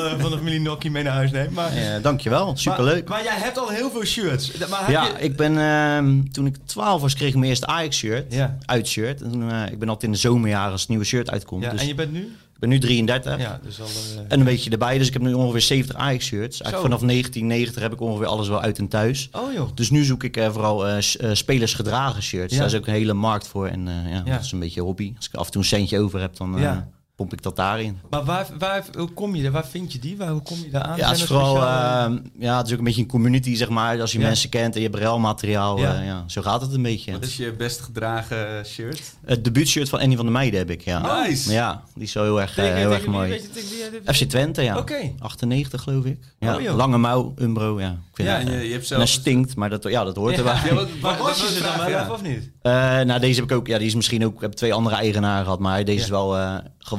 eh, 0.00 0.20
van 0.20 0.30
de 0.30 0.36
familie 0.36 0.60
Nokkie 0.60 0.90
mee 0.90 1.02
naar 1.02 1.12
huis 1.12 1.30
neemt. 1.30 1.50
Maar, 1.50 1.72
Eh, 1.76 2.02
dankjewel, 2.02 2.56
superleuk. 2.56 3.08
Maar, 3.08 3.18
maar 3.24 3.32
jij 3.34 3.42
hebt 3.44 3.58
al 3.58 3.68
heel 3.68 3.90
veel 3.90 4.04
shirts. 4.04 4.52
Maar 4.68 4.80
heb 4.80 4.88
Ja, 4.88 5.04
je... 5.04 5.12
ik 5.24 5.36
ben, 5.36 5.58
ehm, 5.58 6.22
toen 6.32 6.46
ik 6.46 6.56
12 6.64 7.00
was, 7.00 7.14
kreeg 7.14 7.28
ik 7.28 7.34
mijn 7.34 7.48
eerste 7.50 7.66
Ajax-shirt. 7.66 8.32
Ja. 8.34 8.56
Uitshirt. 8.66 9.22
En 9.22 9.30
toen, 9.30 9.50
eh, 9.50 9.72
ik 9.72 9.78
ben 9.78 9.88
altijd 9.88 10.04
in 10.06 10.12
de 10.12 10.18
zomerjaren 10.18 10.70
als 10.72 10.80
het 10.80 10.90
nieuwe 10.90 11.04
shirt 11.04 11.30
uitkomt. 11.30 11.62
ja, 11.64 11.70
dus 11.70 11.80
en 11.80 11.86
je 11.86 11.94
bent 11.94 12.12
nu? 12.12 12.36
Ik 12.56 12.62
ben 12.62 12.68
nu 12.70 12.78
33. 12.78 13.38
Ja, 13.40 13.60
dus 13.62 13.80
al... 13.80 13.86
eh, 13.86 14.22
En 14.28 14.38
een 14.38 14.44
beetje 14.44 14.70
erbij. 14.70 14.98
Dus 14.98 15.06
ik 15.06 15.12
heb 15.12 15.22
nu 15.22 15.32
ongeveer 15.32 15.60
70 15.60 15.96
Ajax-shirts. 15.96 16.56
Vanaf 16.64 17.00
1990 17.00 17.82
heb 17.82 17.92
ik 17.92 18.00
ongeveer 18.00 18.26
alles 18.26 18.48
wel 18.48 18.60
uit 18.60 18.78
en 18.78 18.88
thuis. 18.88 19.28
Oh 19.32 19.52
joh. 19.52 19.68
Dus 19.74 19.90
nu 19.90 20.04
zoek 20.04 20.24
ik 20.24 20.36
eh, 20.36 20.50
vooral 20.52 20.86
eh, 20.86 21.00
s- 21.00 21.16
eh, 21.16 21.30
spelersgedragen 21.32 22.22
shirts. 22.22 22.52
Ja. 22.52 22.58
Daar 22.58 22.68
is 22.68 22.74
ook 22.74 22.86
een 22.86 22.92
hele 22.92 23.12
markt 23.14 23.48
voor. 23.48 23.66
En 23.66 23.86
ja, 23.86 24.22
Ja. 24.24 24.34
dat 24.34 24.44
is 24.44 24.52
een 24.52 24.58
beetje 24.58 24.80
hobby. 24.80 25.12
Als 25.16 25.26
ik 25.28 25.34
af 25.34 25.46
en 25.46 25.52
toe 25.52 25.60
een 25.60 25.66
centje 25.68 25.98
over 26.00 26.20
heb, 26.20 26.36
dan 26.36 26.54
Ja. 26.58 26.88
Pomp 27.16 27.32
ik 27.32 27.42
dat 27.42 27.56
daarin. 27.56 27.98
Maar 28.10 28.24
waar, 28.24 28.46
waar, 28.58 28.84
hoe 28.96 29.08
kom 29.08 29.34
je 29.34 29.42
daar? 29.42 29.52
Waar 29.52 29.66
vind 29.66 29.92
je 29.92 29.98
die? 29.98 30.16
Waar, 30.16 30.28
hoe 30.28 30.42
kom 30.42 30.56
je 30.64 30.70
daar 30.70 30.82
aan? 30.82 30.96
Ja, 30.96 31.08
het 31.08 31.16
is 31.16 31.24
vooral, 31.24 31.56
eh, 31.56 32.12
ja, 32.38 32.56
het 32.56 32.66
is 32.66 32.72
ook 32.72 32.78
een 32.78 32.84
beetje 32.84 33.00
een 33.02 33.08
community, 33.08 33.54
zeg 33.54 33.68
maar. 33.68 34.00
Als 34.00 34.12
je 34.12 34.18
Ja. 34.18 34.26
mensen 34.26 34.48
kent 34.48 34.74
en 34.74 34.80
je 34.80 34.86
hebt 34.88 34.98
ruilmateriaal. 35.00 35.78
Ja. 35.78 35.92
Ja. 35.94 36.00
ja, 36.02 36.24
zo 36.26 36.42
gaat 36.42 36.60
het 36.60 36.72
een 36.72 36.82
beetje. 36.82 37.12
Wat 37.12 37.24
is 37.24 37.36
je 37.36 37.52
best 37.52 37.80
gedragen 37.80 38.66
shirt? 38.66 39.02
Het 39.24 39.44
debuutshirt 39.44 39.88
van 39.88 40.00
Annie 40.00 40.16
van 40.16 40.24
der 40.24 40.34
Meijden 40.34 40.58
heb 40.58 40.70
ik, 40.70 40.80
ja. 40.80 41.22
Nice. 41.22 41.52
Ja, 41.52 41.82
die 41.94 42.02
is 42.04 42.12
wel 42.12 42.22
heel 42.24 42.40
erg, 42.40 42.50
eh, 42.50 42.56
Tegen- 42.56 42.76
heel 42.76 42.88
tegen 42.90 43.02
erg 43.04 43.12
mooi. 43.12 43.30
Tegen 43.30 44.14
FC 44.14 44.22
Twente, 44.28 44.62
ja. 44.62 44.78
Oké. 44.78 45.12
98 45.18 45.82
geloof 45.82 46.04
ik. 46.04 46.18
Ja, 46.38 46.54
Oh, 46.56 46.60
joh. 46.62 46.76
lange 46.76 46.98
mouw, 46.98 47.34
Umbro, 47.38 47.80
ja. 47.80 47.90
Ik 47.90 47.96
vind 48.14 48.28
Ja, 48.28 48.38
en 48.38 48.46
je, 48.46 48.52
eh, 48.56 48.66
je 48.66 48.72
hebt 48.72 48.86
zelf... 48.86 49.00
dat 49.00 49.08
stinkt, 49.10 49.56
maar 49.56 49.70
dat, 49.70 49.82
ja, 49.82 50.04
dat 50.04 50.16
hoort 50.16 50.32
Ja. 50.32 50.38
erbij. 50.38 50.60
Ja, 50.68 50.74
wat, 50.74 50.88
Maar 51.02 51.18
was 51.18 51.40
je 51.40 51.46
ze 51.54 51.62
dan 51.62 51.76
wel 51.76 51.88
ja. 51.88 52.00
even 52.02 52.14
of 52.14 52.22
niet? 52.22 52.50
Eh, 52.62 52.72
nou, 53.00 53.20
deze 53.20 53.40
heb 53.40 53.50
ik 53.50 53.56
ook. 53.56 53.66
Ja, 53.66 53.78
die 53.78 53.86
is 53.86 53.94
misschien 53.94 54.24
ook. 54.24 54.34
Ik 54.34 54.40
heb 54.40 54.52
twee 54.52 54.74
andere 54.74 54.96
eigenaren 54.96 55.44
gehad, 55.44 55.58
maar 55.58 55.84
deze 55.84 56.02
is 56.02 56.08
wel 56.08 56.36
eh, 56.38 56.54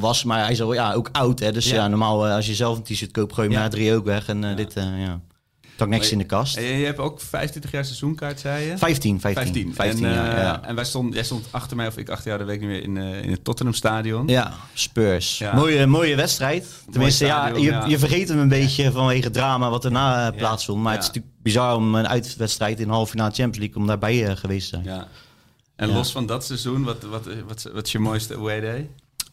gewassen. 0.08 0.28
Maar 0.28 0.42
hij 0.42 0.52
is 0.52 0.62
al 0.62 0.72
ja, 0.72 0.92
ook 0.92 1.08
oud, 1.12 1.38
hè. 1.38 1.52
Dus 1.52 1.68
Ja. 1.68 1.74
ja, 1.74 1.88
normaal 1.88 2.26
eh, 2.26 2.34
als 2.34 2.46
je 2.46 2.54
zelf 2.54 2.76
een 2.76 2.82
t-shirt 2.82 3.10
koopt, 3.10 3.34
gooi 3.34 3.48
je 3.48 3.54
Ja. 3.54 3.60
na 3.60 3.68
drie 3.68 3.94
ook 3.94 4.04
weg. 4.04 4.28
En 4.28 4.44
eh, 4.44 4.56
dit, 4.56 4.76
eh 4.76 4.84
ja. 5.04 5.20
Tak 5.76 5.88
niks 5.88 6.12
in 6.12 6.18
de 6.18 6.24
kast. 6.24 6.54
Je, 6.54 6.62
je 6.62 6.84
hebt 6.84 6.98
ook 6.98 7.20
25 7.20 7.70
jaar 7.70 7.84
seizoenkaart, 7.84 8.40
zei 8.40 8.64
je? 8.64 8.78
15, 8.78 9.20
15. 9.20 9.42
15. 9.44 9.74
15, 9.74 10.04
en, 10.04 10.12
ja, 10.12 10.40
ja. 10.40 10.62
en 10.62 10.74
wij 10.74 10.84
stond, 10.84 11.14
jij 11.14 11.24
stond 11.24 11.46
achter 11.50 11.76
mij, 11.76 11.86
of 11.86 11.96
ik 11.96 12.08
achter 12.08 12.26
jou, 12.26 12.38
dat 12.38 12.46
weet 12.46 12.56
ik 12.56 12.68
niet 12.68 12.70
meer, 12.70 12.82
in, 12.82 13.22
in 13.24 13.30
het 13.30 13.44
Tottenham 13.44 13.74
Stadion. 13.74 14.28
Ja, 14.28 14.52
Spurs. 14.74 15.38
Ja. 15.38 15.54
Mooie, 15.54 15.86
mooie 15.86 16.16
wedstrijd. 16.16 16.66
Tenminste, 16.90 17.26
ja, 17.26 17.38
stadion, 17.38 17.62
je, 17.62 17.70
ja. 17.70 17.86
je 17.86 17.98
vergeet 17.98 18.28
hem 18.28 18.38
een 18.38 18.48
beetje 18.48 18.92
vanwege 18.92 19.24
het 19.24 19.32
drama 19.32 19.70
wat 19.70 19.84
erna 19.84 20.30
plaatsvond. 20.30 20.82
Maar 20.82 20.92
het 20.92 21.02
is 21.02 21.06
natuurlijk 21.06 21.34
bizar 21.42 21.76
om 21.76 21.94
een 21.94 22.08
uitwedstrijd 22.08 22.80
in 22.80 22.86
de 22.86 22.92
halve 22.92 23.10
finale 23.10 23.30
Champions 23.30 23.58
League 23.58 23.76
om 23.76 23.86
daarbij 23.86 24.36
geweest 24.36 24.70
te 24.70 24.80
zijn. 24.82 24.96
Ja. 24.96 25.08
En 25.76 25.92
los 25.92 26.12
van 26.12 26.26
dat 26.26 26.44
seizoen, 26.44 26.84
wat, 26.84 27.02
wat, 27.02 27.26
wat, 27.46 27.70
wat 27.72 27.86
is 27.86 27.92
je 27.92 27.98
mooiste 27.98 28.34
away 28.34 28.60
day? 28.60 28.88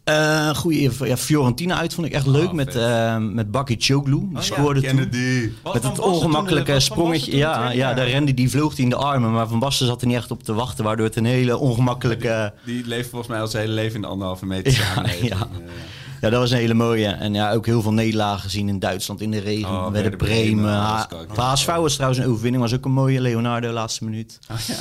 Eh 0.05 0.55
goeie, 0.55 0.91
ja, 1.03 1.17
Fiorentina 1.17 1.77
uit 1.77 1.93
vond 1.93 2.07
ik 2.07 2.13
echt 2.13 2.25
leuk 2.27 2.47
Oh, 2.47 2.53
met, 2.53 2.75
eh 2.75 3.17
met 3.17 3.51
Bakkie 3.51 3.75
Choglu. 3.79 4.19
Die 4.19 4.29
ja, 4.33 4.41
scoorde 4.41 4.79
toen. 4.81 4.87
Kennedy. 4.89 5.49
Wat 5.63 5.73
Met 5.73 5.83
het 5.83 5.99
ongemakkelijke 5.99 6.65
toen, 6.71 6.75
eh, 6.75 6.81
sprongetje. 6.81 7.31
Toen, 7.31 7.39
Ja, 7.39 7.71
ja, 7.71 7.93
daar 7.93 8.07
rende 8.07 8.33
die 8.33 8.49
vloog 8.49 8.75
hij 8.75 8.83
in 8.83 8.89
de 8.89 8.95
armen. 8.95 9.31
Maar 9.31 9.47
Van 9.47 9.59
Basten 9.59 9.87
zat 9.87 10.01
er 10.01 10.07
niet 10.07 10.15
echt 10.15 10.31
op 10.31 10.43
te 10.43 10.53
wachten. 10.53 10.83
Waardoor 10.83 11.05
het 11.05 11.15
een 11.15 11.25
hele 11.25 11.57
ongemakkelijke... 11.57 12.53
Die 12.65 12.87
leeft 12.87 13.09
volgens 13.09 13.31
mij 13.31 13.39
al 13.41 13.47
zijn 13.47 13.63
hele 13.63 13.75
leven 13.75 13.95
in 13.95 14.01
de 14.01 14.07
anderhalve 14.07 14.45
meter 14.45 14.73
Ja, 14.73 15.03
ja. 15.27 15.35
Eh, 15.35 15.71
Ja, 16.21 16.29
dat 16.29 16.39
was 16.39 16.51
een 16.51 16.57
hele 16.57 16.73
mooie. 16.73 17.07
En 17.07 17.33
ja, 17.33 17.51
ook 17.53 17.65
heel 17.65 17.81
veel 17.81 17.93
nederlagen 17.93 18.41
gezien 18.41 18.69
in 18.69 18.79
Duitsland 18.79 19.21
in 19.21 19.31
de 19.31 19.39
regen. 19.39 19.69
Oh, 19.69 19.89
bij 19.91 20.01
de 20.03 20.09
Bremen. 20.15 20.73
HSV 21.35 21.65
was 21.75 21.93
trouwens 21.93 22.19
een 22.21 22.27
overwinning. 22.29 22.63
Was 22.63 22.73
ook 22.73 22.85
een 22.85 22.91
mooie. 22.91 23.21
Leonardo, 23.21 23.71
laatste 23.71 24.03
minuut. 24.03 24.39
Oh, 24.51 24.57
ja. 24.67 24.75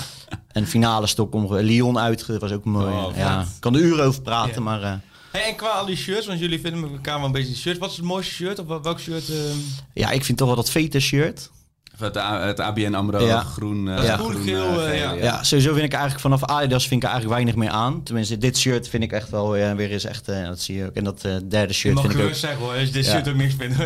En 0.52 0.66
finale 0.66 1.06
Stockholm. 1.06 1.54
Lyon 1.56 1.98
uit. 1.98 2.38
was 2.38 2.52
ook 2.52 2.64
een 2.64 2.70
mooie. 2.70 2.94
Oh, 2.94 3.16
ja, 3.16 3.40
ik 3.40 3.46
kan 3.60 3.74
er 3.74 3.80
uren 3.80 4.04
over 4.04 4.22
praten, 4.22 4.54
Ja. 4.54 4.60
maar... 4.60 4.82
eh, 4.82 4.92
Hey, 5.34 5.48
en 5.48 5.56
qua 5.56 5.68
al 5.70 5.86
die 5.86 5.96
shirts, 5.96 6.26
want 6.26 6.38
jullie 6.38 6.60
vinden 6.60 6.90
elkaar 6.92 7.16
wel 7.16 7.26
een 7.26 7.32
beetje 7.32 7.54
shirts. 7.54 7.78
Wat 7.78 7.90
is 7.90 7.96
het 7.96 8.04
mooiste 8.04 8.34
shirt? 8.34 8.58
Of 8.58 8.66
wel- 8.66 8.82
welk 8.82 9.00
shirt? 9.00 9.28
ehm, 9.28 9.56
ja, 9.94 10.10
ik 10.10 10.24
vind 10.24 10.38
toch 10.38 10.46
wel 10.46 10.56
dat 10.56 10.70
Veta 10.70 10.98
shirt. 10.98 11.50
Het, 11.98 12.60
ABN 12.60 12.94
AMRO 12.94 13.26
Ja. 13.26 13.40
groen. 13.40 13.88
eh, 13.88 14.04
Ja. 14.04 14.16
groen, 14.16 14.42
geel, 14.44 14.82
eh, 14.86 14.98
ja. 15.00 15.12
Ja. 15.12 15.42
sowieso 15.42 15.72
vind 15.72 15.84
ik 15.84 15.92
eigenlijk 15.92 16.20
vanaf 16.22 16.44
Adidas 16.44 16.86
vind 16.86 17.02
ik 17.02 17.08
er 17.08 17.14
eigenlijk 17.14 17.40
weinig 17.42 17.64
meer 17.64 17.78
aan. 17.80 18.02
Tenminste, 18.02 18.38
dit 18.38 18.58
shirt 18.58 18.88
vind 18.88 19.02
ik 19.02 19.12
echt 19.12 19.30
wel 19.30 19.56
eh, 19.56 19.72
weer 19.72 19.90
eens 19.90 20.04
echt... 20.04 20.28
eh, 20.28 20.44
dat 20.46 20.60
zie 20.60 20.76
je 20.76 20.84
ook. 20.86 20.94
En 20.94 21.04
dat 21.04 21.24
eh, 21.24 21.32
derde 21.48 21.72
shirt 21.72 21.94
mag 21.94 22.04
vind 22.04 22.18
ik 22.18 22.24
ook... 22.24 22.34
zeggen 22.34 22.58
hoor, 22.60 22.72
als 22.72 22.80
je 22.82 22.90
dit 22.90 23.04
Ja. 23.06 23.12
shirt 23.12 23.28
ook 23.28 23.34
niks 23.34 23.54
vindt. 23.58 23.76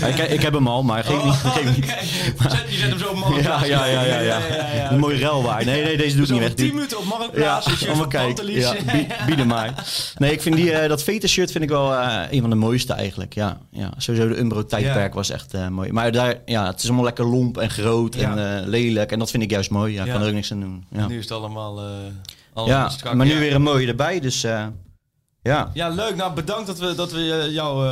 Ja, 0.00 0.06
ik, 0.06 0.18
ik 0.18 0.42
heb 0.42 0.52
hem 0.54 0.66
al, 0.68 0.82
maar 0.82 1.04
geef 1.04 1.24
niet. 1.24 1.32
Oh, 1.32 1.54
Geef 1.56 1.76
niet. 1.76 1.84
Je 1.86 2.48
zet- 2.48 2.64
Je 2.68 2.76
zet 2.76 2.88
hem 2.90 2.98
zo 2.98 3.06
op 3.08 3.14
Ja, 3.14 3.28
Marktplaats. 3.28 3.66
ja, 3.66 3.84
ja, 3.86 4.02
ja, 4.02 4.18
ja. 4.20 4.92
Een 4.92 4.98
mooie 4.98 5.18
ruilwaar. 5.18 5.64
Nee, 5.64 5.82
nee, 5.84 5.96
deze 5.96 6.16
doet 6.16 6.26
niet 6.28 6.36
op 6.36 6.44
weg. 6.46 6.54
10 6.54 6.66
Doe- 6.66 6.74
minuten 6.74 6.98
op 6.98 7.04
Ja, 7.04 7.08
Marktplaats. 7.18 7.66
een 7.66 7.76
shirt. 7.76 8.08
Pantelis. 8.08 8.62
Ja, 8.64 8.74
bied, 8.92 9.06
bieden 9.26 9.46
maar. 9.46 9.72
Nee, 10.18 10.32
ik 10.32 10.42
vind 10.42 10.56
die, 10.56 10.72
eh, 10.72 10.88
dat 10.88 11.02
Veta 11.02 11.26
shirt 11.26 11.50
vind 11.52 11.64
ik 11.64 11.70
wel 11.70 11.94
eh, 11.94 12.18
een 12.30 12.40
van 12.40 12.50
de 12.50 12.56
mooiste 12.56 12.92
eigenlijk. 12.92 13.34
Ja, 13.34 13.58
ja. 13.70 13.90
Sowieso 13.96 14.28
de 14.28 14.38
Umbro 14.38 14.66
tijdperk 14.66 15.08
Ja. 15.10 15.14
was 15.14 15.30
echt 15.30 15.54
eh, 15.54 15.68
mooi. 15.68 15.92
Maar 15.92 16.12
daar, 16.12 16.34
ja, 16.44 16.66
het 16.66 16.78
is 16.78 16.84
allemaal 16.86 17.04
lekker 17.04 17.24
lomp 17.32 17.58
en 17.58 17.70
groot 17.70 18.14
Ja. 18.14 18.36
en 18.36 18.60
eh, 18.62 18.66
lelijk. 18.68 19.12
En 19.12 19.18
dat 19.18 19.30
vind 19.30 19.42
ik 19.42 19.50
juist 19.50 19.70
mooi. 19.70 19.92
Ja, 19.92 20.04
ik 20.04 20.10
kan 20.12 20.20
er 20.20 20.26
ook 20.28 20.34
niks 20.34 20.52
aan 20.52 20.60
doen. 20.60 20.84
Ja, 20.90 21.06
Nu 21.06 21.16
is 21.16 21.22
het 21.22 21.32
allemaal, 21.32 21.80
eh 21.80 22.66
ja 22.66 22.88
strak. 22.88 23.14
maar 23.14 23.26
nu 23.26 23.38
weer 23.38 23.54
een 23.54 23.62
mooie 23.62 23.86
erbij. 23.86 24.20
Dus 24.20 24.44
eh, 24.44 24.66
ja. 25.42 25.70
Ja, 25.74 25.88
leuk. 25.88 26.16
Nou, 26.16 26.32
bedankt 26.34 26.66
dat 26.66 26.78
we, 26.78 26.94
dat 26.94 27.12
we 27.12 27.48
jou... 27.50 27.86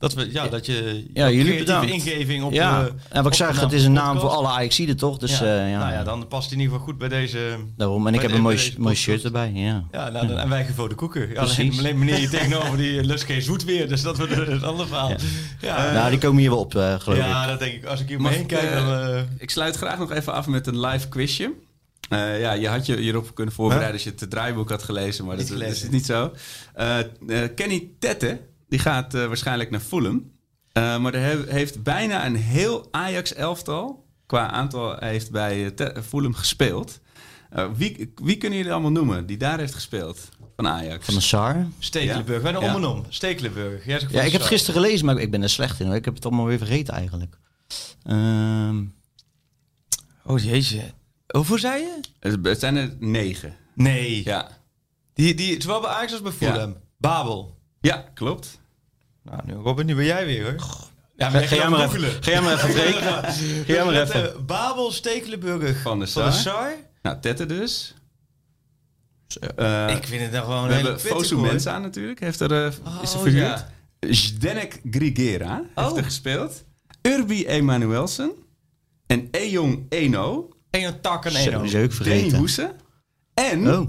eh, 0.00 0.08
dat 0.08 0.14
we, 0.14 0.32
ja, 0.32 0.48
dat 0.48 0.66
je 0.66 1.06
Ja, 1.14 1.30
jullie 1.30 1.58
bedankt. 1.58 1.90
ingeving 1.90 2.44
op... 2.44 2.52
ja. 2.52 2.80
eh, 2.80 2.86
en 3.08 3.22
wat 3.22 3.32
ik 3.32 3.38
zeg, 3.38 3.60
het 3.60 3.72
is 3.72 3.84
een 3.84 3.92
naam 3.92 4.20
voor 4.20 4.28
alle 4.28 4.48
Ajaxiden 4.48 4.96
toch? 4.96 5.18
Dus 5.18 5.38
ja. 5.38 5.46
ja, 5.46 5.66
ja. 5.66 5.78
Nou 5.78 5.92
ja, 5.92 6.04
dan 6.04 6.28
past 6.28 6.48
hij 6.50 6.58
in 6.58 6.62
ieder 6.62 6.72
geval 6.78 6.88
goed 6.92 6.98
bij 6.98 7.08
deze... 7.08 7.56
Daarom. 7.76 8.06
En 8.06 8.14
ik 8.14 8.20
heb 8.22 8.32
een 8.32 8.40
mooi, 8.40 8.74
mooi 8.78 8.94
shirt 8.94 9.24
erbij. 9.24 9.50
Ja. 9.54 9.84
Ja, 9.92 10.08
nou, 10.10 10.26
dan, 10.26 10.38
en 10.38 10.48
wij 10.48 10.60
geven 10.60 10.74
voor 10.74 10.88
de 10.88 10.94
koeken. 10.94 11.20
Ja, 11.20 11.26
alleen, 11.40 11.54
Precies. 11.54 11.78
alleen 11.78 11.98
meneer 11.98 12.14
hier 12.14 12.30
tegenover 12.38 12.76
die 12.76 13.04
lust 13.04 13.24
geen 13.24 13.42
zoet 13.42 13.64
weer. 13.64 13.88
Dus 13.88 14.02
dat 14.02 14.16
wordt 14.16 14.32
een 14.32 14.64
ander 14.64 14.86
verhaal. 14.86 15.08
Ja, 15.60 15.84
ja, 15.86 15.92
nou, 15.92 16.10
die 16.10 16.18
komen 16.18 16.40
hier 16.40 16.50
wel 16.50 16.58
op, 16.58 16.74
eh, 16.74 17.00
geloof 17.00 17.18
ik. 17.18 17.46
dat 17.46 17.58
denk 17.58 17.72
ik. 17.72 17.84
Als 17.84 18.00
ik 18.00 18.08
hier 18.08 18.16
om 18.16 18.22
Mag 18.22 18.30
me 18.32 18.36
heen 18.38 18.46
ik, 18.48 18.52
kijk, 18.56 18.70
eh, 18.70 18.86
dan... 18.86 19.14
eh, 19.14 19.22
Ik 19.38 19.50
sluit 19.50 19.76
graag 19.76 19.98
nog 19.98 20.10
even 20.12 20.32
af 20.32 20.46
met 20.46 20.66
een 20.66 20.80
live 20.80 21.08
quizje. 21.08 21.52
Eh, 22.08 22.40
ja, 22.40 22.52
je 22.52 22.68
had 22.68 22.86
je 22.86 22.96
hierop 22.96 23.34
kunnen 23.34 23.54
voorbereiden 23.54 23.92
als 23.92 24.02
je 24.04 24.12
het 24.16 24.30
draaiboek 24.30 24.70
had 24.70 24.82
gelezen, 24.82 25.24
maar 25.24 25.36
dat, 25.36 25.50
is 25.50 25.88
niet 25.90 26.06
zo. 26.06 26.32
Eh, 26.74 26.98
eh, 26.98 27.04
Kenny 27.54 27.88
Tette, 27.98 28.40
die 28.70 28.78
gaat 28.78 29.14
eh, 29.14 29.26
waarschijnlijk 29.26 29.70
naar 29.70 29.80
Fulham. 29.80 30.30
Eh, 30.72 30.98
maar 30.98 31.14
er 31.14 31.22
he- 31.22 31.52
heeft 31.54 31.82
bijna 31.82 32.26
een 32.26 32.36
heel 32.36 32.88
Ajax-elftal, 32.90 34.06
qua 34.26 34.50
aantal, 34.50 34.96
heeft 34.98 35.30
bij 35.30 35.74
eh, 35.74 36.02
Fulham 36.02 36.34
gespeeld. 36.34 37.00
Eh, 37.50 37.66
wie, 37.74 38.12
wie 38.22 38.36
kunnen 38.36 38.58
jullie 38.58 38.72
allemaal 38.72 38.90
noemen 38.90 39.26
die 39.26 39.36
daar 39.36 39.58
heeft 39.58 39.74
gespeeld 39.74 40.28
van 40.56 40.66
Ajax? 40.68 41.04
Van 41.04 41.14
de 41.14 41.20
SAR. 41.20 41.66
Stekelenburg. 41.78 42.42
Wij 42.42 42.52
Ja. 42.52 42.58
om 42.58 42.64
en 42.82 42.84
om. 42.88 43.04
Stekelenburg. 43.08 43.86
Jij 43.86 43.98
zegt 44.00 44.12
Ja, 44.12 44.22
ik 44.22 44.32
heb 44.32 44.40
het 44.40 44.50
gisteren 44.50 44.82
gelezen, 44.82 45.06
maar 45.06 45.18
ik 45.18 45.30
ben 45.30 45.42
er 45.42 45.50
slecht 45.50 45.80
in. 45.80 45.86
Hoor. 45.86 45.94
Ik 45.94 46.04
heb 46.04 46.14
het 46.14 46.24
allemaal 46.24 46.46
weer 46.46 46.58
vergeten 46.58 46.94
eigenlijk. 46.94 47.38
Ehm, 48.02 48.84
Oh 50.24 50.38
jeetje. 50.38 50.82
Hoeveel 51.26 51.58
zei 51.58 51.82
je? 51.82 52.00
Het- 52.20 52.38
Het 52.46 52.60
zijn 52.60 52.76
er 52.76 52.96
negen. 52.98 53.56
Nee. 53.74 54.24
Ja, 54.24 54.48
Die, 55.14 55.34
die, 55.34 55.62
zowel 55.62 55.80
bij 55.80 55.90
Ajax 55.90 56.12
als 56.12 56.22
bij 56.22 56.32
Fulham. 56.32 56.76
Babel. 56.98 57.58
ja 57.80 58.04
klopt. 58.14 58.59
Nou, 59.30 59.42
nu, 59.46 59.52
Robin, 59.54 59.86
nu 59.86 59.94
ben 59.94 60.04
jij 60.04 60.26
weer 60.26 60.42
hoor. 60.42 60.54
Ja, 61.16 61.30
ga, 61.30 61.40
ga 61.40 61.54
jij 61.54 61.68
maar 61.68 61.84
even, 61.84 62.22
ga 62.22 62.30
jij 62.30 62.40
maar 62.40 62.52
even 62.54 62.72
rekenen. 62.72 63.22
Ga 63.66 63.72
jij 63.72 63.84
maar 63.84 64.02
even. 64.02 64.34
Eh, 64.34 64.40
Babel, 64.40 64.90
Stekelenburg. 64.92 65.82
Van 65.82 65.98
de 65.98 66.06
Van 66.06 66.24
de 66.24 66.30
Sar. 66.32 66.32
Sar. 66.32 66.74
Nou, 67.02 67.20
Tette 67.20 67.46
dus. 67.46 67.94
Eh, 69.56 69.88
Ik 69.96 70.06
vind 70.06 70.22
het 70.22 70.32
dan 70.32 70.42
gewoon 70.42 70.62
we 70.66 70.68
een 70.74 70.76
hele 70.76 70.98
Fosu. 70.98 71.36
Mensa 71.36 71.78
natuurlijk, 71.78 72.20
heeft 72.20 72.40
er, 72.40 72.52
eh, 72.52 72.66
is 73.02 73.10
er 73.12 73.16
Oh, 73.16 73.22
verhuurd. 73.22 73.34
ja. 73.46 73.68
Zdenek 74.10 74.80
Grigera 74.90 75.62
heeft 75.74 75.90
Oh. 75.90 75.96
er 75.98 76.04
gespeeld. 76.04 76.64
Urbi 77.02 77.46
Emanuelsen. 77.46 78.32
En 79.06 79.28
Ejong 79.30 79.86
Eno. 79.88 80.48
Eén 80.70 81.00
tak 81.00 81.24
en 81.24 81.30
Zo, 81.30 81.38
één 81.38 81.62
die 81.62 81.68
is 81.68 81.74
oog. 81.74 81.82
ook 81.82 81.90
Danny 81.98 82.04
vergeten. 82.04 82.38
Hoesen. 82.38 82.72
En 83.34 83.74
Oh, 83.74 83.88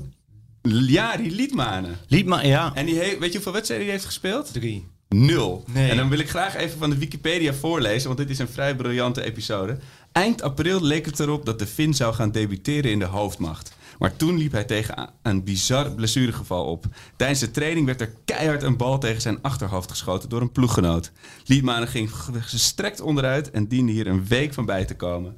Jari 0.62 1.36
Liedmanen. 1.36 1.98
liet 2.08 2.26
maar, 2.26 2.46
ja. 2.48 2.72
En 2.76 2.86
die 2.86 2.96
heeft, 3.00 3.18
weet 3.20 3.28
je 3.30 3.34
hoeveel 3.34 3.54
wedstrijden 3.54 3.86
hij 3.88 3.96
heeft 3.96 4.08
gespeeld? 4.08 4.54
Drie. 4.54 4.88
Nul. 5.16 5.64
Nee. 5.68 5.90
En 5.90 5.98
dan 5.98 6.10
wil 6.10 6.20
ik 6.20 6.30
graag 6.30 6.56
even 6.56 6.80
van 6.80 6.90
de 6.90 6.98
Wikipedia 6.98 7.54
voorlezen, 7.54 8.08
want 8.08 8.20
dit 8.20 8.30
is 8.30 8.40
een 8.40 8.48
vrij 8.48 8.76
briljante 8.76 9.24
episode. 9.24 9.78
Eind 10.12 10.42
april 10.42 10.82
leek 10.82 11.06
het 11.06 11.20
erop 11.20 11.46
dat 11.46 11.60
de 11.60 11.68
Finn 11.68 11.94
zou 11.94 12.14
gaan 12.14 12.32
debuteren 12.32 12.92
in 12.92 13.00
de 13.00 13.06
hoofdmacht. 13.06 13.76
Maar 14.00 14.16
toen 14.16 14.38
liep 14.38 14.52
hij 14.52 14.64
tegen 14.64 15.10
een 15.22 15.44
bizar 15.44 15.92
blessuregeval 15.92 16.66
op. 16.66 16.86
Tijdens 17.16 17.40
de 17.40 17.52
training 17.52 17.86
werd 17.86 18.02
er 18.02 18.14
keihard 18.26 18.64
een 18.64 18.78
bal 18.78 18.98
tegen 18.98 19.22
zijn 19.22 19.42
achterhoofd 19.42 19.90
geschoten 19.90 20.30
door 20.30 20.42
een 20.42 20.52
ploeggenoot. 20.52 21.12
Liedmanen 21.46 21.88
ging 21.88 22.10
gestrekt 22.40 23.02
onderuit 23.02 23.52
en 23.52 23.68
diende 23.68 23.92
hier 23.92 24.08
een 24.08 24.28
week 24.28 24.54
van 24.54 24.66
bij 24.66 24.86
te 24.86 24.96
komen. 24.96 25.38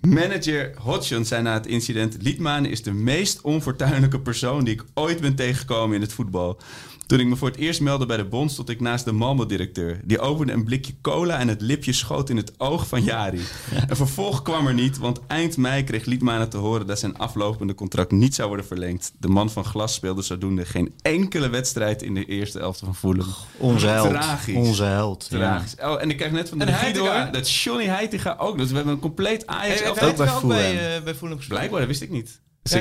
Manager 0.00 0.72
Hodgson 0.78 1.24
zei 1.24 1.42
na 1.42 1.52
het 1.52 1.66
incident: 1.66 2.16
Liedmanen 2.20 2.70
is 2.70 2.82
de 2.82 2.92
meest 2.92 3.40
onfortuinlijke 3.40 4.20
persoon 4.20 4.64
die 4.64 4.74
ik 4.74 4.84
ooit 4.94 5.20
ben 5.20 5.34
tegengekomen 5.34 5.94
in 5.94 6.02
het 6.02 6.12
voetbal. 6.12 6.58
Toen 7.06 7.20
ik 7.20 7.26
me 7.26 7.36
voor 7.36 7.48
het 7.48 7.56
eerst 7.56 7.80
meldde 7.80 8.06
bij 8.06 8.16
de 8.16 8.24
bond, 8.24 8.52
stond 8.52 8.68
ik 8.68 8.80
naast 8.80 9.04
de 9.04 9.12
Malmo-directeur. 9.12 10.00
Die 10.04 10.20
opende 10.20 10.52
een 10.52 10.64
blikje 10.64 10.94
cola 11.02 11.38
en 11.38 11.48
het 11.48 11.60
lipje 11.60 11.92
schoot 11.92 12.30
in 12.30 12.36
het 12.36 12.52
oog 12.56 12.86
van 12.86 13.02
Jari. 13.02 13.40
Een 13.88 13.96
vervolg 13.96 14.42
kwam 14.42 14.66
er 14.66 14.74
niet, 14.74 14.98
want 14.98 15.20
eind 15.26 15.56
mei 15.56 15.84
kreeg 15.84 16.04
Liedmanen 16.04 16.48
te 16.48 16.56
horen 16.56 16.86
dat 16.86 16.98
zijn 16.98 17.18
aflopende 17.18 17.74
contract 17.74 18.10
niet 18.10 18.34
zou 18.34 18.48
worden 18.48 18.66
verlengd. 18.66 19.12
De 19.18 19.28
man 19.28 19.50
van 19.50 19.64
glas 19.64 19.94
speelde 19.94 20.22
zodoende 20.22 20.64
geen 20.64 20.94
enkele 21.02 21.48
wedstrijd 21.48 22.02
in 22.02 22.14
de 22.14 22.24
eerste 22.24 22.58
elfte 22.58 22.84
van 22.84 22.94
Fulham. 22.94 23.34
Onze 23.56 23.86
held. 23.86 24.10
Tragisch. 24.10 24.56
Onze 24.56 24.84
held. 24.84 25.26
ja. 25.30 25.36
Tragisch. 25.36 25.74
Oh, 25.80 26.02
en 26.02 26.10
ik 26.10 26.16
krijg 26.16 26.32
net 26.32 26.48
van 26.48 26.58
de 26.58 26.64
regie 26.64 26.92
door 26.92 27.28
dat 27.32 27.50
Johnny 27.52 27.86
Heitinga 27.86 28.36
ook. 28.38 28.58
Dus 28.58 28.68
we 28.68 28.74
hebben 28.76 28.92
een 28.92 29.00
compleet 29.00 29.46
Ajax 29.46 29.82
Hij 29.94 30.08
ook 30.08 30.16
bij 30.16 30.26
bij, 30.26 30.34
Fulham. 30.36 31.04
bij 31.04 31.14
Fulham 31.14 31.36
gespeeld? 31.36 31.58
Blijkbaar, 31.58 31.78
dat 31.80 31.88
wist 31.88 32.02
ik 32.02 32.10
niet. 32.10 32.40
Dus 32.62 32.72
Ja, 32.72 32.78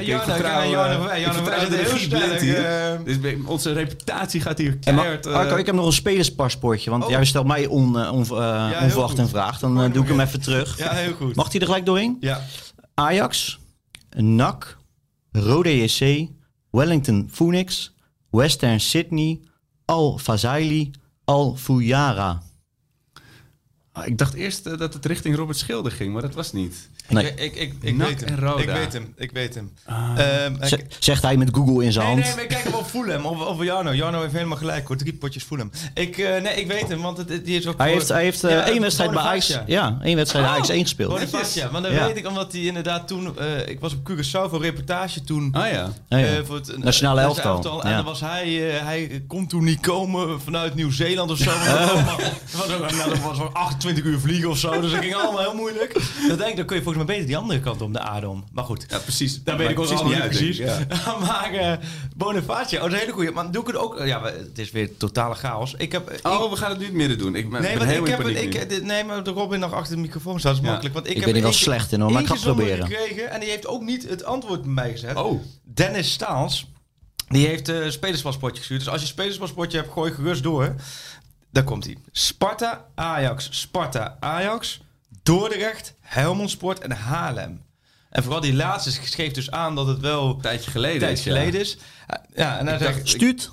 bij- 3.21 3.39
onze 3.45 3.71
reputatie 3.73 4.41
gaat 4.41 4.57
hier 4.57 4.77
keihard... 4.77 5.25
eh, 5.25 5.33
Arco, 5.33 5.55
ik 5.55 5.65
heb 5.65 5.75
nog 5.75 5.85
een 5.85 5.93
spelerspaspoortje. 5.93 6.89
Want 6.89 7.03
Oh. 7.03 7.09
jij 7.09 7.25
stelt 7.25 7.47
mij 7.47 7.65
on, 7.65 7.99
eh, 7.99 8.11
on, 8.11 8.17
onverwacht 8.81 9.17
een 9.17 9.27
vraag. 9.27 9.59
Dan 9.59 9.91
doe 9.91 10.03
ik 10.03 10.09
hem 10.09 10.19
even 10.19 10.41
terug. 10.41 10.77
Ja, 10.77 10.93
heel 10.93 11.13
goed. 11.13 11.35
Mag 11.35 11.51
hij 11.51 11.59
er 11.59 11.65
gelijk 11.65 11.85
doorheen? 11.85 12.17
Ja. 12.19 12.41
Ajax, 12.93 13.59
NAC, 14.17 14.77
Rode 15.31 15.77
JC, 15.83 16.29
Wellington 16.71 17.29
Phoenix, 17.31 17.93
Western 18.29 18.79
Sydney, 18.79 19.39
Al 19.85 20.17
Fazili, 20.17 20.91
Al 21.25 21.55
Fuyara. 21.55 22.41
ah, 23.91 24.07
ik 24.07 24.17
dacht 24.17 24.33
eerst 24.33 24.63
dat 24.63 24.93
het 24.93 25.05
richting 25.05 25.35
Robert 25.35 25.57
Schilder 25.57 25.91
ging, 25.91 26.13
maar 26.13 26.21
dat 26.21 26.33
was 26.33 26.53
niet. 26.53 26.89
Nee. 27.07 27.33
Ik, 27.35 27.55
ik, 27.55 27.73
ik, 27.81 27.97
weet 27.97 28.19
hem. 28.19 28.29
en 28.29 28.39
Roda. 28.39 28.61
Ik 28.61 28.69
weet 28.69 28.93
hem. 28.93 29.13
Ik 29.17 29.31
weet 29.31 29.55
hem. 29.55 29.71
Zegt 30.99 31.21
hij 31.21 31.37
met 31.37 31.49
Google 31.51 31.83
in 31.85 31.91
zijn 31.91 32.05
Nee, 32.05 32.13
hand. 32.15 32.25
nee, 32.27 32.35
maar 32.35 32.45
kijk 32.55 32.63
hem 32.63 32.73
op 32.73 32.85
Fulham. 32.85 33.25
Of, 33.25 33.39
of 33.47 33.63
Jarno. 33.63 33.93
Jarno 33.93 34.21
heeft 34.21 34.33
helemaal 34.33 34.57
gelijk 34.57 34.87
hoor. 34.87 34.97
Drie 34.97 35.13
potjes 35.13 35.43
Fulham. 35.43 35.71
Ik, 35.93 36.17
eh, 36.17 36.41
nee, 36.41 36.53
ik 36.55 36.67
weet 36.67 36.87
hem, 36.87 37.01
want 37.01 37.17
het, 37.17 37.27
die 37.45 37.57
is 37.57 37.67
ook 37.67 37.77
Hij 37.77 37.87
voor- 37.87 37.95
heeft, 37.97 38.09
hij 38.09 38.23
heeft 38.23 38.43
eh, 38.43 38.51
Ja, 38.51 38.67
één 38.67 38.81
wedstrijd 38.81 39.11
bij 39.11 39.21
Ajax. 39.23 39.59
Ja, 39.65 39.97
één 40.03 40.15
wedstrijd 40.15 40.45
bij 40.45 40.53
Oh, 40.53 40.59
Ajax 40.59 40.69
1 40.75 40.81
gespeeld. 40.81 41.09
Bonifacia, 41.13 41.69
want 41.71 41.85
Ja. 41.87 42.05
weet 42.05 42.17
ik 42.17 42.27
omdat 42.27 42.51
hij 42.51 42.61
inderdaad 42.61 43.07
toen... 43.07 43.37
eh, 43.39 43.67
ik 43.67 43.79
was 43.79 43.93
op 43.93 44.11
Curaçao 44.11 44.49
voor 44.49 44.61
reportage 44.61 45.23
toen... 45.23 45.49
Ah 45.53 45.71
ja. 45.71 45.89
Ja, 46.09 46.17
ja. 46.17 46.25
eh, 46.25 46.43
voor 46.45 46.55
het, 46.55 46.77
Nationale 46.77 47.21
elftal. 47.21 47.83
En 47.83 47.89
Ja. 47.89 47.95
dan 47.95 48.05
was 48.05 48.19
hij, 48.19 48.49
hij 48.83 49.23
kon 49.27 49.47
toen 49.47 49.63
niet 49.63 49.79
komen 49.79 50.41
vanuit 50.41 50.75
Nieuw-Zeeland 50.75 51.31
of 51.31 51.37
zo. 51.37 51.51
Want 51.51 52.07
dat, 52.07 52.31
was 52.51 52.67
dat 52.67 52.91
nou, 52.91 53.09
dat 53.09 53.19
was 53.19 53.37
wel 53.37 53.49
28 53.53 54.03
uur 54.03 54.19
vliegen 54.19 54.49
of 54.49 54.57
zo. 54.57 54.81
Dus 54.81 54.91
dat 54.91 54.99
ging 54.99 55.15
allemaal 55.15 55.41
heel 55.41 55.55
moeilijk. 55.55 55.93
Dan 56.27 56.37
denk 56.37 56.49
ik, 56.49 56.55
dan 56.57 56.65
kun 56.65 56.75
je 56.75 56.83
volgens 56.95 57.05
mij 57.05 57.05
beter 57.05 57.25
die 57.27 57.38
andere 57.38 57.60
kant 57.60 57.81
om 57.81 57.93
de 57.93 57.99
aarde 57.99 58.29
om. 58.29 58.43
Maar 58.51 58.63
goed. 58.63 58.86
Ja, 58.89 58.97
precies. 58.99 59.43
Daar 59.43 59.58
weet 59.58 59.69
ik 59.69 59.79
ook 59.79 59.89
Maakt 59.89 59.99
allemaal 60.01 60.19
precies 60.27 60.60
niet 60.60 60.67
uit, 60.67 60.88
precies. 60.88 61.19
maar 61.27 61.51
eh 61.53 61.73
Bonifacia, 62.15 62.77
oh, 62.77 62.84
dat 62.84 62.91
is 62.91 62.93
een 62.93 62.99
hele 62.99 63.12
goeie. 63.12 63.31
Maar 63.31 63.51
doe 63.51 63.62
ik 63.62 63.67
het 63.67 63.75
ook... 63.77 63.99
Ja, 64.05 64.23
het 64.23 64.60
is 64.60 64.71
weer 64.71 64.97
totale 64.97 65.36
chaos. 65.36 65.73
Ik 65.77 65.91
heb... 65.91 66.12
ik- 66.12 66.19
ja. 66.23 66.38
Oh, 66.43 66.51
we 66.51 66.58
gaan 66.58 66.69
het 66.69 66.79
nu 66.79 66.91
midden 66.91 67.17
doen. 67.17 67.36
Ik 67.36 67.49
ben, 67.49 67.62
Nee, 67.62 67.77
ben 67.77 67.89
ik 67.89 68.08
heb 68.08 68.23
het, 68.23 68.71
ik, 68.71 68.84
nee, 68.84 69.03
maar 69.03 69.23
de 69.23 69.31
Robin 69.31 69.60
nog 69.60 69.73
achter 69.73 69.95
de 69.95 70.01
microfoon 70.01 70.39
staat, 70.39 70.53
is 70.53 70.60
Ja. 70.62 70.65
makkelijk. 70.65 70.93
Want 70.93 71.05
ik, 71.05 71.12
Ik 71.12 71.17
heb 71.17 71.25
ben 71.27 71.36
er 71.36 71.41
wel 71.41 71.51
slecht 71.53 71.91
in, 71.91 71.99
hoor, 72.01 72.12
maar 72.12 72.21
ik 72.21 72.27
ga 72.27 72.34
het 72.34 72.43
proberen. 72.43 72.88
gekregen 72.88 73.29
en 73.31 73.39
die 73.39 73.49
heeft 73.49 73.67
ook 73.67 73.81
niet 73.81 74.10
het 74.10 74.23
antwoord 74.23 74.62
bij 74.62 74.71
mij 74.71 74.91
gezet. 74.91 75.15
Oh, 75.15 75.41
Dennis 75.63 76.12
Staals, 76.12 76.67
die 77.27 77.47
heeft 77.47 77.67
een 77.67 77.91
spelerspaspoortje 77.91 78.58
gestuurd. 78.60 78.79
Dus 78.84 78.89
als 78.89 79.01
je 79.01 79.08
spelerspaspoortje 79.08 79.77
hebt, 79.77 79.91
gooi 79.91 80.12
gerust 80.12 80.43
door. 80.43 80.75
Daar 81.51 81.63
komt 81.63 81.86
hij. 81.86 81.97
Sparta, 82.12 82.86
Ajax, 82.95 83.47
Sparta, 83.51 84.17
Ajax, 84.19 84.79
Dordrecht, 85.25 85.95
Helmond 85.99 86.49
Sport 86.49 86.79
en 86.79 86.91
Haarlem. 86.91 87.61
En 88.09 88.23
vooral 88.23 88.41
die 88.41 88.53
laatste 88.53 88.91
schreef 88.91 89.31
dus 89.31 89.51
aan 89.51 89.75
dat 89.75 89.88
het 89.88 89.99
wel 89.99 90.29
een 90.29 90.41
tijdje 90.41 90.71
geleden 90.71 90.95
een 90.95 90.99
tijd 90.99 91.17
is, 91.17 91.23
ja. 91.23 91.31
geleden 91.31 91.59
is. 91.59 91.77
Ja, 92.33 92.59
en 92.59 92.67
hij 92.67 92.77
zegt... 92.77 93.09
Stuut. 93.09 93.51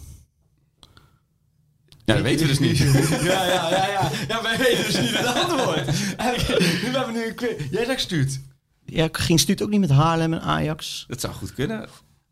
Ja, 2.04 2.14
dat 2.14 2.22
weten 2.22 2.46
we 2.46 2.52
dus 2.52 2.58
niet. 2.58 2.78
Ja, 3.22 3.44
ja, 3.44 3.70
ja, 3.70 3.86
ja. 3.86 4.10
Ja, 4.28 4.42
wij 4.42 4.58
weten 4.58 4.84
dus 4.84 5.00
niet 5.00 5.16
het 5.18 5.26
antwoord. 5.26 5.86
Nu 6.82 6.88
hebben 6.88 7.06
we 7.06 7.18
nu 7.18 7.26
een 7.26 7.34
quiz. 7.34 7.70
Jij 7.70 7.84
zegt 7.84 8.00
stuurt. 8.00 8.40
Ja, 8.84 9.08
ging 9.12 9.40
Stuut 9.40 9.62
ook 9.62 9.70
niet 9.70 9.80
met 9.80 9.90
Haarlem 9.90 10.32
en 10.32 10.40
Ajax? 10.40 11.04
Dat 11.08 11.20
zou 11.20 11.34
goed 11.34 11.54
kunnen. 11.54 11.88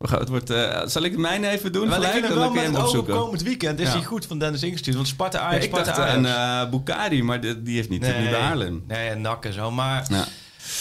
Het 0.08 0.28
wordt, 0.28 0.50
eh, 0.50 0.80
zal 0.86 1.02
ik 1.02 1.16
mijn 1.18 1.44
even 1.44 1.72
doen 1.72 1.86
ik 1.86 1.92
gelijk? 1.92 2.12
vind 2.12 2.22
Dan 2.28 2.32
het 2.32 2.52
wel 2.52 2.62
met 2.62 2.76
het 2.76 2.96
oog 2.96 3.06
komend 3.06 3.42
weekend 3.42 3.80
is 3.80 3.86
Ja. 3.86 3.92
hij 3.92 4.02
goed 4.04 4.26
van 4.26 4.38
Dennis 4.38 4.62
ingestuurd. 4.62 4.96
Want 4.96 5.08
Sparta 5.08 5.38
Ja, 5.38 5.44
Ajax, 5.44 5.64
ik 5.64 5.70
Sparta 5.70 5.92
Ajax. 5.92 6.28
aan 6.28 6.64
eh 6.64 6.70
Bukari, 6.70 7.22
maar 7.22 7.40
die, 7.40 7.62
die 7.62 7.76
heeft 7.76 7.88
niet, 7.88 8.04
heeft 8.04 8.18
niet 8.18 8.30
bij 8.30 8.40
Haarlem. 8.40 8.84
Nee, 8.88 9.08
en 9.08 9.20
NAC 9.20 9.44
en 9.44 9.52
zo. 9.52 9.70
Maar 9.70 10.04
ja, 10.08 10.24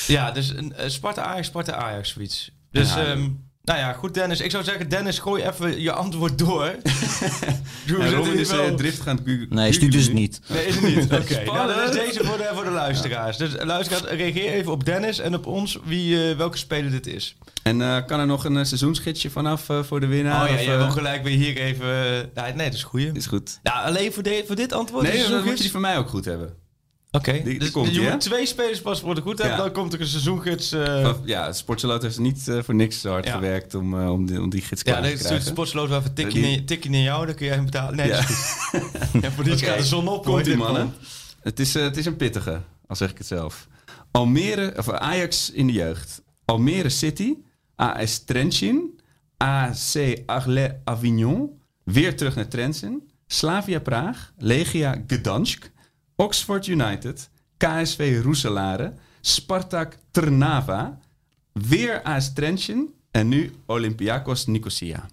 Ja. 0.07 0.31
dus 0.31 0.49
een, 0.49 0.73
eh, 0.73 0.89
Sparta 0.89 1.21
Ajax, 1.23 1.47
Sparta 1.47 1.73
Ajax 1.73 2.09
zoiets. 2.09 2.51
Dus, 2.71 2.95
En 2.95 3.48
nou 3.69 3.81
ja, 3.81 3.93
goed 3.93 4.13
Dennis. 4.13 4.41
Ik 4.41 4.51
zou 4.51 4.63
zeggen, 4.63 4.89
Dennis, 4.89 5.19
gooi 5.19 5.43
even 5.43 5.81
je 5.81 5.91
antwoord 5.91 6.37
door. 6.37 6.65
Doe, 7.87 7.97
we 7.97 8.03
Ja, 8.03 8.09
Robin 8.09 8.39
is 8.39 8.49
wel- 8.51 8.65
eh, 8.65 8.73
drift 8.73 9.01
gaan 9.01 9.17
googlen. 9.17 9.47
Nee, 9.49 9.69
is 9.69 9.81
het 9.81 10.13
niet. 10.13 10.41
Nee, 10.47 10.65
is 10.65 10.75
het 10.75 10.83
niet. 10.83 11.13
Oké, 11.21 11.43
nou, 11.45 11.73
dan 11.73 11.83
is 11.83 11.91
deze 11.91 12.23
voor 12.23 12.37
de, 12.37 12.49
voor 12.53 12.63
de 12.63 12.69
luisteraars. 12.69 13.37
Dus 13.37 13.55
eh, 13.55 13.65
luisteraars, 13.65 14.03
reageer 14.03 14.51
even 14.51 14.71
op 14.71 14.85
Dennis 14.85 15.19
en 15.19 15.35
op 15.35 15.45
ons 15.45 15.79
wie, 15.83 16.29
eh, 16.29 16.37
welke 16.37 16.57
speler 16.57 16.91
dit 16.91 17.07
is. 17.07 17.35
En 17.63 17.81
eh, 17.81 18.05
kan 18.05 18.19
er 18.19 18.25
nog 18.25 18.45
een 18.45 18.55
uh, 18.55 18.63
seizoensgidsje 18.63 19.29
vanaf 19.29 19.69
uh, 19.69 19.83
voor 19.83 19.99
de 19.99 20.07
winnaar? 20.07 20.43
oh 20.43 20.61
ja, 20.61 20.73
of, 20.73 20.77
wil 20.77 20.91
gelijk 20.91 21.23
weer 21.23 21.37
hier 21.37 21.57
even... 21.57 22.29
nee, 22.33 22.53
nee, 22.53 22.65
dat 22.65 22.73
is 22.73 22.83
goed. 22.83 23.15
Is 23.15 23.25
goed. 23.25 23.59
Ja, 23.63 23.71
alleen 23.71 24.13
voor, 24.13 24.23
de, 24.23 24.43
voor 24.47 24.55
dit 24.55 24.73
antwoord? 24.73 25.03
Nee, 25.03 25.17
is 25.17 25.23
dan 25.23 25.31
het 25.31 25.39
moet 25.39 25.45
je 25.45 25.51
goed? 25.51 25.61
die 25.61 25.71
van 25.71 25.81
mij 25.81 25.97
ook 25.97 26.09
goed 26.09 26.25
hebben. 26.25 26.53
Oké, 27.11 27.31
Die- 27.31 27.43
die 27.43 27.59
dus 27.59 27.71
komt, 27.71 27.95
je 27.95 28.01
ja? 28.01 28.11
moet 28.11 28.21
twee 28.21 28.45
spelerspaspoorten 28.45 29.23
goed 29.23 29.37
hebben, 29.37 29.57
Ja. 29.57 29.63
dan 29.63 29.71
komt 29.71 29.93
er 29.93 30.01
een 30.01 30.07
seizoengids... 30.07 30.71
eh, 30.71 31.03
Van- 31.03 31.21
ja, 31.25 31.51
Sportsalot 31.53 32.01
heeft 32.01 32.19
niet 32.19 32.45
uh, 32.47 32.63
voor 32.63 32.75
niks 32.75 33.01
zo 33.01 33.09
hard 33.11 33.25
Ja. 33.25 33.33
gewerkt 33.33 33.75
om, 33.75 33.93
uh, 34.01 34.11
om, 34.11 34.25
die, 34.25 34.41
om 34.41 34.49
die 34.49 34.61
gids 34.61 34.83
klaar 34.83 35.03
ja, 35.03 35.09
te 35.11 35.17
krijgen. 35.17 35.39
de 35.39 35.45
sportsloot 35.51 35.89
wel 35.89 35.99
even 35.99 36.13
tikje, 36.13 36.65
Die- 36.65 36.89
naar 36.89 36.99
jou, 37.01 37.25
dan 37.25 37.35
kun 37.35 37.45
jij 37.45 37.55
hem 37.55 37.65
betalen. 37.65 37.95
Nee, 37.95 38.07
Ja. 38.07 38.15
dat 38.21 38.29
is 38.29 38.55
goed. 38.69 38.81
ja, 39.23 39.31
voor 39.31 39.43
die 39.43 39.53
Oké, 39.53 39.65
gaat 39.65 39.77
de 39.77 39.83
zon 39.83 40.07
op. 40.07 40.25
Komt 40.25 40.47
ie, 40.47 40.55
hoor. 40.55 40.63
mannen. 40.65 40.93
Het 41.41 41.59
is, 41.59 41.75
uh, 41.75 41.83
het 41.83 41.97
is 41.97 42.05
een 42.05 42.15
pittige, 42.15 42.61
al 42.87 42.95
zeg 42.95 43.09
ik 43.11 43.17
het 43.17 43.27
zelf. 43.27 43.67
Almere, 44.11 44.73
of 44.77 44.89
Ajax 44.89 45.51
in 45.51 45.67
de 45.67 45.73
jeugd. 45.73 46.21
Almere 46.45 46.89
City, 46.89 47.33
AS 47.75 48.23
Trentin, 48.23 48.99
AC 49.37 50.19
Arles 50.25 50.71
Avignon, 50.83 51.59
weer 51.83 52.15
terug 52.17 52.35
naar 52.35 52.47
Trentin, 52.47 53.09
Slavia 53.27 53.79
Praag, 53.79 54.33
Legia 54.37 55.03
Gdansk, 55.07 55.71
Oxford 56.21 56.65
United, 56.65 57.29
KSV 57.57 58.21
Roeselare, 58.21 58.93
Spartak 59.21 59.97
Trnava, 60.11 60.99
weer 61.53 62.01
AS 62.03 62.33
Trentin 62.33 62.93
en 63.11 63.27
nu 63.27 63.53
Olympiakos 63.65 64.45
Nicosia. 64.45 65.09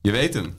Je 0.00 0.10
weet 0.10 0.34
hem. 0.34 0.54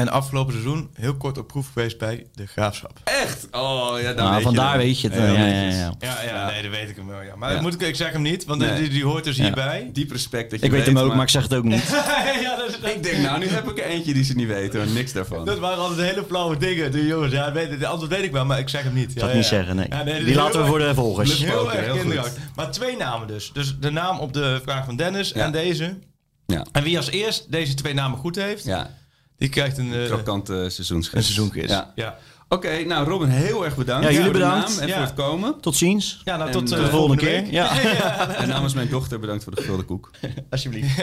En 0.00 0.08
afgelopen 0.08 0.52
seizoen 0.52 0.90
heel 0.94 1.14
kort 1.16 1.38
op 1.38 1.46
proef 1.48 1.66
geweest 1.72 1.98
bij 1.98 2.26
de 2.34 2.46
Graafschap. 2.46 2.98
Echt? 3.04 3.48
Oh 3.50 3.92
ja, 4.00 4.06
dan 4.12 4.16
Nou, 4.16 4.34
weet 4.34 4.42
vandaar 4.42 4.72
je 4.78 4.84
weet 4.86 5.00
je 5.00 5.08
het. 5.08 5.16
Ja, 5.18 5.24
ja, 5.26 5.46
ja, 5.46 5.70
ja. 6.00 6.22
Ja, 6.24 6.46
nee, 6.50 6.62
dat 6.62 6.70
weet 6.70 6.88
ik 6.88 6.96
hem 6.96 7.06
wel. 7.06 7.22
Ja. 7.22 7.36
Maar 7.36 7.52
Ja. 7.54 7.60
moet 7.60 7.74
ik, 7.74 7.80
ik 7.80 7.96
zeg 7.96 8.12
hem 8.12 8.22
niet, 8.22 8.44
want 8.44 8.60
Nee. 8.60 8.74
die, 8.80 8.88
die 8.88 9.04
hoort 9.04 9.24
dus 9.24 9.36
Ja. 9.36 9.42
hierbij. 9.42 9.90
Diep 9.92 10.10
respect 10.10 10.50
dat 10.50 10.60
je 10.60 10.66
Ik 10.66 10.72
weet 10.72 10.86
hem 10.86 10.98
ook, 10.98 11.06
maar... 11.06 11.16
maar 11.16 11.24
ik 11.24 11.30
zeg 11.30 11.42
het 11.42 11.54
ook 11.54 11.64
niet. 11.64 11.88
ja, 12.42 12.56
dat, 12.56 12.68
is- 12.68 12.90
Ik 12.94 13.02
denk, 13.02 13.16
nou, 13.22 13.38
nu 13.38 13.46
heb 13.48 13.70
ik 13.70 13.78
er 13.78 13.84
eentje 13.84 14.12
die 14.14 14.24
ze 14.24 14.34
niet 14.34 14.46
weten, 14.48 14.78
maar 14.78 14.88
niks 14.88 15.12
daarvan. 15.12 15.44
dat 15.44 15.58
waren 15.58 15.78
altijd 15.78 16.10
hele 16.10 16.24
flauwe 16.28 16.56
dingen. 16.56 16.92
De 16.92 17.06
jongens, 17.06 17.32
ja, 17.32 17.52
weet, 17.52 17.78
de 17.80 17.86
antwoord 17.86 18.10
weet 18.12 18.24
ik 18.24 18.32
wel, 18.32 18.44
maar 18.44 18.58
ik 18.58 18.68
zeg 18.68 18.82
hem 18.82 18.94
niet. 18.94 19.14
Dat 19.20 19.28
ja, 19.28 19.34
niet 19.34 19.42
ja. 19.42 19.48
zeggen, 19.48 19.76
nee. 19.76 19.86
Ja, 19.88 20.02
nee, 20.02 20.14
dat 20.16 20.24
Die 20.24 20.34
laten 20.34 20.60
we 20.60 20.66
voor 20.66 20.78
de 20.78 20.94
volgers. 20.94 21.38
Heel 21.44 21.60
Oké, 21.60 21.70
erg 21.70 21.80
heel 21.84 21.90
goed. 21.92 22.00
kinderachtig. 22.00 22.42
Maar 22.54 22.70
twee 22.70 22.96
namen 22.96 23.26
dus. 23.26 23.50
Dus 23.52 23.76
de 23.80 23.90
naam 23.90 24.18
op 24.18 24.32
de 24.32 24.60
vraag 24.62 24.84
van 24.84 24.96
Dennis 24.96 25.32
en 25.32 25.52
deze. 25.52 25.98
Ja. 26.46 26.66
En 26.72 26.82
wie 26.82 26.96
als 26.96 27.10
eerst 27.10 27.52
deze 27.52 27.74
twee 27.74 27.94
namen 27.94 28.18
goed 28.18 28.36
heeft, 28.36 28.64
Ja, 28.64 28.90
die 29.40 29.48
krijgt 29.48 29.78
een, 29.78 29.94
eh, 29.94 30.04
krokante 30.06 30.52
seizoensgids. 30.68 31.14
een 31.16 31.22
seizoenquiz. 31.34 31.70
Ja. 31.70 31.92
Ja. 31.94 32.16
Oké, 32.48 32.84
nou 32.84 33.08
Robin, 33.08 33.28
heel 33.28 33.64
erg 33.64 33.76
bedankt. 33.76 34.04
Ja, 34.06 34.10
jullie 34.10 34.24
voor 34.24 34.32
de 34.32 34.38
bedankt. 34.38 34.68
naam 34.68 34.78
en 34.78 34.86
Ja. 34.88 34.94
voor 34.94 35.02
het 35.04 35.14
komen. 35.14 35.60
Tot 35.60 35.76
ziens. 35.76 36.20
Ja, 36.24 36.36
nou 36.36 36.46
En, 36.50 36.52
tot 36.58 36.72
eh, 36.72 36.78
eh, 36.78 36.84
de 36.84 36.90
volgende 36.90 37.16
keer. 37.22 37.52
Ja. 37.52 37.80
En 38.42 38.48
namens 38.48 38.74
mijn 38.74 38.88
dochter 38.88 39.20
bedankt 39.20 39.44
voor 39.44 39.54
de 39.54 39.60
gevulde 39.60 39.82
koek. 39.82 40.10
Alsjeblieft. 40.50 41.02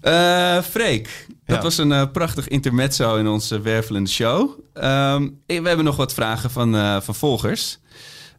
Eh 0.00 0.58
Freek, 0.62 1.26
dat 1.44 1.56
Ja. 1.56 1.62
was 1.62 1.78
een 1.78 2.10
prachtig 2.10 2.48
intermezzo 2.48 3.16
in 3.16 3.26
onze 3.28 3.60
wervelende 3.60 4.10
show. 4.10 4.50
Ehm, 4.72 5.28
we 5.46 5.52
hebben 5.54 5.84
nog 5.84 5.96
wat 5.96 6.14
vragen 6.14 6.50
van, 6.50 6.76
eh, 6.76 7.00
van 7.00 7.14
volgers. 7.14 7.78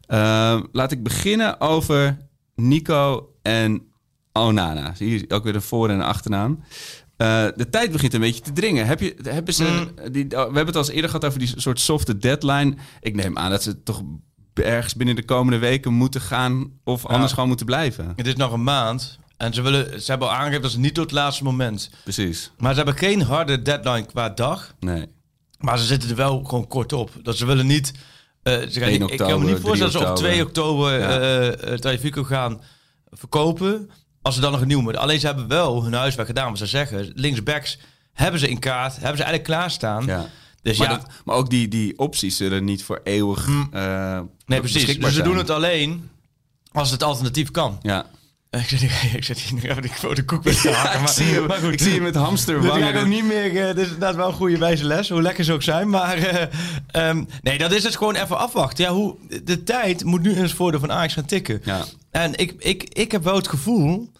Eh, 0.06 0.60
laat 0.72 0.92
ik 0.92 1.02
beginnen 1.02 1.60
over 1.60 2.16
Nico 2.54 3.32
en 3.42 3.82
Onana. 4.32 4.94
Zie 4.94 5.10
je 5.10 5.24
ook 5.34 5.44
weer 5.44 5.54
een 5.54 5.62
voor- 5.62 5.88
en 5.88 5.94
een 5.94 6.02
achternaam. 6.02 6.64
Eh, 7.16 7.46
de 7.56 7.68
tijd 7.70 7.92
begint 7.92 8.14
een 8.14 8.20
beetje 8.20 8.40
te 8.42 8.52
dringen. 8.52 8.86
Heb 8.86 9.00
je, 9.00 9.16
hebben 9.22 9.54
ze, 9.54 9.64
Mm. 9.64 10.12
die, 10.12 10.24
oh, 10.24 10.30
we 10.30 10.36
hebben 10.36 10.66
het 10.66 10.76
al 10.76 10.80
eens 10.82 10.90
eerder 10.90 11.10
gehad 11.10 11.24
over 11.24 11.38
die 11.38 11.52
soort 11.56 11.80
softe 11.80 12.18
deadline. 12.18 12.74
Ik 13.00 13.14
neem 13.14 13.38
aan 13.38 13.50
dat 13.50 13.62
ze 13.62 13.82
toch 13.82 14.02
ergens 14.54 14.94
binnen 14.94 15.16
de 15.16 15.24
komende 15.24 15.58
weken 15.58 15.92
moeten 15.92 16.20
gaan... 16.20 16.70
of 16.84 17.06
anders 17.06 17.32
gewoon 17.32 17.48
moeten 17.48 17.66
blijven. 17.66 18.12
Het 18.16 18.26
is 18.26 18.34
nog 18.36 18.52
een 18.52 18.62
maand. 18.64 19.18
En 19.36 19.54
ze, 19.54 19.62
willen, 19.62 20.00
ze 20.02 20.10
hebben 20.10 20.28
al 20.28 20.34
aangegeven 20.34 20.62
dat 20.62 20.70
ze 20.70 20.78
niet 20.78 20.94
tot 20.94 21.04
het 21.04 21.12
laatste 21.12 21.44
moment. 21.44 21.90
Precies. 22.02 22.50
Maar 22.58 22.70
ze 22.70 22.76
hebben 22.76 22.96
geen 22.98 23.22
harde 23.22 23.62
deadline 23.62 24.06
qua 24.06 24.28
dag. 24.28 24.74
Nee. 24.80 25.06
Maar 25.58 25.78
ze 25.78 25.84
zitten 25.84 26.10
er 26.10 26.16
wel 26.16 26.44
gewoon 26.44 26.66
kort 26.68 26.92
op. 26.92 27.10
Dat 27.22 27.36
ze 27.36 27.46
willen 27.46 27.66
niet. 27.66 27.92
eh, 28.42 28.52
ze 28.68 28.80
gaan 28.80 28.88
1 28.88 29.00
niet 29.00 29.10
ik 29.10 29.16
kan 29.18 29.26
me 29.26 29.32
oktober, 29.34 29.52
niet 29.54 29.62
voorstellen 29.62 29.92
dat 29.92 30.02
ze 30.02 30.08
op 30.08 30.16
3 30.16 30.30
2 30.30 30.44
oktober 30.46 30.98
Ja. 30.98 31.08
het 31.70 31.80
Taifiko 31.80 32.22
gaan 32.22 32.60
verkopen. 33.10 33.90
Als 34.26 34.34
ze 34.34 34.40
dan 34.40 34.52
nog 34.52 34.60
een 34.60 34.66
nieuw 34.66 34.80
moeten. 34.80 35.02
Alleen 35.02 35.20
ze 35.20 35.26
hebben 35.26 35.48
wel 35.48 35.82
hun 35.84 35.92
huiswerk 35.92 36.26
gedaan. 36.28 36.48
Wat 36.48 36.58
ze 36.58 36.66
zeggen. 36.66 37.10
Linksbacks 37.14 37.78
hebben 38.12 38.40
ze 38.40 38.48
in 38.48 38.58
kaart. 38.58 38.92
Hebben 38.92 39.16
ze 39.16 39.22
eigenlijk 39.24 39.42
klaarstaan. 39.44 40.04
Ja. 40.06 40.26
Dus 40.62 40.78
maar, 40.78 40.90
ja, 40.90 40.96
dat- 40.96 41.06
maar 41.24 41.36
ook 41.36 41.50
die, 41.50 41.68
die 41.68 41.98
opties 41.98 42.36
zullen 42.36 42.64
niet 42.64 42.84
voor 42.84 43.00
eeuwig 43.04 43.46
eh, 43.72 44.20
nee, 44.46 44.60
precies. 44.60 44.98
Dus 44.98 45.14
ze 45.14 45.22
doen 45.22 45.36
het 45.36 45.50
alleen 45.50 46.10
als 46.72 46.90
het 46.90 47.02
alternatief 47.02 47.50
kan. 47.50 47.78
Ja. 47.82 48.06
Ik 48.62 48.68
zit 48.68 48.80
hier, 48.80 49.14
ik 49.16 49.24
zit 49.24 49.38
hier 49.38 49.54
nog 49.54 49.62
even 49.62 50.14
de 50.14 50.24
koek 50.24 50.42
te 50.42 50.70
haken. 50.70 51.00
ik, 51.00 51.08
zie 51.08 51.40
maar 51.40 51.58
goed. 51.58 51.72
ik 51.72 51.80
zie 51.80 51.92
hem 51.92 52.02
met 52.02 52.12
Dit 52.12 52.22
hamsterwangen. 52.22 52.82
ga 52.82 52.88
ik 52.88 52.96
ook 52.96 53.06
niet 53.06 53.24
meer. 53.24 53.56
eh, 53.56 53.66
dit 53.66 53.76
is 53.78 53.84
inderdaad 53.84 54.14
wel 54.16 54.26
een 54.28 54.32
goede 54.34 54.58
wijze 54.58 54.84
les, 54.84 55.08
hoe 55.08 55.22
lekker 55.22 55.44
ze 55.44 55.52
ook 55.52 55.62
zijn. 55.62 55.88
Maar 55.88 56.16
eh, 56.18 56.46
ehm, 56.90 57.24
nee, 57.42 57.58
dat 57.58 57.72
is 57.72 57.84
het 57.84 57.96
gewoon 57.96 58.14
even 58.14 58.38
afwachten. 58.38 58.84
Ja, 58.84 58.90
hoe, 58.92 59.16
de 59.44 59.62
tijd 59.62 60.04
moet 60.04 60.22
nu 60.22 60.32
in 60.34 60.42
het 60.42 60.52
voordeel 60.52 60.80
van 60.80 60.92
Ajax 60.92 61.12
gaan 61.14 61.24
tikken. 61.24 61.60
Ja. 61.64 61.84
En 62.10 62.34
ik, 62.38 62.54
ik, 62.58 62.82
ik 62.92 63.12
heb 63.12 63.24
wel 63.24 63.34
het 63.36 63.48
gevoel. 63.48 64.12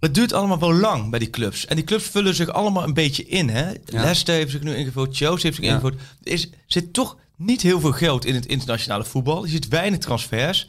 Het 0.00 0.14
duurt 0.14 0.32
allemaal 0.32 0.58
wel 0.58 0.72
lang 0.74 1.10
bij 1.10 1.18
die 1.18 1.30
clubs. 1.30 1.66
En 1.66 1.76
die 1.76 1.84
clubs 1.84 2.04
vullen 2.04 2.34
zich 2.34 2.48
allemaal 2.48 2.82
een 2.84 2.94
beetje 2.94 3.24
in. 3.26 3.48
Hè? 3.48 3.72
Leicester 3.84 4.34
heeft 4.34 4.50
zich 4.50 4.62
nu 4.62 4.74
ingevuld. 4.74 5.16
Chelsea 5.16 5.42
heeft 5.42 5.56
zich 5.56 5.64
Ja. 5.64 5.70
ingevuld. 5.70 5.94
Er 6.22 6.32
is, 6.32 6.50
zit 6.66 6.92
toch 6.92 7.16
niet 7.36 7.62
heel 7.62 7.80
veel 7.80 7.92
geld 7.92 8.24
in 8.24 8.34
het 8.34 8.46
internationale 8.46 9.04
voetbal. 9.04 9.44
Je 9.44 9.50
ziet 9.50 9.68
weinig 9.68 9.98
transfers. 9.98 10.68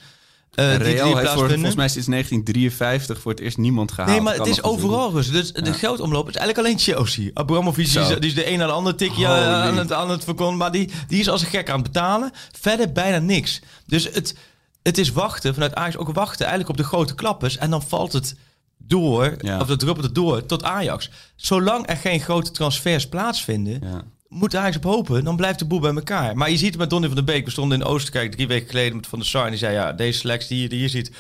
Die 0.55 0.65
Real 0.65 1.17
heeft 1.17 1.29
voor, 1.31 1.49
volgens 1.49 1.75
mij 1.75 1.87
sinds 1.87 2.07
1953 2.07 3.19
voor 3.21 3.31
het 3.31 3.39
eerst 3.39 3.57
niemand 3.57 3.91
gehaald. 3.91 4.11
Nee, 4.11 4.21
maar 4.21 4.35
het 4.35 4.47
is 4.47 4.63
overal 4.63 5.11
rust. 5.11 5.31
Dus 5.31 5.51
de 5.53 5.73
geldomloop 5.73 6.29
is 6.29 6.35
eigenlijk 6.35 6.67
alleen 6.67 6.79
Chelsea. 6.79 7.29
Abramovic 7.33 7.85
die 7.91 7.99
is, 7.99 8.07
die 8.07 8.17
is 8.19 8.35
de 8.35 8.51
een 8.51 8.57
naar 8.57 8.67
de 8.67 8.73
andere 8.73 8.95
tikje 8.95 9.25
eh, 9.25 9.31
aan 9.53 9.77
het, 9.77 9.93
aan 9.93 10.09
het 10.09 10.23
verkondigen. 10.23 10.57
Maar 10.57 10.71
die, 10.71 10.89
die 11.07 11.19
is 11.19 11.29
als 11.29 11.41
een 11.41 11.47
gek 11.47 11.69
aan 11.69 11.81
het 11.81 11.91
betalen. 11.91 12.31
Verder 12.59 12.91
bijna 12.91 13.17
niks. 13.19 13.61
Dus 13.85 14.09
het, 14.11 14.35
het 14.83 14.97
is 14.97 15.11
wachten, 15.11 15.53
vanuit 15.53 15.75
Ajax 15.75 15.97
ook 15.97 16.13
wachten 16.13 16.45
eigenlijk 16.45 16.69
op 16.69 16.77
de 16.77 16.89
grote 16.89 17.15
klappers. 17.15 17.57
En 17.57 17.69
dan 17.69 17.81
valt 17.81 18.13
het 18.13 18.35
door, 18.77 19.35
Ja. 19.41 19.59
of 19.59 19.67
dan 19.67 19.77
druppelt 19.77 20.05
het 20.05 20.15
door 20.15 20.45
tot 20.45 20.63
Ajax. 20.63 21.09
Zolang 21.35 21.87
er 21.89 21.97
geen 21.97 22.19
grote 22.19 22.51
transfers 22.51 23.07
plaatsvinden, 23.09 23.79
Ja. 23.83 24.03
Moet 24.29 24.55
Ajax 24.55 24.75
op 24.75 24.83
hopen. 24.83 25.23
Dan 25.23 25.35
blijft 25.35 25.59
de 25.59 25.65
boel 25.65 25.79
bij 25.79 25.93
elkaar. 25.93 26.37
Maar 26.37 26.49
je 26.51 26.57
ziet 26.57 26.69
het 26.69 26.77
met 26.77 26.89
Donny 26.89 27.05
van 27.07 27.15
der 27.15 27.25
Beek. 27.25 27.45
We 27.45 27.51
stonden 27.51 27.79
in 27.81 27.85
Oosterkijk 27.87 28.31
drie 28.31 28.47
weken 28.47 28.69
geleden 28.69 28.95
met 28.95 29.07
Van 29.07 29.19
der 29.19 29.27
Sar. 29.27 29.43
En 29.43 29.49
die 29.49 29.59
zei, 29.59 29.73
ja, 29.73 29.93
deze 29.93 30.19
selectie 30.19 30.57
die 30.57 30.69
je 30.69 30.75
hier 30.75 30.89
ziet... 30.89 31.11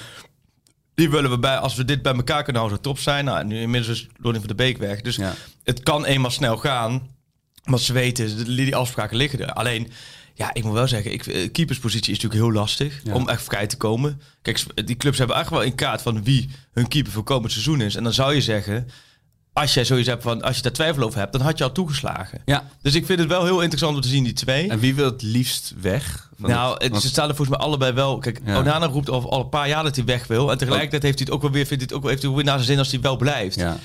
Die 0.95 1.09
willen 1.09 1.29
we 1.29 1.39
bij, 1.39 1.57
als 1.57 1.75
we 1.75 1.85
dit 1.85 2.01
bij 2.01 2.13
elkaar 2.13 2.43
kunnen 2.43 2.61
houden, 2.61 2.81
top 2.81 2.99
zijn. 2.99 3.25
Nou, 3.25 3.45
nu 3.45 3.59
inmiddels 3.61 3.97
is 3.99 4.07
Donny 4.17 4.37
van 4.39 4.47
der 4.47 4.55
Beek 4.55 4.77
weg. 4.77 5.01
Dus 5.01 5.15
Ja. 5.15 5.33
het 5.63 5.83
kan 5.83 6.05
eenmaal 6.05 6.31
snel 6.31 6.57
gaan. 6.57 7.07
Want 7.63 7.81
ze 7.81 7.93
weten, 7.93 8.45
die 8.55 8.75
afspraken 8.75 9.17
liggen 9.17 9.39
er. 9.39 9.53
Alleen, 9.53 9.91
ja, 10.33 10.53
ik 10.53 10.63
moet 10.63 10.73
wel 10.73 10.87
zeggen, 10.87 11.11
ik, 11.11 11.27
eh, 11.27 11.51
keeperspositie 11.51 12.13
is 12.13 12.19
natuurlijk 12.19 12.51
heel 12.51 12.59
lastig 12.61 12.99
Ja. 13.03 13.13
om 13.13 13.29
echt 13.29 13.43
vrij 13.43 13.67
te 13.67 13.77
komen. 13.77 14.21
Kijk, 14.41 14.85
die 14.87 14.97
clubs 14.97 15.17
hebben 15.17 15.35
echt 15.35 15.49
wel 15.49 15.61
in 15.61 15.75
kaart 15.75 16.01
van 16.01 16.23
wie 16.23 16.49
hun 16.71 16.87
keeper 16.87 17.11
voor 17.11 17.23
komend 17.23 17.51
seizoen 17.51 17.81
is. 17.81 17.95
En 17.95 18.03
dan 18.03 18.13
zou 18.13 18.33
je 18.33 18.41
zeggen, 18.41 18.87
als 19.61 19.73
jij 19.73 19.85
zoiets 19.85 20.07
hebt 20.07 20.23
van, 20.23 20.41
als 20.41 20.55
je 20.55 20.61
daar 20.61 20.71
twijfel 20.71 21.03
over 21.03 21.19
hebt, 21.19 21.31
dan 21.33 21.41
had 21.41 21.57
je 21.57 21.63
al 21.63 21.71
toegeslagen. 21.71 22.41
Ja. 22.45 22.63
Dus 22.81 22.95
ik 22.95 23.05
vind 23.05 23.19
het 23.19 23.27
wel 23.27 23.43
heel 23.45 23.59
interessant 23.61 23.95
om 23.95 24.01
te 24.01 24.07
zien, 24.07 24.23
die 24.23 24.33
twee. 24.33 24.69
En 24.69 24.79
wie 24.79 24.95
wil 24.95 25.05
het 25.05 25.21
liefst 25.21 25.73
weg? 25.81 26.27
Nou, 26.37 26.73
het- 26.83 26.91
want- 26.91 27.01
ze 27.01 27.07
staan 27.07 27.29
er 27.29 27.35
volgens 27.35 27.57
mij 27.57 27.67
allebei 27.67 27.91
wel. 27.91 28.17
Kijk, 28.17 28.39
Ja. 28.45 28.57
Onana 28.57 28.85
roept 28.85 29.09
al, 29.09 29.31
al 29.31 29.39
een 29.39 29.49
paar 29.49 29.67
jaar 29.67 29.83
dat 29.83 29.95
hij 29.95 30.05
weg 30.05 30.27
wil. 30.27 30.51
En 30.51 30.57
tegelijkertijd 30.57 31.03
heeft 31.03 31.17
hij 31.17 31.25
het 31.27 31.35
ook 31.35 31.41
wel 31.41 31.51
weer, 31.51 31.65
vindt 31.65 31.83
hij 31.83 31.83
het 31.83 31.93
ook 31.93 32.01
wel, 32.01 32.09
heeft 32.11 32.23
hij 32.23 32.31
weer 32.31 32.43
naar 32.43 32.55
zijn 32.55 32.67
zin 32.67 32.77
als 32.77 32.91
hij 32.91 33.01
wel 33.01 33.15
blijft. 33.17 33.55
ja. 33.55 33.77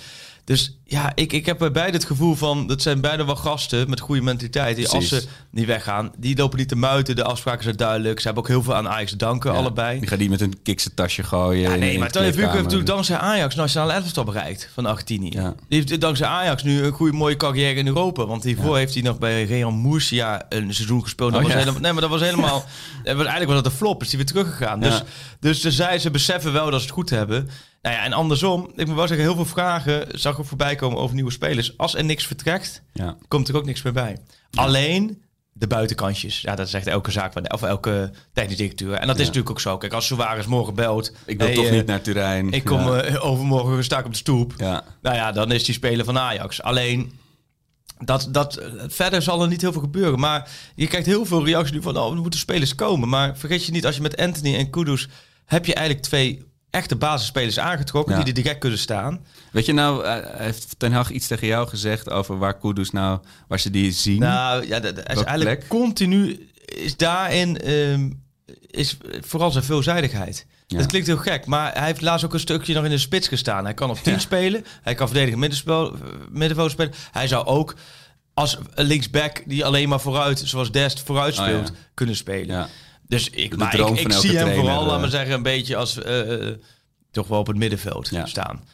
Dus 0.45 0.79
ja, 0.85 1.13
ik, 1.15 1.33
ik 1.33 1.47
heb 1.47 1.59
bij 1.59 1.71
beide 1.71 1.97
het 1.97 2.07
gevoel 2.07 2.35
van... 2.35 2.67
dat 2.67 2.83
zijn 2.83 3.01
beide 3.01 3.25
wel 3.25 3.37
gasten 3.37 3.91
met 3.91 4.01
goede 4.01 4.21
mentaliteit. 4.23 4.77
Die 4.77 4.89
als 4.89 5.09
ze 5.09 5.25
niet 5.51 5.67
weggaan, 5.67 6.13
die 6.17 6.37
lopen 6.37 6.59
niet 6.59 6.69
te 6.69 6.77
muiten. 6.77 7.17
De 7.17 7.25
afspraken 7.25 7.63
zijn 7.63 7.77
duidelijk. 7.77 8.19
Ze 8.19 8.25
hebben 8.25 8.43
ook 8.43 8.49
heel 8.49 8.63
veel 8.63 8.75
aan 8.75 8.89
Ajax 8.89 9.11
te 9.11 9.17
danken, 9.17 9.53
Ja. 9.53 9.59
allebei. 9.59 9.99
Die 9.99 10.09
gaat 10.09 10.19
die 10.19 10.31
met 10.31 10.41
een 10.41 10.63
kikse 10.63 10.95
tasje 10.95 11.23
gooien. 11.23 11.71
Ja, 11.71 11.77
nee, 11.77 11.99
maar 11.99 12.11
Tony 12.11 12.33
Vuurk 12.33 12.51
heeft 12.51 12.63
natuurlijk 12.63 12.89
dankzij 12.89 13.17
Ajax 13.17 13.55
nationale 13.55 13.93
elftal 13.93 14.25
bereikt 14.25 14.71
van 14.75 14.87
Argentinië. 14.87 15.31
Ja. 15.31 15.55
Die 15.69 15.79
heeft 15.79 16.01
dankzij 16.01 16.27
Ajax 16.27 16.63
nu 16.63 16.83
een 16.83 16.93
goede 16.93 17.17
mooie 17.17 17.37
carrière 17.37 17.79
in 17.79 17.87
Europa. 17.87 18.27
Want 18.27 18.45
hiervoor 18.45 18.77
heeft 18.77 18.95
hij 18.95 19.03
nog 19.03 19.19
bij 19.19 19.45
Real 19.45 19.71
Murcia 19.71 20.43
een 20.49 20.75
seizoen 20.75 21.03
gespeeld. 21.03 21.33
Dat 21.33 21.41
Oh, 21.41 21.47
was 21.47 21.57
helemaal, 21.57 21.81
nee, 21.81 21.93
maar 21.93 22.01
dat 22.01 22.11
was 22.11 22.21
helemaal... 22.21 22.65
eigenlijk 23.05 23.47
was 23.47 23.55
dat 23.63 23.67
een 23.67 23.79
flop, 23.79 24.03
is 24.03 24.09
hij 24.09 24.17
weer 24.17 24.27
teruggegaan. 24.27 24.81
Dus, 24.81 25.03
dus 25.41 25.61
ze, 25.61 25.71
zij, 25.71 25.99
ze 25.99 26.11
beseffen 26.11 26.53
wel 26.53 26.65
dat 26.71 26.81
ze 26.81 26.87
het 26.87 26.95
goed 26.95 27.11
hebben. 27.11 27.49
Nou 27.85 27.97
ja, 27.97 28.05
en 28.05 28.13
andersom, 28.13 28.71
ik 28.77 28.87
moet 28.87 28.97
wel 28.97 29.07
zeggen, 29.07 29.27
heel 29.27 29.35
veel 29.35 29.45
vragen 29.45 30.07
zag 30.21 30.39
ik 30.39 30.45
voorbij 30.45 30.75
komen 30.75 30.99
over 30.99 31.15
nieuwe 31.15 31.31
spelers. 31.31 31.79
Als 31.79 31.95
er 31.95 32.05
niks 32.05 32.27
vertrekt, 32.27 32.83
Ja. 32.93 33.17
komt 33.29 33.49
er 33.49 33.57
ook 33.57 33.65
niks 33.65 33.83
meer 33.83 33.93
bij. 33.93 34.19
Alleen 34.55 35.23
de 35.53 35.67
buitenkantjes. 35.67 36.41
Ja, 36.41 36.55
dat 36.55 36.67
is 36.67 36.73
echt 36.73 36.87
elke 36.87 37.11
zaak, 37.11 37.53
of 37.53 37.63
elke 37.63 38.11
technisch 38.33 38.57
directeur. 38.57 38.93
En 38.93 39.07
dat 39.07 39.17
is 39.17 39.21
Ja. 39.21 39.27
natuurlijk 39.27 39.51
ook 39.51 39.61
zo. 39.61 39.79
Kijk, 39.79 39.93
als 39.93 40.07
Suarez 40.07 40.47
morgen 40.47 40.75
belt... 40.75 41.13
Ik 41.27 41.39
wil 41.39 41.47
hey, 41.47 41.57
toch 41.57 41.65
eh, 41.67 41.73
niet 41.73 41.87
naar 41.87 42.01
Turijn. 42.01 42.53
ik 42.53 42.65
kom 42.65 42.95
eh, 42.95 43.25
overmorgen 43.31 43.85
sta 43.85 43.99
ik 43.99 44.05
op 44.05 44.13
de 44.13 44.19
stoep. 44.19 44.55
Ja. 44.57 44.85
Nou 45.03 45.17
ja, 45.17 45.33
dan 45.33 45.53
is 45.53 45.65
die 45.65 45.75
speler 45.75 46.05
van 46.05 46.19
Ajax. 46.19 46.63
Alleen, 46.63 47.13
dat, 48.05 48.29
dat, 48.31 48.63
verder 48.89 49.23
zal 49.23 49.43
er 49.43 49.49
niet 49.49 49.61
heel 49.61 49.73
veel 49.73 49.81
gebeuren. 49.81 50.19
Maar 50.19 50.51
je 50.75 50.87
kijkt 50.87 51.07
heel 51.07 51.25
veel 51.25 51.45
reacties 51.45 51.75
nu 51.75 51.83
van... 51.83 51.97
oh, 51.99 52.15
er 52.15 52.21
moeten 52.21 52.41
spelers 52.41 52.75
komen. 52.75 53.09
Maar 53.09 53.39
vergeet 53.39 53.65
je 53.67 53.73
niet, 53.73 53.87
als 53.87 53.97
je 53.97 54.03
met 54.03 54.17
Anthony 54.17 54.55
en 54.57 54.71
Kudus... 54.71 55.09
heb 55.45 55.67
je 55.67 55.75
eigenlijk 55.75 56.07
twee 56.07 56.53
echte 56.75 56.97
basisspelers 56.97 57.59
aangetrokken... 57.59 58.13
Ja. 58.17 58.19
die 58.23 58.29
er 58.29 58.43
direct 58.43 58.59
kunnen 58.59 58.79
staan. 58.79 59.25
Weet 59.53 59.67
je 59.67 59.73
nou, 59.73 60.05
eh, 60.05 60.17
heeft 60.39 60.75
Ten 60.79 60.93
Hag 60.93 61.11
iets 61.11 61.27
tegen 61.27 61.47
jou 61.47 61.69
gezegd 61.69 62.11
over 62.11 62.39
waar 62.39 62.59
Kudus 62.59 62.91
nou, 62.91 63.19
waar 63.49 63.61
ze 63.61 63.71
die 63.71 63.93
zien? 63.93 64.19
Nou, 64.19 64.67
ja, 64.67 64.81
dat, 64.81 64.99
is 64.99 65.05
eigenlijk 65.05 65.59
plek? 65.59 65.69
continu... 65.69 66.49
is 66.65 66.97
daarin... 66.97 67.61
ehm, 67.61 68.11
is 68.71 68.97
vooral 69.21 69.51
zijn 69.51 69.65
veelzijdigheid. 69.65 70.47
Ja. 70.67 70.79
Dat 70.79 70.87
klinkt 70.87 71.07
heel 71.07 71.17
gek, 71.17 71.47
maar 71.47 71.73
hij 71.73 71.87
heeft 71.87 72.01
laatst 72.01 72.25
ook 72.25 72.33
een 72.33 72.41
stukje 72.41 72.75
nog 72.75 72.85
in 72.85 72.91
de 72.91 72.99
spits 72.99 73.29
gestaan. 73.29 73.65
Hij 73.65 73.75
kan 73.75 73.91
op 73.91 73.99
10 73.99 74.21
spelen, 74.21 74.65
hij 74.83 74.95
kan 74.95 75.07
verdedigen 75.07 75.39
middenspel, 75.39 75.97
middenveld 76.31 76.71
spelen. 76.71 76.93
Hij 77.11 77.29
zou 77.29 77.47
ook 77.47 77.75
als 78.35 78.59
een 78.75 78.87
linksback 78.87 79.43
die 79.47 79.65
alleen 79.65 79.89
maar 79.89 80.01
vooruit, 80.01 80.43
zoals 80.45 80.73
Dest, 80.73 81.01
vooruit 81.01 81.39
Oh, 81.39 81.45
speelt, 81.45 81.73
kunnen 81.95 82.17
spelen. 82.17 82.69
Dus 83.09 83.31
ik, 83.31 83.57
maar 83.57 83.79
ik, 83.79 84.13
zie 84.13 84.37
hem 84.37 84.55
vooral, 84.55 84.85
laat 84.85 84.95
eh. 84.95 85.01
maar 85.01 85.11
zeggen, 85.11 85.35
een 85.35 85.43
beetje 85.43 85.77
als 85.77 86.03
eh, 86.03 86.49
eh, 86.49 86.57
toch 87.11 87.27
wel 87.29 87.39
op 87.39 87.47
het 87.47 87.57
middenveld 87.57 88.09
Ja. 88.09 88.27
staan. 88.27 88.65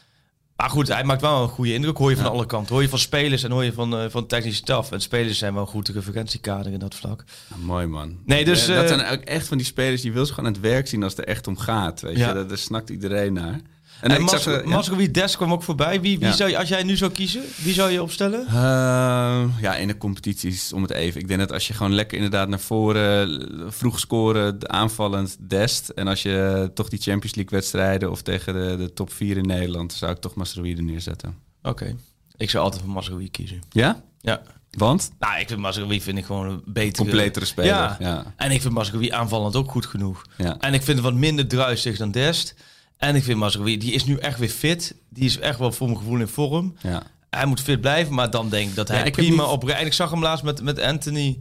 Maar 0.55 0.69
goed, 0.69 0.87
hij 0.87 1.03
maakt 1.03 1.21
wel 1.21 1.43
een 1.43 1.49
goede 1.49 1.73
indruk. 1.73 1.97
Hoor 1.97 2.09
je 2.09 2.15
van 2.15 2.25
Ja. 2.25 2.31
alle 2.31 2.45
kanten. 2.45 2.73
Hoor 2.73 2.83
je 2.83 2.89
van 2.89 2.99
spelers 2.99 3.43
en 3.43 3.51
hoor 3.51 3.63
je 3.63 3.73
van, 3.73 4.11
van 4.11 4.27
technische 4.27 4.61
staf. 4.61 4.91
En 4.91 5.01
spelers 5.01 5.37
zijn 5.37 5.53
wel 5.53 5.61
een 5.61 5.67
goed 5.67 5.87
referentiekader 5.87 6.71
in 6.71 6.79
dat 6.79 6.95
vlak. 6.95 7.23
Mooi 7.55 7.85
man. 7.85 8.17
Nee, 8.25 8.45
dus, 8.45 8.65
dat 8.65 8.87
zijn 8.87 9.05
ook 9.07 9.21
echt 9.21 9.47
van 9.47 9.57
die 9.57 9.65
spelers 9.65 10.01
die 10.01 10.11
wil 10.13 10.25
ze 10.25 10.33
gewoon 10.33 10.49
aan 10.49 10.55
het 10.55 10.61
werk 10.61 10.87
zien 10.87 11.03
als 11.03 11.15
het 11.15 11.21
er 11.21 11.27
echt 11.27 11.47
om 11.47 11.57
gaat. 11.57 12.01
Weet 12.01 12.17
je, 12.17 12.33
daar, 12.33 12.47
daar 12.47 12.57
snakt 12.57 12.89
iedereen 12.89 13.33
naar. 13.33 13.61
En, 14.01 14.09
En 14.11 14.15
zag, 14.27 14.45
Mas- 14.45 14.89
eh, 14.91 14.99
ja. 14.99 15.07
Des 15.11 15.35
kwam 15.35 15.51
ook 15.51 15.63
voorbij. 15.63 16.01
Wie, 16.01 16.19
wie 16.19 16.27
Ja. 16.27 16.33
zou 16.33 16.49
je, 16.49 16.57
als 16.57 16.69
jij 16.69 16.83
nu 16.83 16.97
zou 16.97 17.11
kiezen, 17.11 17.41
wie 17.63 17.73
zou 17.73 17.91
je 17.91 18.01
opstellen? 18.01 18.47
Ehm, 18.47 19.47
ja, 19.61 19.75
in 19.75 19.87
de 19.87 19.97
competities 19.97 20.73
om 20.73 20.81
het 20.81 20.91
even. 20.91 21.21
Ik 21.21 21.27
denk 21.27 21.39
dat 21.39 21.51
als 21.51 21.67
je 21.67 21.73
gewoon 21.73 21.93
lekker 21.93 22.15
inderdaad 22.17 22.47
naar 22.47 22.59
voren 22.59 23.41
eh, 23.41 23.65
vroeg 23.67 23.99
scoren, 23.99 24.71
aanvallend 24.71 25.37
dest. 25.39 25.89
En 25.89 26.07
als 26.07 26.21
je 26.21 26.71
toch 26.73 26.89
die 26.89 26.99
Champions 27.01 27.35
League 27.35 27.59
wedstrijden 27.59 28.11
of 28.11 28.21
tegen 28.21 28.53
de, 28.53 28.75
de 28.77 28.93
top 28.93 29.13
4 29.13 29.37
in 29.37 29.45
Nederland, 29.47 29.93
zou 29.93 30.11
ik 30.11 30.17
toch 30.17 30.35
Masrowi 30.35 30.75
er 30.75 30.83
neerzetten. 30.83 31.35
Oké. 31.63 31.95
Ik 32.37 32.49
zou 32.49 32.63
altijd 32.63 32.81
voor 32.83 32.91
Masrowi 32.93 33.29
kiezen. 33.31 33.61
Ja? 33.69 34.03
Ja. 34.21 34.41
Want? 34.71 35.11
Nou, 35.19 35.39
ik 35.39 35.47
vind 35.47 35.59
Masrowi 35.59 36.01
vind 36.01 36.17
ik 36.17 36.25
gewoon 36.25 36.47
een 36.49 36.61
betere... 36.65 37.03
Completere 37.03 37.45
speler. 37.45 37.69
Ja. 37.71 37.95
Ja. 37.99 38.33
En 38.37 38.51
ik 38.51 38.61
vind 38.61 38.73
Masrowi 38.73 39.09
aanvallend 39.11 39.55
ook 39.55 39.71
goed 39.71 39.85
genoeg. 39.85 40.21
Ja. 40.37 40.57
En 40.59 40.73
ik 40.73 40.81
vind 40.83 40.97
hem 40.97 41.05
wat 41.05 41.19
minder 41.19 41.47
druisig 41.47 41.97
dan 41.97 42.11
Dest. 42.11 42.55
En 43.01 43.15
ik 43.15 43.23
vind 43.23 43.39
Masrowi, 43.39 43.77
die 43.77 43.91
is 43.93 44.05
nu 44.05 44.15
echt 44.17 44.39
weer 44.39 44.49
fit. 44.49 44.95
Die 45.09 45.23
is 45.25 45.39
echt 45.39 45.59
wel 45.59 45.71
voor 45.71 45.87
mijn 45.87 45.99
gevoel 45.99 46.19
in 46.19 46.27
vorm. 46.27 46.75
ja. 46.81 47.03
Hij 47.29 47.45
moet 47.45 47.61
fit 47.61 47.81
blijven, 47.81 48.13
maar 48.13 48.29
dan 48.29 48.49
denk 48.49 48.69
ik 48.69 48.75
dat 48.75 48.87
hij 48.87 48.97
Ja, 48.97 49.03
ik 49.05 49.15
heb 49.15 49.25
prima 49.25 49.43
niet- 49.43 49.51
op... 49.51 49.69
En 49.69 49.85
ik 49.85 49.93
zag 49.93 50.09
hem 50.11 50.21
laatst 50.21 50.43
met, 50.43 50.61
met 50.61 50.79
Anthony... 50.79 51.37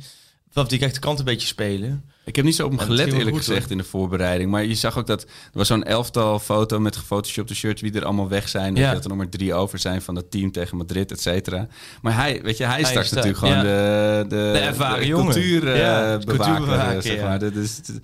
Vanaf 0.52 0.68
die 0.68 0.78
rechterkant 0.78 1.18
een 1.18 1.24
beetje 1.24 1.46
spelen. 1.46 2.04
Ik 2.30 2.36
heb 2.36 2.44
niet 2.44 2.54
zo 2.54 2.64
op 2.64 2.70
hem 2.70 2.78
gelet, 2.80 3.12
eerlijk 3.12 3.36
gezegd, 3.36 3.70
in 3.70 3.76
de 3.78 3.84
voorbereiding. 3.84 4.50
Maar 4.50 4.64
je 4.64 4.74
zag 4.74 4.98
ook 4.98 5.06
dat 5.06 5.22
er 5.22 5.28
was 5.52 5.66
zo'n 5.66 5.84
elftal 5.84 6.38
foto 6.38 6.78
met 6.80 6.96
gefotoshopte 6.96 7.54
shirts 7.54 7.80
wie 7.82 7.92
er 7.92 8.04
allemaal 8.04 8.28
weg 8.28 8.48
zijn. 8.48 8.74
Ja. 8.74 8.92
Dat 8.92 9.02
er 9.02 9.08
nog 9.08 9.18
maar 9.18 9.28
drie 9.28 9.54
over 9.54 9.78
zijn 9.78 10.02
van 10.02 10.16
het 10.16 10.30
team 10.30 10.52
tegen 10.52 10.76
Madrid, 10.76 11.10
et 11.12 11.20
cetera. 11.20 11.66
Maar 12.02 12.14
hij, 12.14 12.40
weet 12.42 12.56
je, 12.56 12.64
hij 12.64 12.80
is 12.80 12.90
Hij 12.90 12.90
straks 13.04 13.06
is 13.06 13.12
natuurlijk 13.12 13.38
gewoon 13.38 13.58
de, 13.60 14.24
de, 14.28 14.50
De 14.52 14.58
ervaren 14.58 15.06
jongen. 15.06 15.24
cultuur, 15.32 15.72
eh, 15.72 15.78
Ja, 15.78 16.18
bewaker, 16.18 16.36
cultuurbewaker, 16.44 17.02
zeg 17.02 17.20
maar. 17.20 17.38
Dat 17.38 17.54
is, 17.54 17.76
dat 17.86 17.96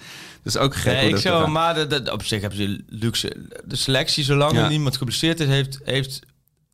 is 0.42 0.56
ook 0.56 0.74
gek. 0.74 1.02
Ik 1.02 1.10
dat 1.10 1.20
zou, 1.20 1.48
maar 1.48 1.74
de, 1.88 2.02
de- 2.02 2.12
op 2.12 2.22
zich 2.24 2.40
hebben 2.40 2.58
ze 2.58 2.80
luxe. 2.88 3.36
De 3.64 3.76
selectie, 3.76 4.24
zolang 4.24 4.58
er 4.58 4.68
niemand 4.68 4.96
geblesseerd 4.96 5.40
is, 5.40 5.46
heeft, 5.48 5.80
heeft 5.84 6.20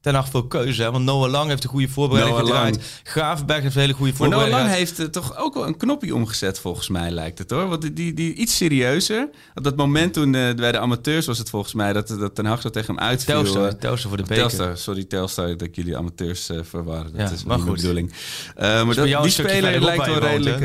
Ten 0.03 0.15
Hag 0.15 0.29
veel 0.29 0.47
keuze. 0.47 0.83
Hè? 0.83 0.91
Want 0.91 1.05
Noah 1.05 1.31
Lang 1.31 1.49
heeft 1.49 1.65
een 1.65 1.71
goede 1.71 1.89
voorbereiding 1.89 2.37
Noah 2.39 2.49
gedraaid. 2.49 2.75
Lang. 2.77 2.87
Gravenberg 3.03 3.63
heeft 3.63 3.75
een 3.75 3.81
hele 3.81 3.93
goede 3.93 4.13
Maar 4.19 4.29
Noah 4.29 4.41
voorbereiding 4.41 4.71
Lang 4.71 4.79
heeft 4.89 4.99
eh, 5.01 5.07
toch 5.07 5.37
ook 5.37 5.55
wel 5.55 5.67
een 5.67 5.77
knopje 5.77 6.15
omgezet, 6.15 6.59
volgens 6.59 6.89
mij 6.89 7.11
lijkt 7.11 7.39
het 7.39 7.51
hoor. 7.51 7.69
Want 7.69 7.83
die, 7.83 7.93
die, 7.93 8.15
die 8.15 8.35
iets 8.35 8.57
serieuzer. 8.57 9.29
Op 9.55 9.65
dat 9.65 9.77
moment 9.77 10.13
toen 10.13 10.35
eh, 10.35 10.55
bij 10.55 10.73
de 10.73 10.79
amateurs 10.79 11.27
was 11.27 11.39
het 11.39 11.51
volgens 11.51 11.75
mij 11.75 11.93
dat, 11.93 12.09
dat 12.09 12.35
Ten 12.35 12.45
Hag 12.47 12.61
zo 12.61 12.71
tegen 12.71 12.95
hem 12.95 13.05
uitviel. 13.05 13.35
Telstar, 13.43 13.67
eh, 13.69 13.73
Telstar 13.75 14.09
voor 14.09 14.17
de 14.17 14.23
beker. 14.23 14.37
Telstar, 14.37 14.77
sorry 14.77 15.05
Telstar 15.05 15.57
dat 15.57 15.69
jullie 15.77 15.97
amateurs 15.97 16.51
verwarren. 16.63 17.13
Dat 17.17 17.29
Ja, 17.29 17.35
is 17.35 17.45
maar 17.45 17.59
goed. 17.59 17.75
bedoeling. 17.77 18.13
Eh, 18.57 18.85
maar 18.85 18.95
dat, 18.95 19.23
die 19.23 19.31
speler 19.31 19.81
lijkt 19.81 20.07
wel 20.07 20.15
woont, 20.21 20.25
redelijk... 20.25 20.59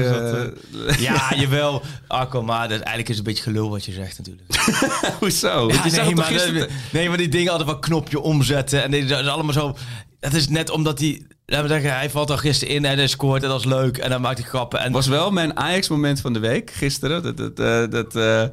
Dus 0.71 0.95
eh, 0.95 0.99
Ja, 1.01 1.33
jawel. 1.35 1.81
Akko, 2.07 2.41
maar 2.43 2.61
dat, 2.69 2.79
eigenlijk 2.79 3.09
is 3.09 3.17
het 3.17 3.27
een 3.27 3.33
beetje 3.33 3.43
gelul 3.49 3.69
wat 3.69 3.85
je 3.85 3.91
zegt 3.91 4.17
natuurlijk. 4.17 4.47
Hoezo? 5.19 5.67
Ja, 5.71 6.03
nee, 6.03 6.15
maar, 6.15 6.25
gisteren- 6.25 6.67
nee, 6.91 7.07
maar 7.09 7.17
die 7.17 7.27
dingen 7.29 7.51
altijd 7.51 7.69
wel 7.69 7.79
knopje 7.79 8.19
omzetten. 8.19 8.83
En 8.83 9.07
dat 9.07 9.25
is 9.27 9.33
allemaal 9.33 9.53
zo... 9.53 9.75
Dat 10.19 10.33
is 10.33 10.47
net 10.47 10.69
omdat 10.69 10.99
hij... 10.99 11.21
Laten 11.45 11.67
we 11.67 11.71
zeggen, 11.73 11.93
hij 11.97 12.09
valt 12.09 12.29
al 12.31 12.37
gisteren 12.37 12.75
in 12.75 12.85
en 12.85 12.97
hij 12.97 13.07
scoort 13.07 13.43
en 13.43 13.49
dat 13.49 13.59
is 13.59 13.65
leuk. 13.65 13.97
En 13.97 14.09
dan 14.09 14.21
maakt 14.21 14.37
hij 14.37 14.47
grappen. 14.47 14.79
En 14.79 14.91
was 14.91 15.07
wel 15.07 15.31
mijn 15.31 15.57
Ajax-moment 15.57 16.21
van 16.21 16.33
de 16.33 16.39
week 16.39 16.71
gisteren. 16.71 17.23
Dat, 17.23 17.37
dat, 17.37 17.59
eh, 17.59 17.89
dat 17.91 18.15
eh 18.15 18.43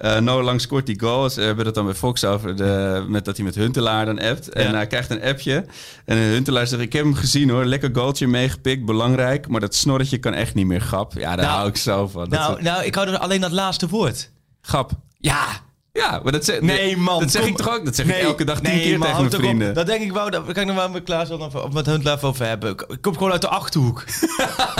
eh, 0.00 0.18
Noah 0.20 0.44
Lang 0.44 0.60
scoort 0.60 0.86
die 0.86 1.00
goal. 1.00 1.30
Ze 1.30 1.40
hebben 1.40 1.66
het 1.66 1.74
dan 1.74 1.84
bij 1.84 1.94
Fox 1.94 2.24
over 2.24 2.56
de, 2.56 3.04
met 3.08 3.24
dat 3.24 3.36
hij 3.36 3.44
met 3.44 3.54
Huntelaar 3.54 4.04
dan 4.06 4.20
appt. 4.20 4.48
En 4.48 4.62
Ja. 4.70 4.74
hij 4.74 4.86
krijgt 4.86 5.10
een 5.10 5.22
appje. 5.22 5.64
En 6.04 6.16
Huntelaar 6.16 6.66
zegt, 6.66 6.82
ik 6.82 6.92
heb 6.92 7.04
hem 7.04 7.14
gezien 7.14 7.50
hoor. 7.50 7.64
Lekker 7.64 7.90
goaltje 7.92 8.26
meegepikt, 8.26 8.84
belangrijk. 8.84 9.48
Maar 9.48 9.60
dat 9.60 9.74
snorretje 9.74 10.18
kan 10.18 10.34
echt 10.34 10.54
niet 10.54 10.66
meer 10.66 10.80
grap. 10.80 11.12
Ja, 11.12 11.36
daar 11.36 11.44
Nou, 11.44 11.56
hou 11.56 11.68
ik 11.68 11.76
zo 11.76 12.08
van. 12.08 12.28
Dat 12.28 12.38
nou, 12.38 12.62
nou, 12.62 12.84
ik 12.84 12.94
hou 12.94 13.08
er 13.08 13.18
alleen 13.18 13.40
dat 13.40 13.52
laatste 13.52 13.88
woord. 13.88 14.30
grap. 14.60 14.90
Ja, 15.18 15.46
Ja, 15.92 16.20
maar 16.22 16.32
dat 16.32 16.44
zeg, 16.44 16.60
Nee, 16.60 16.96
man. 16.96 17.20
Dat 17.20 17.30
zeg 17.30 17.42
kom- 17.42 17.50
ik 17.50 17.56
toch 17.56 17.74
ook? 17.78 17.84
Dat 17.84 17.94
zeg 17.96 18.06
ik 18.06 18.14
elke 18.14 18.44
dag 18.44 18.60
tien 18.60 18.72
nee, 18.72 18.82
keer 18.82 18.98
man, 18.98 19.08
tegen 19.08 19.22
mijn 19.22 19.34
op. 19.34 19.40
vrienden. 19.40 19.74
Dat 19.74 19.86
denk 19.86 20.02
ik 20.02 20.12
wel. 20.12 20.30
Dat 20.30 20.44
kan 20.44 20.56
ik 20.62 20.66
nog 20.66 20.76
wel 20.76 20.88
met 20.88 21.02
Klaas 21.04 21.28
dan 21.28 21.42
of, 21.42 21.72
met 21.72 21.86
Huntelaar 21.86 22.22
over 22.22 22.46
hebben. 22.46 22.70
Ik 22.70 22.98
kom 23.00 23.12
gewoon 23.14 23.32
uit 23.32 23.40
de 23.40 23.48
Achterhoek. 23.48 24.04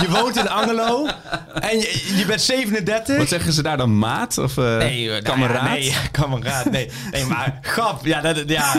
je 0.01 0.07
woont 0.21 0.37
in 0.37 0.49
Angelo 0.49 1.07
en 1.55 1.79
je, 1.79 2.15
je 2.17 2.25
bent 2.27 2.41
37. 2.43 3.17
Wat 3.17 3.29
zeggen 3.29 3.53
ze 3.53 3.63
daar 3.63 3.77
dan? 3.77 3.99
Maat 3.99 4.39
of 4.39 4.57
eh 4.57 4.77
Nee, 4.77 5.09
nou 5.09 5.23
kameraad? 5.23 5.63
Ja, 5.65 5.71
nee, 5.73 5.93
kameraad. 6.13 6.71
Nee, 6.71 6.91
nee 7.11 7.25
maar 7.25 7.59
grap. 7.63 8.05
Ja, 8.07 8.21
dat, 8.21 8.43
ja. 8.47 8.75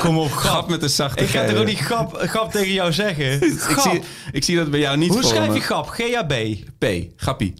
Kom 0.00 0.18
op, 0.18 0.32
grap. 0.32 0.52
Grap 0.52 0.68
met 0.68 0.82
een 0.82 0.88
zachte 0.90 1.22
Ik 1.22 1.28
ga 1.28 1.44
toch 1.46 1.56
ook 1.58 1.66
niet 1.66 1.78
grap, 1.78 2.16
grap 2.18 2.50
tegen 2.52 2.72
jou 2.72 2.92
zeggen? 2.92 3.32
ik, 3.70 3.78
zie, 3.82 4.02
ik 4.32 4.44
zie 4.44 4.56
dat 4.56 4.70
bij 4.70 4.80
jou 4.80 4.96
niet 4.96 5.12
Hoe 5.12 5.24
schrijf 5.24 5.48
me. 5.48 5.54
je 5.54 5.60
grap? 5.60 5.88
G-A-B? 5.88 6.34
P, 6.78 6.86
grappie. 7.16 7.54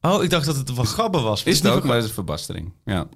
Oh, 0.00 0.22
ik 0.22 0.30
dacht 0.30 0.46
dat 0.46 0.56
het 0.56 0.70
van 0.74 0.86
grappen 0.86 1.22
was. 1.22 1.42
Is 1.42 1.58
het 1.58 1.68
ook, 1.72 1.82
maar 1.84 1.94
dat 1.94 2.02
is 2.02 2.08
een 2.08 2.14
verbastering. 2.14 2.72
Ja. 2.84 3.06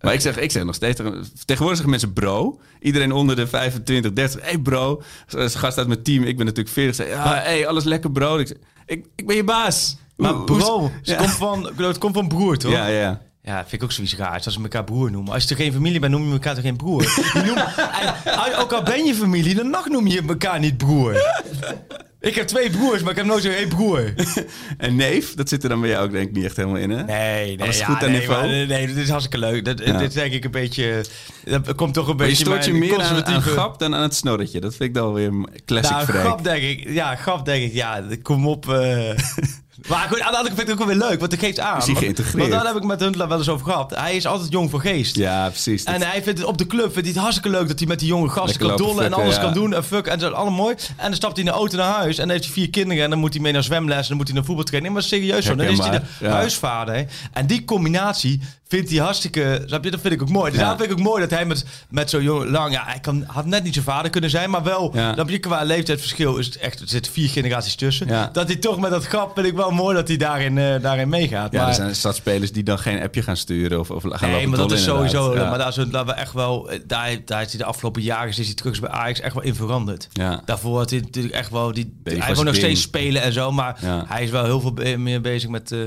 Maar 0.00 0.12
ik 0.14 0.20
zeg, 0.20 0.38
ik 0.38 0.50
zeg 0.50 0.64
nog 0.64 0.74
steeds... 0.74 0.96
tegen- 0.96 1.24
Tegenwoordig 1.44 1.76
zeggen 1.78 1.90
mensen 1.90 2.12
bro. 2.12 2.60
Iedereen 2.80 3.12
onder 3.12 3.36
de 3.36 3.46
25, 3.46 4.12
30. 4.12 4.40
hey 4.42 4.58
bro. 4.58 5.02
Als 5.36 5.54
gast 5.54 5.78
uit 5.78 5.86
mijn 5.86 6.02
team. 6.02 6.22
Ik 6.24 6.36
ben 6.36 6.46
natuurlijk 6.46 6.74
40. 6.74 6.94
Zeg, 6.94 7.08
ja, 7.08 7.34
hey, 7.34 7.66
alles 7.66 7.84
lekker 7.84 8.12
bro. 8.12 8.38
Ik, 8.38 8.46
zeg, 8.46 8.56
ik, 8.86 9.06
ik 9.16 9.26
ben 9.26 9.36
je 9.36 9.44
baas. 9.44 9.96
Maar 10.16 10.36
bro, 10.44 10.82
het, 10.84 10.92
Ja. 11.02 11.16
komt 11.16 11.30
van, 11.30 11.70
het 11.76 11.98
komt 11.98 12.14
van 12.14 12.28
broer, 12.28 12.56
toch? 12.56 12.72
Ja, 12.72 12.86
ja. 12.86 13.20
Ja, 13.42 13.58
vind 13.58 13.72
ik 13.72 13.82
ook 13.82 13.92
zoiets 13.92 14.16
raars 14.16 14.44
als 14.44 14.54
ze 14.54 14.62
elkaar 14.62 14.84
broer 14.84 15.10
noemen. 15.10 15.32
Als 15.32 15.42
je 15.42 15.48
toch 15.48 15.58
geen 15.58 15.72
familie 15.72 16.00
bent, 16.00 16.12
noem 16.12 16.26
je 16.26 16.32
elkaar 16.32 16.54
toch 16.54 16.64
geen 16.64 16.76
broer? 16.76 17.02
Je 17.02 17.42
noemt, 17.46 17.64
en, 18.24 18.56
ook 18.56 18.72
al 18.72 18.82
ben 18.82 19.04
je 19.04 19.14
familie, 19.14 19.54
dan 19.54 19.70
nog 19.70 19.88
noem 19.88 20.06
je 20.06 20.22
elkaar 20.28 20.58
niet 20.58 20.76
broer. 20.76 21.22
Ik 22.20 22.34
heb 22.34 22.46
twee 22.46 22.70
broers, 22.70 23.00
maar 23.02 23.10
ik 23.10 23.16
heb 23.16 23.26
nooit 23.26 23.42
zo'n 23.42 23.52
hey 23.52 23.66
broer. 23.66 24.14
En 24.78 24.96
neef, 24.96 25.34
dat 25.34 25.48
zit 25.48 25.62
er 25.62 25.68
dan 25.68 25.80
bij 25.80 25.90
jou 25.90 26.04
ook 26.04 26.12
denk 26.12 26.28
ik 26.28 26.34
niet 26.34 26.44
echt 26.44 26.56
helemaal 26.56 26.78
in, 26.78 26.90
hè? 26.90 27.04
Nee, 27.04 27.46
nee, 27.46 27.60
Alles 27.60 27.78
ja, 27.78 27.84
goed 27.84 28.02
aan 28.02 28.10
nee, 28.10 28.20
niveau? 28.20 28.40
maar, 28.46 28.66
nee, 28.66 28.86
dit 28.86 28.96
is 28.96 29.08
hartstikke 29.08 29.38
leuk. 29.46 29.64
Dat, 29.64 29.78
Ja. 29.78 29.98
Dit 29.98 30.08
is 30.08 30.14
denk 30.14 30.32
ik 30.32 30.44
een 30.44 30.50
beetje... 30.50 31.04
Dat 31.44 31.74
komt 31.74 31.94
toch 31.94 32.08
een 32.08 32.16
Maar 32.16 32.24
je 32.24 32.30
beetje 32.30 32.44
stoort 32.44 32.64
je 32.64 32.70
mijn 32.70 32.90
meer 32.90 33.02
aan, 33.02 33.26
aan 33.26 33.42
grap 33.42 33.78
dan 33.78 33.94
aan 33.94 34.02
het 34.02 34.14
snorretje. 34.14 34.60
Dat 34.60 34.74
vind 34.74 34.88
ik 34.88 34.94
dan 34.94 35.12
weer 35.12 35.26
een 35.26 35.48
classic 35.64 35.90
Nou, 35.90 36.04
grap 36.06 36.44
denk 36.44 36.62
ik. 36.62 36.88
Ja, 36.88 37.16
grap 37.16 37.44
denk 37.44 37.64
ik. 37.64 37.72
Ja, 37.72 38.04
kom 38.22 38.46
op. 38.46 38.68
eh. 38.68 39.10
maar 39.88 40.08
goed, 40.08 40.20
aan 40.20 40.30
de 40.30 40.36
andere 40.38 40.42
kant 40.42 40.46
vind 40.46 40.60
ik 40.60 40.66
het 40.68 40.72
ook 40.72 40.78
wel 40.78 40.86
weer 40.86 41.08
leuk, 41.08 41.20
want 41.20 41.32
het 41.32 41.40
geeft 41.40 41.58
aan. 41.60 41.76
Is 41.78 41.84
hij 41.84 41.92
Want- 41.94 41.98
geïntegreerd? 42.04 42.38
Want 42.48 42.50
daar 42.62 42.66
heb 42.72 42.76
ik 42.82 42.88
met 42.88 43.00
Huntelaar 43.00 43.28
wel 43.28 43.38
eens 43.38 43.48
over 43.48 43.66
gehad. 43.66 43.90
Hij 43.96 44.16
is 44.16 44.26
altijd 44.26 44.52
jong 44.52 44.70
voor 44.70 44.80
geest. 44.80 45.16
Ja, 45.16 45.48
precies. 45.48 45.84
Dat- 45.84 45.94
En 45.94 46.02
hij 46.02 46.22
vindt 46.22 46.38
het 46.38 46.48
op 46.48 46.58
de 46.58 46.66
club 46.66 46.84
vindt 46.92 46.98
hij 47.00 47.08
het 47.08 47.16
hartstikke 47.18 47.48
leuk 47.50 47.68
dat 47.68 47.78
hij 47.78 47.88
met 47.88 47.98
die 47.98 48.08
jonge 48.08 48.28
gasten 48.28 48.60
Lekker 48.60 48.76
kan 48.76 48.86
dollen 48.86 49.04
en 49.04 49.12
alles 49.12 49.34
ja. 49.34 49.40
kan 49.40 49.52
doen 49.52 49.74
en 49.74 49.84
fuck 49.84 50.06
en 50.06 50.20
zo 50.20 50.28
allemaal 50.28 50.58
mooi. 50.58 50.74
En 50.96 51.04
dan 51.06 51.14
stapt 51.14 51.36
hij 51.36 51.44
in 51.44 51.50
de 51.50 51.56
auto 51.56 51.76
naar 51.76 51.94
huis 51.94 52.14
en 52.18 52.22
dan 52.22 52.30
heeft 52.30 52.44
hij 52.44 52.52
vier 52.52 52.70
kinderen 52.70 53.04
en 53.04 53.10
dan 53.10 53.18
moet 53.18 53.32
hij 53.32 53.42
mee 53.42 53.52
naar 53.52 53.62
zwemles 53.62 53.96
en 54.02 54.08
dan 54.08 54.16
moet 54.16 54.26
hij 54.26 54.36
naar 54.36 54.44
voetbaltraining. 54.44 54.94
Maar 54.94 55.02
serieus 55.02 55.44
zo, 55.44 55.54
dan 55.54 55.66
is 55.66 55.78
hij 55.78 55.90
de 55.90 56.00
ja. 56.20 56.30
huisvader. 56.30 56.94
hè. 56.94 57.04
En 57.32 57.46
die 57.46 57.64
combinatie 57.64 58.40
vindt 58.70 58.90
hij 58.90 58.98
hartstikke, 58.98 59.62
snap 59.66 59.84
je, 59.84 59.90
dat 59.90 60.00
vind 60.00 60.12
ik 60.14 60.22
ook 60.22 60.28
mooi. 60.28 60.44
Dus 60.50 60.54
Ja. 60.54 60.58
daarom 60.60 60.78
vind 60.78 60.90
ik 60.92 60.98
ook 60.98 61.04
mooi 61.04 61.20
dat 61.20 61.30
hij 61.30 61.44
met, 61.46 61.64
met 61.90 62.10
zo'n 62.10 62.22
jong, 62.22 62.50
lang, 62.50 62.72
ja, 62.72 62.82
hij 62.86 63.00
kan, 63.00 63.24
had 63.26 63.46
net 63.46 63.62
niet 63.64 63.72
zijn 63.72 63.84
vader 63.84 64.10
kunnen 64.10 64.30
zijn, 64.30 64.50
maar 64.50 64.62
wel, 64.62 64.90
Ja. 64.94 65.12
snap 65.12 65.28
je, 65.28 65.38
qua 65.38 65.62
leeftijdsverschil 65.64 66.36
is 66.36 66.46
het 66.46 66.56
echt, 66.56 66.80
er 66.80 66.88
zitten 66.88 67.12
vier 67.12 67.28
generaties 67.28 67.74
tussen. 67.74 68.08
Ja. 68.08 68.28
Dat 68.32 68.46
hij 68.46 68.56
toch 68.56 68.80
met 68.80 68.90
dat 68.90 69.04
grap, 69.06 69.34
vind 69.34 69.46
ik 69.46 69.54
wel 69.54 69.70
mooi 69.70 69.94
dat 69.96 70.08
hij 70.08 70.16
daarin, 70.16 70.58
eh, 70.58 70.82
daarin 70.82 71.08
meegaat. 71.08 71.52
ja, 71.52 71.58
maar, 71.58 71.68
er 71.68 71.74
zijn 71.74 71.94
stadspelers 71.94 72.52
die 72.52 72.62
dan 72.62 72.78
geen 72.78 73.02
appje 73.02 73.22
gaan 73.22 73.36
sturen 73.36 73.80
of, 73.80 73.90
of 73.90 74.02
gaan 74.08 74.30
Nee, 74.30 74.46
maar 74.46 74.58
dat 74.58 74.72
is 74.72 74.84
sowieso. 74.84 75.22
inderdaad. 75.24 75.48
Maar 75.48 75.58
daar 75.58 75.86
laten 75.90 76.06
we 76.06 76.12
echt 76.20 76.32
wel. 76.32 76.70
Daar, 76.86 77.10
daar 77.24 77.42
is 77.42 77.48
hij 77.48 77.58
de 77.58 77.64
afgelopen 77.64 78.02
jaren 78.02 78.28
is 78.28 78.36
hij 78.36 78.54
terug 78.54 78.80
bij 78.80 78.90
Ajax 78.90 79.20
echt 79.20 79.34
wel 79.34 79.42
in 79.42 79.54
veranderd. 79.54 80.08
Ja. 80.12 80.42
Daarvoor 80.44 80.78
had 80.78 80.90
hij 80.90 81.00
natuurlijk 81.00 81.34
echt 81.34 81.50
wel 81.50 81.72
die. 81.72 81.92
Hij 82.04 82.34
wil 82.34 82.42
nog 82.44 82.54
steeds 82.54 82.80
spelen 82.80 83.22
en 83.22 83.32
zo, 83.32 83.52
maar 83.52 83.76
hij 84.08 84.22
is 84.24 84.30
wel 84.30 84.44
heel 84.44 84.60
veel 84.60 84.96
meer 84.98 85.20
bezig 85.20 85.50
met, 85.50 85.72
eh, 85.72 85.78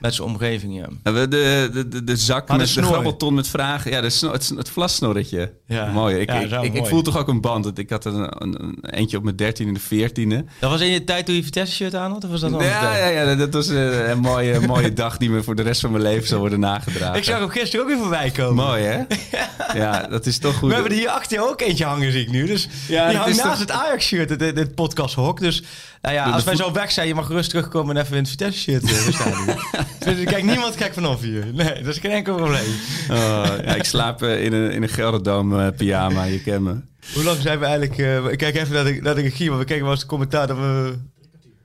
met 0.00 0.14
zijn 0.14 0.28
omgeving. 0.28 0.76
Ja. 0.76 0.86
Ja, 1.04 1.12
we- 1.12 1.28
de, 1.28 1.70
de, 1.72 1.88
de, 1.88 2.04
de 2.04 2.16
zak 2.18 2.48
met 2.48 2.74
de 2.74 2.82
grabbelton 2.82 3.34
met 3.34 3.48
vragen. 3.48 3.90
Ja, 3.90 4.00
de 4.00 4.10
snor, 4.10 4.32
het, 4.32 4.52
het 4.56 4.68
vlassnorretje. 4.68 5.52
Ja. 5.66 5.86
Mooi. 5.92 6.16
Ik, 6.16 6.30
Ja, 6.30 6.60
ik, 6.60 6.86
voel 6.86 7.02
toch 7.02 7.18
ook 7.18 7.28
een 7.28 7.40
band. 7.40 7.78
Ik 7.78 7.90
had 7.90 8.04
een, 8.04 8.42
een, 8.42 8.62
een 8.62 8.78
eentje 8.90 9.16
op 9.16 9.22
mijn 9.22 9.36
dertiende 9.36 9.72
en 9.72 9.78
de 9.78 9.86
veertiende. 9.86 10.44
Dat 10.60 10.70
was 10.70 10.80
in 10.80 10.90
je 10.90 11.04
tijd 11.04 11.26
toen 11.26 11.34
je 11.34 11.42
Vitesse 11.42 11.74
shirt 11.74 11.94
aan 11.94 12.12
had, 12.12 12.24
of 12.24 12.30
was 12.30 12.40
dat 12.40 12.50
Ja, 12.50 12.96
ja, 12.96 13.06
ja, 13.06 13.34
dat 13.34 13.54
was 13.54 13.68
een, 13.68 14.10
een 14.10 14.18
mooie, 14.18 14.60
mooie 14.60 14.92
dag 14.92 15.16
die 15.16 15.30
me 15.30 15.42
voor 15.42 15.54
de 15.54 15.62
rest 15.62 15.80
van 15.80 15.90
mijn 15.90 16.02
leven 16.02 16.28
zal 16.28 16.38
worden 16.38 16.60
nagedragen. 16.60 17.16
Ik 17.16 17.24
zag 17.24 17.38
hem 17.38 17.48
gisteren 17.48 17.84
ook 17.84 17.90
weer 17.90 18.00
voorbij 18.00 18.30
komen. 18.30 18.64
Mooi, 18.64 18.82
hè? 18.82 19.02
Ja, 19.74 20.06
dat 20.10 20.26
is 20.26 20.38
toch 20.38 20.54
goed. 20.56 20.68
We 20.68 20.74
hebben 20.74 20.92
er 20.92 20.98
hier 20.98 21.08
achter 21.08 21.48
ook 21.48 21.60
eentje 21.60 21.84
hangen, 21.84 22.12
zie 22.12 22.20
ik 22.20 22.30
nu. 22.30 22.46
Dus 22.46 22.68
Ja, 22.88 23.08
die 23.08 23.16
hangt 23.16 23.36
naast 23.36 23.48
toch- 23.48 23.58
het 23.58 23.70
Ajax-shirt, 23.70 24.38
dit, 24.38 24.56
dit 24.56 24.74
podcasthok. 24.74 25.40
Dus 25.40 25.62
nou 26.02 26.14
ja, 26.14 26.24
als 26.24 26.44
wij 26.44 26.56
zo 26.56 26.72
weg 26.72 26.90
zijn, 26.90 27.08
je 27.08 27.14
mag 27.14 27.26
gerust 27.26 27.50
terugkomen 27.50 27.96
en 27.96 28.02
even 28.02 28.16
in 28.16 28.22
het 28.22 28.30
Vitesse-shirt 28.30 28.82
eh, 28.82 29.14
staan. 29.14 29.46
dus, 30.14 30.24
kijk, 30.24 30.44
niemand 30.44 30.74
kijkt 30.74 30.94
vanaf 30.94 31.20
hier. 31.20 31.46
Nee, 31.52 31.82
dat 31.82 31.94
is 31.94 32.00
geen 32.08 32.16
enkel 32.16 32.34
probleem. 32.36 32.64
Oh, 33.10 33.44
ja, 33.64 33.74
ik 33.74 33.84
slaap 33.84 34.22
eh, 34.22 34.44
in 34.44 34.52
een, 34.52 34.70
in 34.70 34.82
een 34.82 34.88
Gelderdoom 34.88 35.60
eh, 35.60 35.66
pyjama, 35.76 36.24
je 36.24 36.42
kent 36.42 36.62
me. 36.64 36.76
Hoe 37.14 37.24
lang 37.24 37.40
zijn 37.40 37.58
we 37.58 37.64
eigenlijk... 37.64 38.30
ik 38.32 38.38
kijk 38.38 38.54
even 38.56 38.74
naar 38.74 38.84
de, 38.84 38.98
naar 39.02 39.14
de 39.14 39.20
regie, 39.20 39.48
want 39.48 39.60
we 39.60 39.66
kijken 39.66 39.84
wel 39.84 39.92
eens 39.94 40.02
de 40.02 40.08
commentaar 40.08 40.46
dat 40.46 40.56
we... 40.56 40.98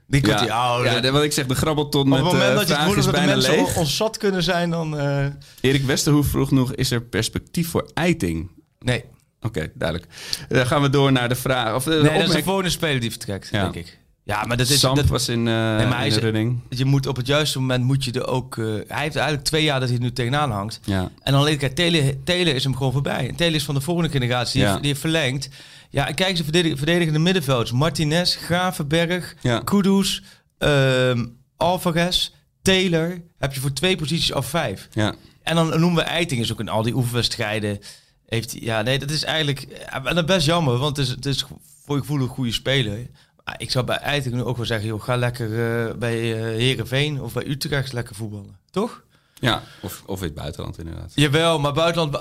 Die 0.06 0.20
hier, 0.20 0.44
Ja, 0.44 0.78
oh, 0.78 0.84
ja 0.84 0.92
dat- 0.92 1.02
de- 1.02 1.10
wat 1.10 1.22
ik 1.22 1.32
zeg, 1.32 1.46
de 1.46 1.54
grabbelton 1.54 2.00
op 2.02 2.06
met 2.08 2.18
het 2.18 2.26
moment 2.32 2.54
dat 2.54 2.68
je 2.68 2.74
het 2.74 2.82
voelt 2.84 2.96
is 2.96 3.04
dat 3.04 3.14
de 3.14 3.20
bijna 3.20 3.34
mensen 3.34 3.54
leeg. 3.54 3.76
ons 3.76 3.96
zat 3.96 4.16
kunnen 4.16 4.42
zijn, 4.42 4.70
dan... 4.70 4.98
eh, 4.98 5.26
Erik 5.60 5.82
Westerhoef 5.84 6.26
vroeg 6.26 6.50
nog, 6.50 6.74
is 6.74 6.90
er 6.90 7.02
perspectief 7.02 7.68
voor 7.68 7.90
eiting? 7.94 8.50
nee. 8.78 9.04
Oké, 9.40 9.70
duidelijk. 9.74 10.10
Dan 10.48 10.66
gaan 10.66 10.82
we 10.82 10.90
door 10.90 11.12
naar 11.12 11.28
de 11.28 11.34
vraag. 11.34 11.74
Of, 11.74 11.84
de 11.84 11.90
Nee, 11.90 11.98
dat 11.98 12.04
is 12.06 12.12
de 12.12 12.18
opmerking- 12.18 12.44
volgende 12.44 12.70
speler 12.70 13.00
die 13.00 13.10
vertrekt, 13.10 13.48
Ja. 13.52 13.62
denk 13.62 13.74
ik. 13.86 13.98
Ja, 14.26 14.44
maar 14.44 14.56
dat 14.56 14.68
is... 14.68 14.80
Samp 14.80 14.96
dat, 14.96 15.06
was 15.06 15.28
in, 15.28 15.38
eh 15.38 15.44
maar 15.88 16.08
de 16.08 16.18
running. 16.20 16.60
je 16.68 16.84
moet 16.84 17.06
op 17.06 17.16
het 17.16 17.26
juiste 17.26 17.58
moment 17.58 17.84
moet 17.84 18.04
je 18.04 18.12
er 18.12 18.26
ook... 18.26 18.58
eh, 18.58 18.64
hij 18.64 19.02
heeft 19.02 19.16
eigenlijk 19.16 19.44
twee 19.44 19.62
jaar 19.64 19.80
dat 19.80 19.88
hij 19.88 19.98
nu 19.98 20.12
tegenaan 20.12 20.50
hangt. 20.50 20.80
Ja. 20.84 21.10
En 21.22 21.32
dan 21.32 21.42
leek 21.42 21.62
ik, 21.62 21.74
Telen, 21.74 22.24
Telen 22.24 22.54
is 22.54 22.64
hem 22.64 22.76
gewoon 22.76 22.92
voorbij. 22.92 23.28
En 23.28 23.34
Telen 23.34 23.54
is 23.54 23.64
van 23.64 23.74
de 23.74 23.80
volgende 23.80 24.10
generatie, 24.10 24.58
die, 24.60 24.68
heeft, 24.68 24.78
die 24.78 24.88
heeft 24.88 25.00
verlengd. 25.00 25.48
Ja, 25.90 26.08
en 26.08 26.14
kijk 26.14 26.36
de 26.36 26.42
verdedig- 26.42 26.76
verdedigende 26.76 27.18
middenvelders. 27.18 27.72
Martinez, 27.72 28.36
Gravenberg, 28.36 29.34
Ja. 29.40 29.58
Kudus, 29.60 30.22
ehm 30.58 31.24
Alvarez, 31.56 32.30
Taylor. 32.62 33.20
Heb 33.38 33.54
je 33.54 33.60
voor 33.60 33.72
twee 33.72 33.96
posities 33.96 34.32
al 34.32 34.42
vijf. 34.42 34.88
Ja. 34.92 35.14
En 35.42 35.54
dan 35.54 35.80
noemen 35.80 36.04
we 36.04 36.10
Eiting 36.10 36.40
is 36.40 36.52
ook 36.52 36.60
in 36.60 36.68
al 36.68 36.82
die 36.82 36.94
oefenwedstrijden. 36.94 37.78
Heeft, 38.26 38.50
hij- 38.52 38.60
ja, 38.62 38.82
nee, 38.82 38.98
dat 38.98 39.10
is 39.10 39.24
eigenlijk... 39.24 39.66
ja, 39.90 40.04
En 40.04 40.14
dat 40.14 40.26
best 40.26 40.46
jammer, 40.46 40.76
want 40.78 40.96
het 40.96 41.06
is, 41.06 41.12
het 41.12 41.26
is 41.26 41.44
voor 41.84 41.94
je 41.96 42.00
gevoel 42.00 42.20
een 42.20 42.28
goede 42.28 42.52
speler. 42.52 43.06
Maar 43.44 43.54
ik 43.58 43.70
zou 43.70 43.84
bij 43.84 43.96
Eiting 43.96 44.34
nu 44.34 44.42
ook 44.42 44.56
wel 44.56 44.66
zeggen... 44.66 44.86
Joh, 44.88 45.02
ga 45.02 45.16
lekker 45.16 45.46
eh, 45.86 45.94
bij 45.94 46.34
eh 46.34 46.40
Heerenveen 46.42 47.20
of 47.22 47.32
bij 47.32 47.46
Utrecht 47.46 47.92
lekker 47.92 48.14
voetballen. 48.14 48.56
Toch? 48.70 49.02
ja, 49.34 49.62
of, 49.80 50.02
of 50.06 50.18
in 50.20 50.24
het 50.26 50.34
buitenland 50.34 50.78
inderdaad. 50.78 51.12
Jawel, 51.14 51.58
maar 51.58 51.72
buitenland... 51.72 52.18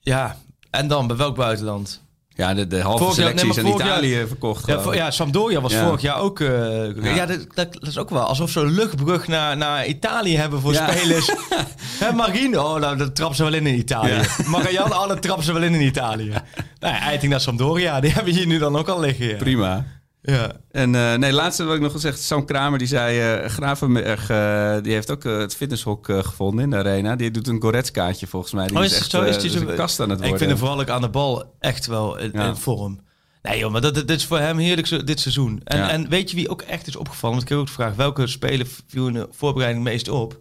Ja, 0.00 0.36
en 0.70 0.88
dan? 0.88 1.06
Bij 1.06 1.16
welk 1.16 1.36
buitenland? 1.36 2.02
Ja, 2.28 2.54
de, 2.54 2.66
de 2.66 2.80
halve 2.80 2.98
Vorig 3.04 3.16
jaar- 3.16 3.26
selectie 3.26 3.46
nee, 3.48 3.56
is 3.56 3.62
aan 3.64 3.70
vorig 3.70 3.86
jaar- 3.86 4.04
Italië 4.04 4.26
verkocht. 4.26 4.66
Ja, 4.66 4.80
voor- 4.80 4.94
ja, 4.94 5.10
Sampdoria 5.10 5.60
was 5.60 5.72
Ja. 5.72 5.84
vorig 5.84 6.00
jaar 6.00 6.18
ook... 6.20 6.40
eh, 6.40 6.48
ja, 6.96 7.14
Ja. 7.14 7.26
dat, 7.26 7.38
dat, 7.54 7.72
dat 7.72 7.86
is 7.86 7.98
ook 7.98 8.10
wel 8.10 8.22
alsof 8.22 8.50
ze 8.50 8.60
een 8.60 8.70
luchtbrug 8.72 9.28
naar, 9.28 9.56
naar 9.56 9.86
Italië 9.86 10.36
hebben 10.36 10.60
voor 10.60 10.74
spelers. 10.74 11.30
Hè, 12.02 12.12
Marino, 12.12 12.74
oh, 12.74 12.80
nou, 12.80 12.96
dat 12.96 13.14
trappen 13.14 13.36
ze 13.36 13.42
wel 13.42 13.52
in 13.54 13.66
in 13.66 13.78
Italië. 13.78 14.20
Marianne, 14.46 15.06
dat 15.08 15.22
trappen 15.22 15.44
ze 15.44 15.52
wel 15.52 15.62
in 15.62 15.74
in 15.74 15.80
Italië. 15.86 16.32
Nou 16.80 16.94
ja, 16.94 17.00
Eiting 17.00 17.30
naar 17.30 17.40
Sampdoria, 17.40 18.00
die 18.00 18.10
hebben 18.12 18.34
hier 18.34 18.46
nu 18.46 18.58
dan 18.58 18.76
ook 18.76 18.88
al 18.88 19.00
liggen. 19.00 19.36
Prima. 19.36 19.84
Ja. 20.30 20.52
En 20.70 20.94
eh, 20.94 21.14
nee, 21.14 21.32
laatste 21.32 21.64
wat 21.64 21.74
ik 21.74 21.80
nog 21.80 21.92
gezegd, 21.92 22.20
Sam 22.20 22.44
Kramer 22.44 22.78
die 22.78 22.88
zei, 22.88 23.20
eh 23.42 23.48
Gravenberg, 23.50 24.30
eh, 24.30 24.76
die 24.82 24.92
heeft 24.92 25.10
ook 25.10 25.24
het 25.24 25.56
fitnesshok 25.56 26.04
gevonden 26.06 26.64
in 26.64 26.70
de 26.70 26.76
arena. 26.76 27.16
Die 27.16 27.30
doet 27.30 27.48
een 27.48 27.60
Goretskaartje 27.62 28.26
volgens 28.26 28.52
mij. 28.52 28.66
Die 28.66 28.76
Oh, 28.76 28.84
is, 28.84 28.96
echt 28.96 29.10
zo? 29.10 29.22
Is 29.22 29.38
die 29.38 29.50
zo- 29.50 29.58
een 29.60 29.74
kast 29.74 30.00
aan 30.00 30.08
het 30.10 30.18
Ik 30.18 30.24
worden. 30.24 30.38
vind 30.38 30.50
hem 30.50 30.58
vooral 30.58 30.80
ook 30.80 30.88
aan 30.88 31.00
de 31.00 31.08
bal 31.08 31.54
echt 31.60 31.86
wel 31.86 32.18
in, 32.18 32.30
Ja. 32.32 32.46
in 32.48 32.56
vorm. 32.56 33.00
Nee 33.42 33.58
joh, 33.58 33.72
maar 33.72 33.80
dat, 33.80 33.94
dit 33.94 34.10
is 34.10 34.24
voor 34.26 34.38
hem 34.38 34.58
heerlijk 34.58 35.06
dit 35.06 35.20
seizoen. 35.20 35.60
En, 35.64 35.78
Ja. 35.78 35.90
en 35.90 36.08
weet 36.08 36.30
je 36.30 36.36
wie 36.36 36.48
ook 36.48 36.62
echt 36.62 36.86
is 36.86 36.96
opgevallen? 36.96 37.36
Want 37.36 37.42
ik 37.42 37.48
heb 37.48 37.58
ook 37.58 37.68
gevraagd, 37.68 37.96
welke 37.96 38.26
speler 38.26 38.66
viel 38.86 39.06
in 39.06 39.12
de 39.12 39.28
voorbereiding 39.30 39.84
meest 39.84 40.08
op? 40.08 40.38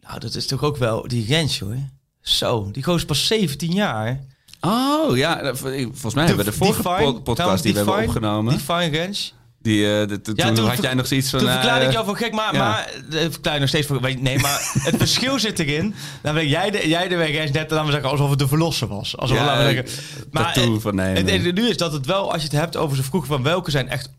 Nou, 0.00 0.20
dat 0.20 0.34
is 0.34 0.46
toch 0.46 0.62
ook 0.62 0.76
wel 0.76 1.08
die 1.08 1.26
Rens, 1.26 1.58
hoor. 1.60 1.76
Zo, 2.20 2.68
die 2.72 2.94
is 2.94 3.04
pas 3.04 3.26
17 3.26 3.72
jaar. 3.72 4.20
Oh 4.66 5.16
ja, 5.16 5.40
eh, 5.40 5.54
volgens 5.54 6.14
mij 6.14 6.26
hebben 6.26 6.44
we 6.44 6.50
de 6.50 6.56
vorige 6.56 6.82
po- 6.82 7.20
podcast 7.20 7.62
die 7.62 7.72
we 7.72 7.78
hebben 7.78 8.04
opgenomen. 8.04 8.52
Define. 8.52 9.14
Die, 9.62 10.00
eh, 10.00 10.08
de- 10.08 10.20
toen 10.20 10.34
Ja, 10.36 10.52
toen 10.52 10.64
had 10.64 10.74
ver- 10.74 10.84
jij 10.84 10.94
nog 10.94 11.06
zoiets 11.06 11.30
van... 11.30 11.38
Toen 11.38 11.48
eh, 11.48 11.54
verklaarde 11.54 11.84
ik 11.86 11.92
jou 11.92 12.04
voor 12.04 12.16
gek, 12.16 12.32
maar, 12.32 12.54
ja. 12.54 12.68
maar 12.68 12.92
eh, 13.10 13.20
verklaar 13.30 13.54
je 13.54 13.60
nog 13.60 13.68
steeds 13.68 13.86
voor. 13.86 14.00
Nee, 14.18 14.38
maar 14.38 14.70
het 14.88 14.96
verschil 14.96 15.38
zit 15.38 15.58
erin. 15.58 15.94
Dan 16.22 16.34
ben 16.34 16.48
jij 16.48 16.70
de, 16.70 16.88
jij 16.88 17.08
de 17.08 17.16
weg 17.16 17.30
Rens 17.30 17.50
net, 17.50 17.70
laten 17.70 17.86
we 17.86 17.92
zeggen, 17.92 18.10
alsof 18.10 18.30
het 18.30 18.38
de 18.38 18.48
verlosser 18.48 18.88
was. 18.88 19.16
Alsof, 19.16 19.36
Ja, 19.36 19.44
laten 19.44 19.66
we 19.66 19.72
zeggen. 19.72 20.72
eh, 20.74 20.80
van 20.80 20.94
nemen. 20.94 21.26
Het, 21.26 21.44
het- 21.44 21.54
nu 21.54 21.68
is 21.68 21.76
dat 21.76 21.92
het 21.92 22.06
wel, 22.06 22.32
als 22.32 22.42
je 22.42 22.48
het 22.48 22.56
hebt 22.58 22.76
over 22.76 22.96
ze 22.96 23.02
vroeg 23.02 23.26
van 23.26 23.42
welke 23.42 23.70
zijn 23.70 23.88
echt. 23.88 24.10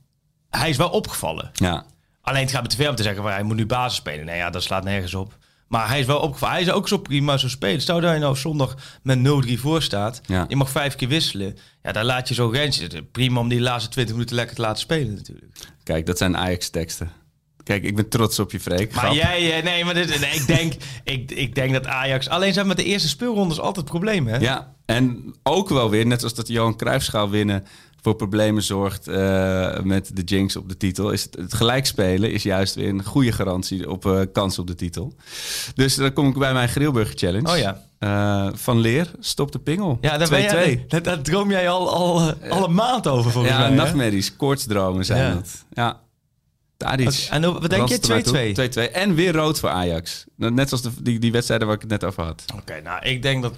Hij 0.49 0.69
is 0.69 0.77
wel 0.77 0.89
opgevallen. 0.89 1.49
Ja, 1.53 1.85
Alleen 2.21 2.41
het 2.41 2.51
gaat 2.51 2.61
me 2.61 2.67
te 2.67 2.75
ver 2.75 2.89
om 2.89 2.95
te 2.95 3.03
zeggen 3.03 3.23
van 3.23 3.31
hij 3.31 3.43
moet 3.43 3.55
nu 3.55 3.65
basis 3.65 3.97
spelen. 3.97 4.25
Nee, 4.25 4.37
ja, 4.37 4.49
dat 4.49 4.63
slaat 4.63 4.83
nergens 4.83 5.13
op. 5.13 5.37
Maar 5.73 5.87
hij 5.87 5.99
is 5.99 6.05
wel 6.05 6.19
opgevallen. 6.19 6.55
Hij 6.55 6.63
is 6.63 6.71
ook 6.71 6.87
zo 6.87 6.97
prima 6.97 7.37
zo 7.37 7.47
spelen. 7.49 7.81
Stel 7.81 8.01
dat 8.01 8.13
je 8.13 8.19
nou 8.19 8.35
zondag 8.35 8.75
met 9.01 9.17
0-3 9.47 9.59
voor 9.59 9.81
staat. 9.81 10.21
Ja. 10.25 10.45
Je 10.47 10.55
mag 10.55 10.69
vijf 10.69 10.95
keer 10.95 11.07
wisselen. 11.07 11.57
Ja, 11.83 11.91
dan 11.91 12.05
laat 12.05 12.27
je 12.27 12.33
zo 12.33 12.47
Rens. 12.47 12.87
Prima 13.11 13.39
om 13.39 13.47
die 13.47 13.61
laatste 13.61 13.89
20 13.89 14.13
minuten 14.13 14.35
lekker 14.35 14.55
te 14.55 14.61
laten 14.61 14.79
spelen 14.79 15.13
natuurlijk. 15.13 15.51
kijk, 15.83 16.05
dat 16.05 16.17
zijn 16.17 16.37
Ajax-teksten. 16.37 17.11
Kijk, 17.63 17.83
ik 17.83 17.95
ben 17.95 18.09
trots 18.09 18.39
op 18.39 18.51
je, 18.51 18.59
Freek. 18.59 18.93
Maar 18.93 19.03
Grap. 19.03 19.15
jij, 19.15 19.57
eh, 19.57 19.63
nee, 19.63 19.85
maar 19.85 19.93
dit, 19.93 20.19
nee, 20.19 20.31
ik, 20.31 20.47
denk, 20.47 20.73
ik, 21.03 21.31
ik 21.31 21.55
denk 21.55 21.73
dat 21.73 21.87
Ajax. 21.87 22.29
Alleen 22.29 22.53
zijn 22.53 22.67
met 22.67 22.77
de 22.77 22.83
eerste 22.83 23.07
speelrondes 23.07 23.59
altijd 23.59 23.85
problemen. 23.85 24.33
Hè? 24.33 24.39
Ja, 24.39 24.73
en 24.85 25.35
ook 25.43 25.69
wel 25.69 25.89
weer, 25.89 26.05
net 26.05 26.23
als 26.23 26.33
dat 26.33 26.47
Johan 26.47 26.77
Cruijffschaal 26.77 27.29
winnen 27.29 27.65
voor 28.03 28.15
problemen 28.15 28.63
zorgt 28.63 29.07
eh, 29.07 29.79
met 29.79 30.11
de 30.15 30.21
jinx 30.21 30.55
op 30.55 30.69
de 30.69 30.77
titel, 30.77 31.11
is 31.11 31.23
het, 31.23 31.35
het 31.35 31.53
gelijkspelen 31.53 32.31
is 32.31 32.43
juist 32.43 32.75
weer 32.75 32.89
een 32.89 33.03
goede 33.03 33.31
garantie 33.31 33.89
op 33.89 34.05
eh, 34.05 34.19
kans 34.33 34.59
op 34.59 34.67
de 34.67 34.75
titel. 34.75 35.13
Dus 35.75 35.95
dan 35.95 36.13
kom 36.13 36.27
ik 36.27 36.37
bij 36.37 36.53
mijn 36.53 36.69
Grillburger 36.69 37.17
Challenge. 37.17 37.51
Oh 37.51 37.57
ja. 37.57 37.81
Eh, 37.99 38.47
van 38.53 38.79
Leer, 38.79 39.11
stop 39.19 39.51
de 39.51 39.59
pingel. 39.59 39.95
2-2. 39.97 39.99
Ja, 40.01 40.17
daar, 40.17 40.29
ben 40.29 40.41
jij, 40.41 40.85
daar, 40.87 41.01
daar 41.03 41.21
droom 41.21 41.49
jij 41.51 41.69
al, 41.69 41.93
al, 41.93 42.33
al 42.49 42.63
een 42.63 42.73
maand 42.73 43.07
over 43.07 43.31
volgens 43.31 43.53
Ja, 43.53 43.59
mij. 43.59 43.69
hè? 43.69 43.75
nachtmerries, 43.75 44.35
koortsdromen 44.35 45.05
zijn 45.05 45.23
Ja. 45.23 45.33
dat. 45.33 45.65
Ja. 45.73 46.01
Tadic. 46.77 47.27
En 47.29 47.41
wat 47.41 47.69
denk 47.69 47.87
je? 47.87 47.97
Ranst 48.07 48.09
er 48.27 48.33
maar 48.33 48.43
2-2? 48.51 48.51
toe. 48.69 48.89
2-2. 48.89 48.91
En 48.91 49.15
weer 49.15 49.33
rood 49.33 49.59
voor 49.59 49.69
Ajax. 49.69 50.25
Net 50.35 50.69
zoals 50.69 50.83
de, 50.83 50.89
die, 51.01 51.19
die 51.19 51.31
wedstrijden 51.31 51.67
waar 51.67 51.75
ik 51.75 51.81
het 51.81 51.91
net 51.91 52.03
over 52.03 52.23
had. 52.23 52.43
Oké, 52.55 52.81
nou, 52.81 53.05
ik 53.05 53.21
denk 53.21 53.41
dat... 53.41 53.55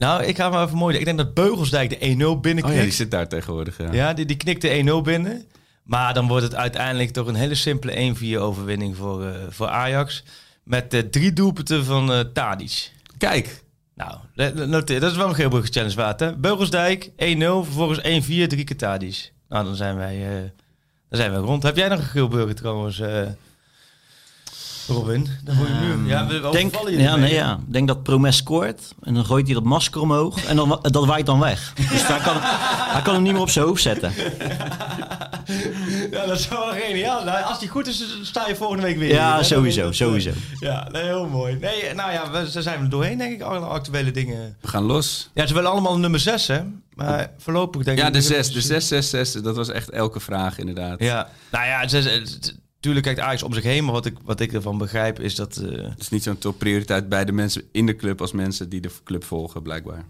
nou, 0.00 0.24
ik 0.24 0.36
ga 0.36 0.48
maar 0.48 0.64
even 0.64 0.76
mooi... 0.76 0.98
Ik 0.98 1.04
denk 1.04 1.18
dat 1.18 1.34
Beugelsdijk 1.34 1.90
de 1.90 1.96
1-0 1.96 2.40
binnenknikt. 2.40 2.64
Oh 2.66 2.74
ja, 2.74 2.82
die 2.82 2.92
zit 2.92 3.10
daar 3.10 3.28
tegenwoordig. 3.28 3.78
Ja. 3.78 3.92
Ja, 3.92 4.12
die, 4.12 4.24
die 4.24 4.36
knikt 4.36 4.60
de 4.62 5.00
1-0 5.00 5.02
binnen. 5.04 5.44
Maar 5.82 6.14
dan 6.14 6.28
wordt 6.28 6.44
het 6.44 6.54
uiteindelijk 6.54 7.10
toch 7.10 7.26
een 7.26 7.34
hele 7.34 7.54
simpele 7.54 8.14
1-4 8.36 8.38
overwinning 8.38 8.96
voor, 8.96 9.24
eh, 9.24 9.34
voor 9.48 9.68
Ajax. 9.68 10.24
Met 10.64 10.90
de 10.90 11.10
drie 11.10 11.32
doelpunten 11.32 11.84
van 11.84 12.12
eh 12.12 12.20
Tadic. 12.20 12.92
Kijk, 13.18 13.62
Nou, 13.94 14.16
noteer. 14.66 15.00
Dat 15.00 15.10
is 15.10 15.16
wel 15.16 15.28
een 15.28 15.34
Geelbrugge 15.34 15.72
challenge 15.72 15.94
waard, 15.94 16.20
hè? 16.20 16.36
Beugelsdijk, 16.36 17.10
1-0. 17.16 17.64
Vervolgens 17.64 18.00
1-4, 18.02 18.48
drie 18.48 18.64
keer 18.64 18.76
Tadic. 18.76 19.32
Nou, 19.48 19.64
dan 19.64 19.74
zijn 19.74 19.96
wij, 19.96 20.18
dan 21.08 21.18
zijn 21.18 21.32
we 21.32 21.38
rond. 21.38 21.62
Heb 21.62 21.76
jij 21.76 21.88
nog 21.88 21.98
een 21.98 22.04
Geelbrugge 22.04 22.54
trouwens, 22.54 23.02
Robin? 24.94 25.28
Dan 25.44 25.56
moet 25.56 25.66
je 25.66 25.72
nu... 25.96 26.08
Ja, 26.08 26.26
we 26.26 26.48
Denk, 26.52 26.74
ja, 26.88 27.16
nee, 27.16 27.32
ja. 27.34 27.58
Denk 27.66 27.88
dat 27.88 28.02
Promes 28.02 28.36
scoort 28.36 28.80
en 29.02 29.14
dan 29.14 29.24
gooit 29.24 29.44
hij 29.46 29.54
dat 29.54 29.64
masker 29.64 30.00
omhoog 30.00 30.44
en 30.44 30.56
dan, 30.56 30.78
dat 30.90 31.06
waait 31.06 31.26
dan 31.26 31.38
weg. 31.40 31.72
Dus 31.90 32.06
hij 32.06 32.18
kan, 32.18 32.36
hij 32.92 33.02
kan 33.02 33.14
hem 33.14 33.22
niet 33.22 33.32
meer 33.32 33.40
op 33.42 33.50
zijn 33.50 33.64
hoofd 33.64 33.82
zetten. 33.82 34.12
Ja, 36.10 36.26
dat 36.26 36.38
is 36.38 36.48
wel 36.48 36.72
geniaal. 36.72 37.24
Nou, 37.24 37.42
als 37.44 37.58
die 37.58 37.68
goed 37.68 37.86
is, 37.86 38.04
sta 38.22 38.48
je 38.48 38.56
volgende 38.56 38.82
week 38.82 38.98
weer. 38.98 39.08
Ja, 39.12 39.34
hier, 39.34 39.44
sowieso, 39.44 39.82
Dat- 39.82 39.94
sowieso. 39.94 40.30
Ja, 40.60 40.88
nee, 40.92 41.02
heel 41.02 41.26
mooi. 41.26 41.56
Nee, 41.60 41.94
nou 41.94 42.12
ja, 42.12 42.30
we, 42.30 42.50
daar 42.52 42.62
zijn 42.62 42.82
we 42.82 42.88
doorheen, 42.88 43.18
denk 43.18 43.32
ik. 43.32 43.40
Alle 43.42 43.58
actuele 43.66 44.10
dingen. 44.10 44.56
we 44.60 44.68
gaan 44.68 44.82
los. 44.82 45.30
Ja, 45.34 45.46
ze 45.46 45.54
willen 45.54 45.70
allemaal 45.70 45.98
nummer 45.98 46.20
6, 46.20 46.46
hè? 46.46 46.60
Maar 46.94 47.30
voorlopig 47.38 47.82
denk 47.84 47.98
ik... 47.98 48.04
Ja, 48.04 48.10
de 48.10 48.20
6. 48.20 48.52
De 48.52 48.60
6, 48.60 48.88
6, 48.88 49.10
6. 49.10 49.32
Dat 49.32 49.56
was 49.56 49.68
echt 49.68 49.90
elke 49.90 50.20
vraag 50.20 50.58
inderdaad. 50.58 51.00
Ja, 51.02 51.28
nou 51.50 51.66
ja, 51.66 51.88
ze- 51.88 52.02
ze- 52.02 52.38
tuurlijk 52.80 53.04
kijkt 53.04 53.20
Ajax 53.20 53.42
om 53.42 53.52
zich 53.54 53.62
heen. 53.62 53.84
Maar 53.84 53.92
wat 53.92 54.06
ik, 54.06 54.16
wat 54.24 54.40
ik 54.40 54.52
ervan 54.52 54.78
begrijp 54.78 55.20
is 55.20 55.34
dat... 55.34 55.56
eh, 55.56 55.70
Het 55.88 56.00
is 56.00 56.08
niet 56.08 56.22
zo'n 56.22 56.38
topprioriteit 56.38 57.08
bij 57.08 57.24
de 57.24 57.32
mensen 57.32 57.62
in 57.72 57.86
de 57.86 57.96
club 57.96 58.20
als 58.20 58.32
mensen 58.32 58.68
die 58.68 58.80
de 58.80 58.90
club 59.04 59.24
volgen, 59.24 59.62
blijkbaar. 59.62 60.04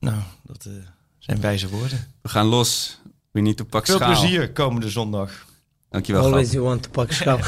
nou, 0.00 0.16
dat 0.42 0.64
eh, 0.64 0.72
zijn 1.18 1.40
wijze 1.40 1.68
woorden. 1.68 2.06
We 2.22 2.28
gaan 2.28 2.46
los. 2.46 3.00
We 3.30 3.40
need 3.40 3.56
to 3.56 3.64
pak 3.64 3.86
Veel 3.86 3.96
schaal. 3.96 4.20
plezier 4.20 4.52
komende 4.52 4.88
zondag. 4.90 5.46
Dankjewel, 5.90 6.22
Always 6.24 6.50
you 6.52 6.62
want 6.64 6.82
to 6.82 6.90
pak 6.90 7.12
schaal. 7.12 7.38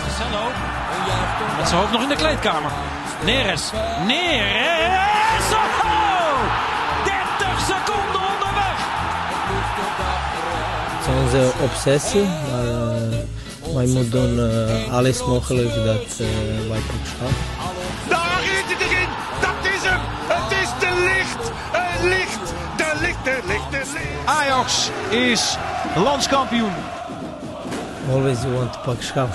Marcelo. 0.00 0.50
Met 1.56 1.68
zijn 1.68 1.80
hoofd 1.80 1.92
nog 1.92 2.02
in 2.02 2.08
de 2.08 2.16
kleedkamer. 2.16 2.72
Neres. 3.24 3.70
Neres. 4.06 4.81
Het 11.04 11.10
is 11.10 11.22
onze 11.22 11.52
obsessie, 11.62 12.24
maar 12.24 12.66
eh, 12.66 13.74
wij 13.74 13.86
moeten 13.86 14.10
doen 14.10 14.50
eh, 14.50 14.92
alles 14.92 15.24
mogelijk 15.26 15.74
dat 15.74 16.18
eh, 16.18 16.26
wij 16.68 16.78
pak 16.78 17.06
schaal. 17.06 17.28
Daar 18.08 18.42
is 18.42 18.72
het 18.72 18.80
erin. 18.80 19.08
Dat 19.40 19.72
is 19.74 19.82
hem. 19.82 20.00
Het 20.26 20.52
is 20.62 20.68
de 20.80 21.12
licht. 21.14 21.50
Het 21.72 22.02
licht. 22.02 22.54
De 22.76 23.00
licht, 23.00 23.24
de 23.24 23.40
licht, 23.46 23.70
de 23.70 23.92
licht. 23.92 24.26
Ajax 24.26 24.90
is 25.10 25.56
landskampioen. 25.96 26.72
Always 28.10 28.42
you 28.42 28.54
want 28.54 28.72
to 28.72 28.78
pak 28.84 29.02
schaal. 29.02 29.28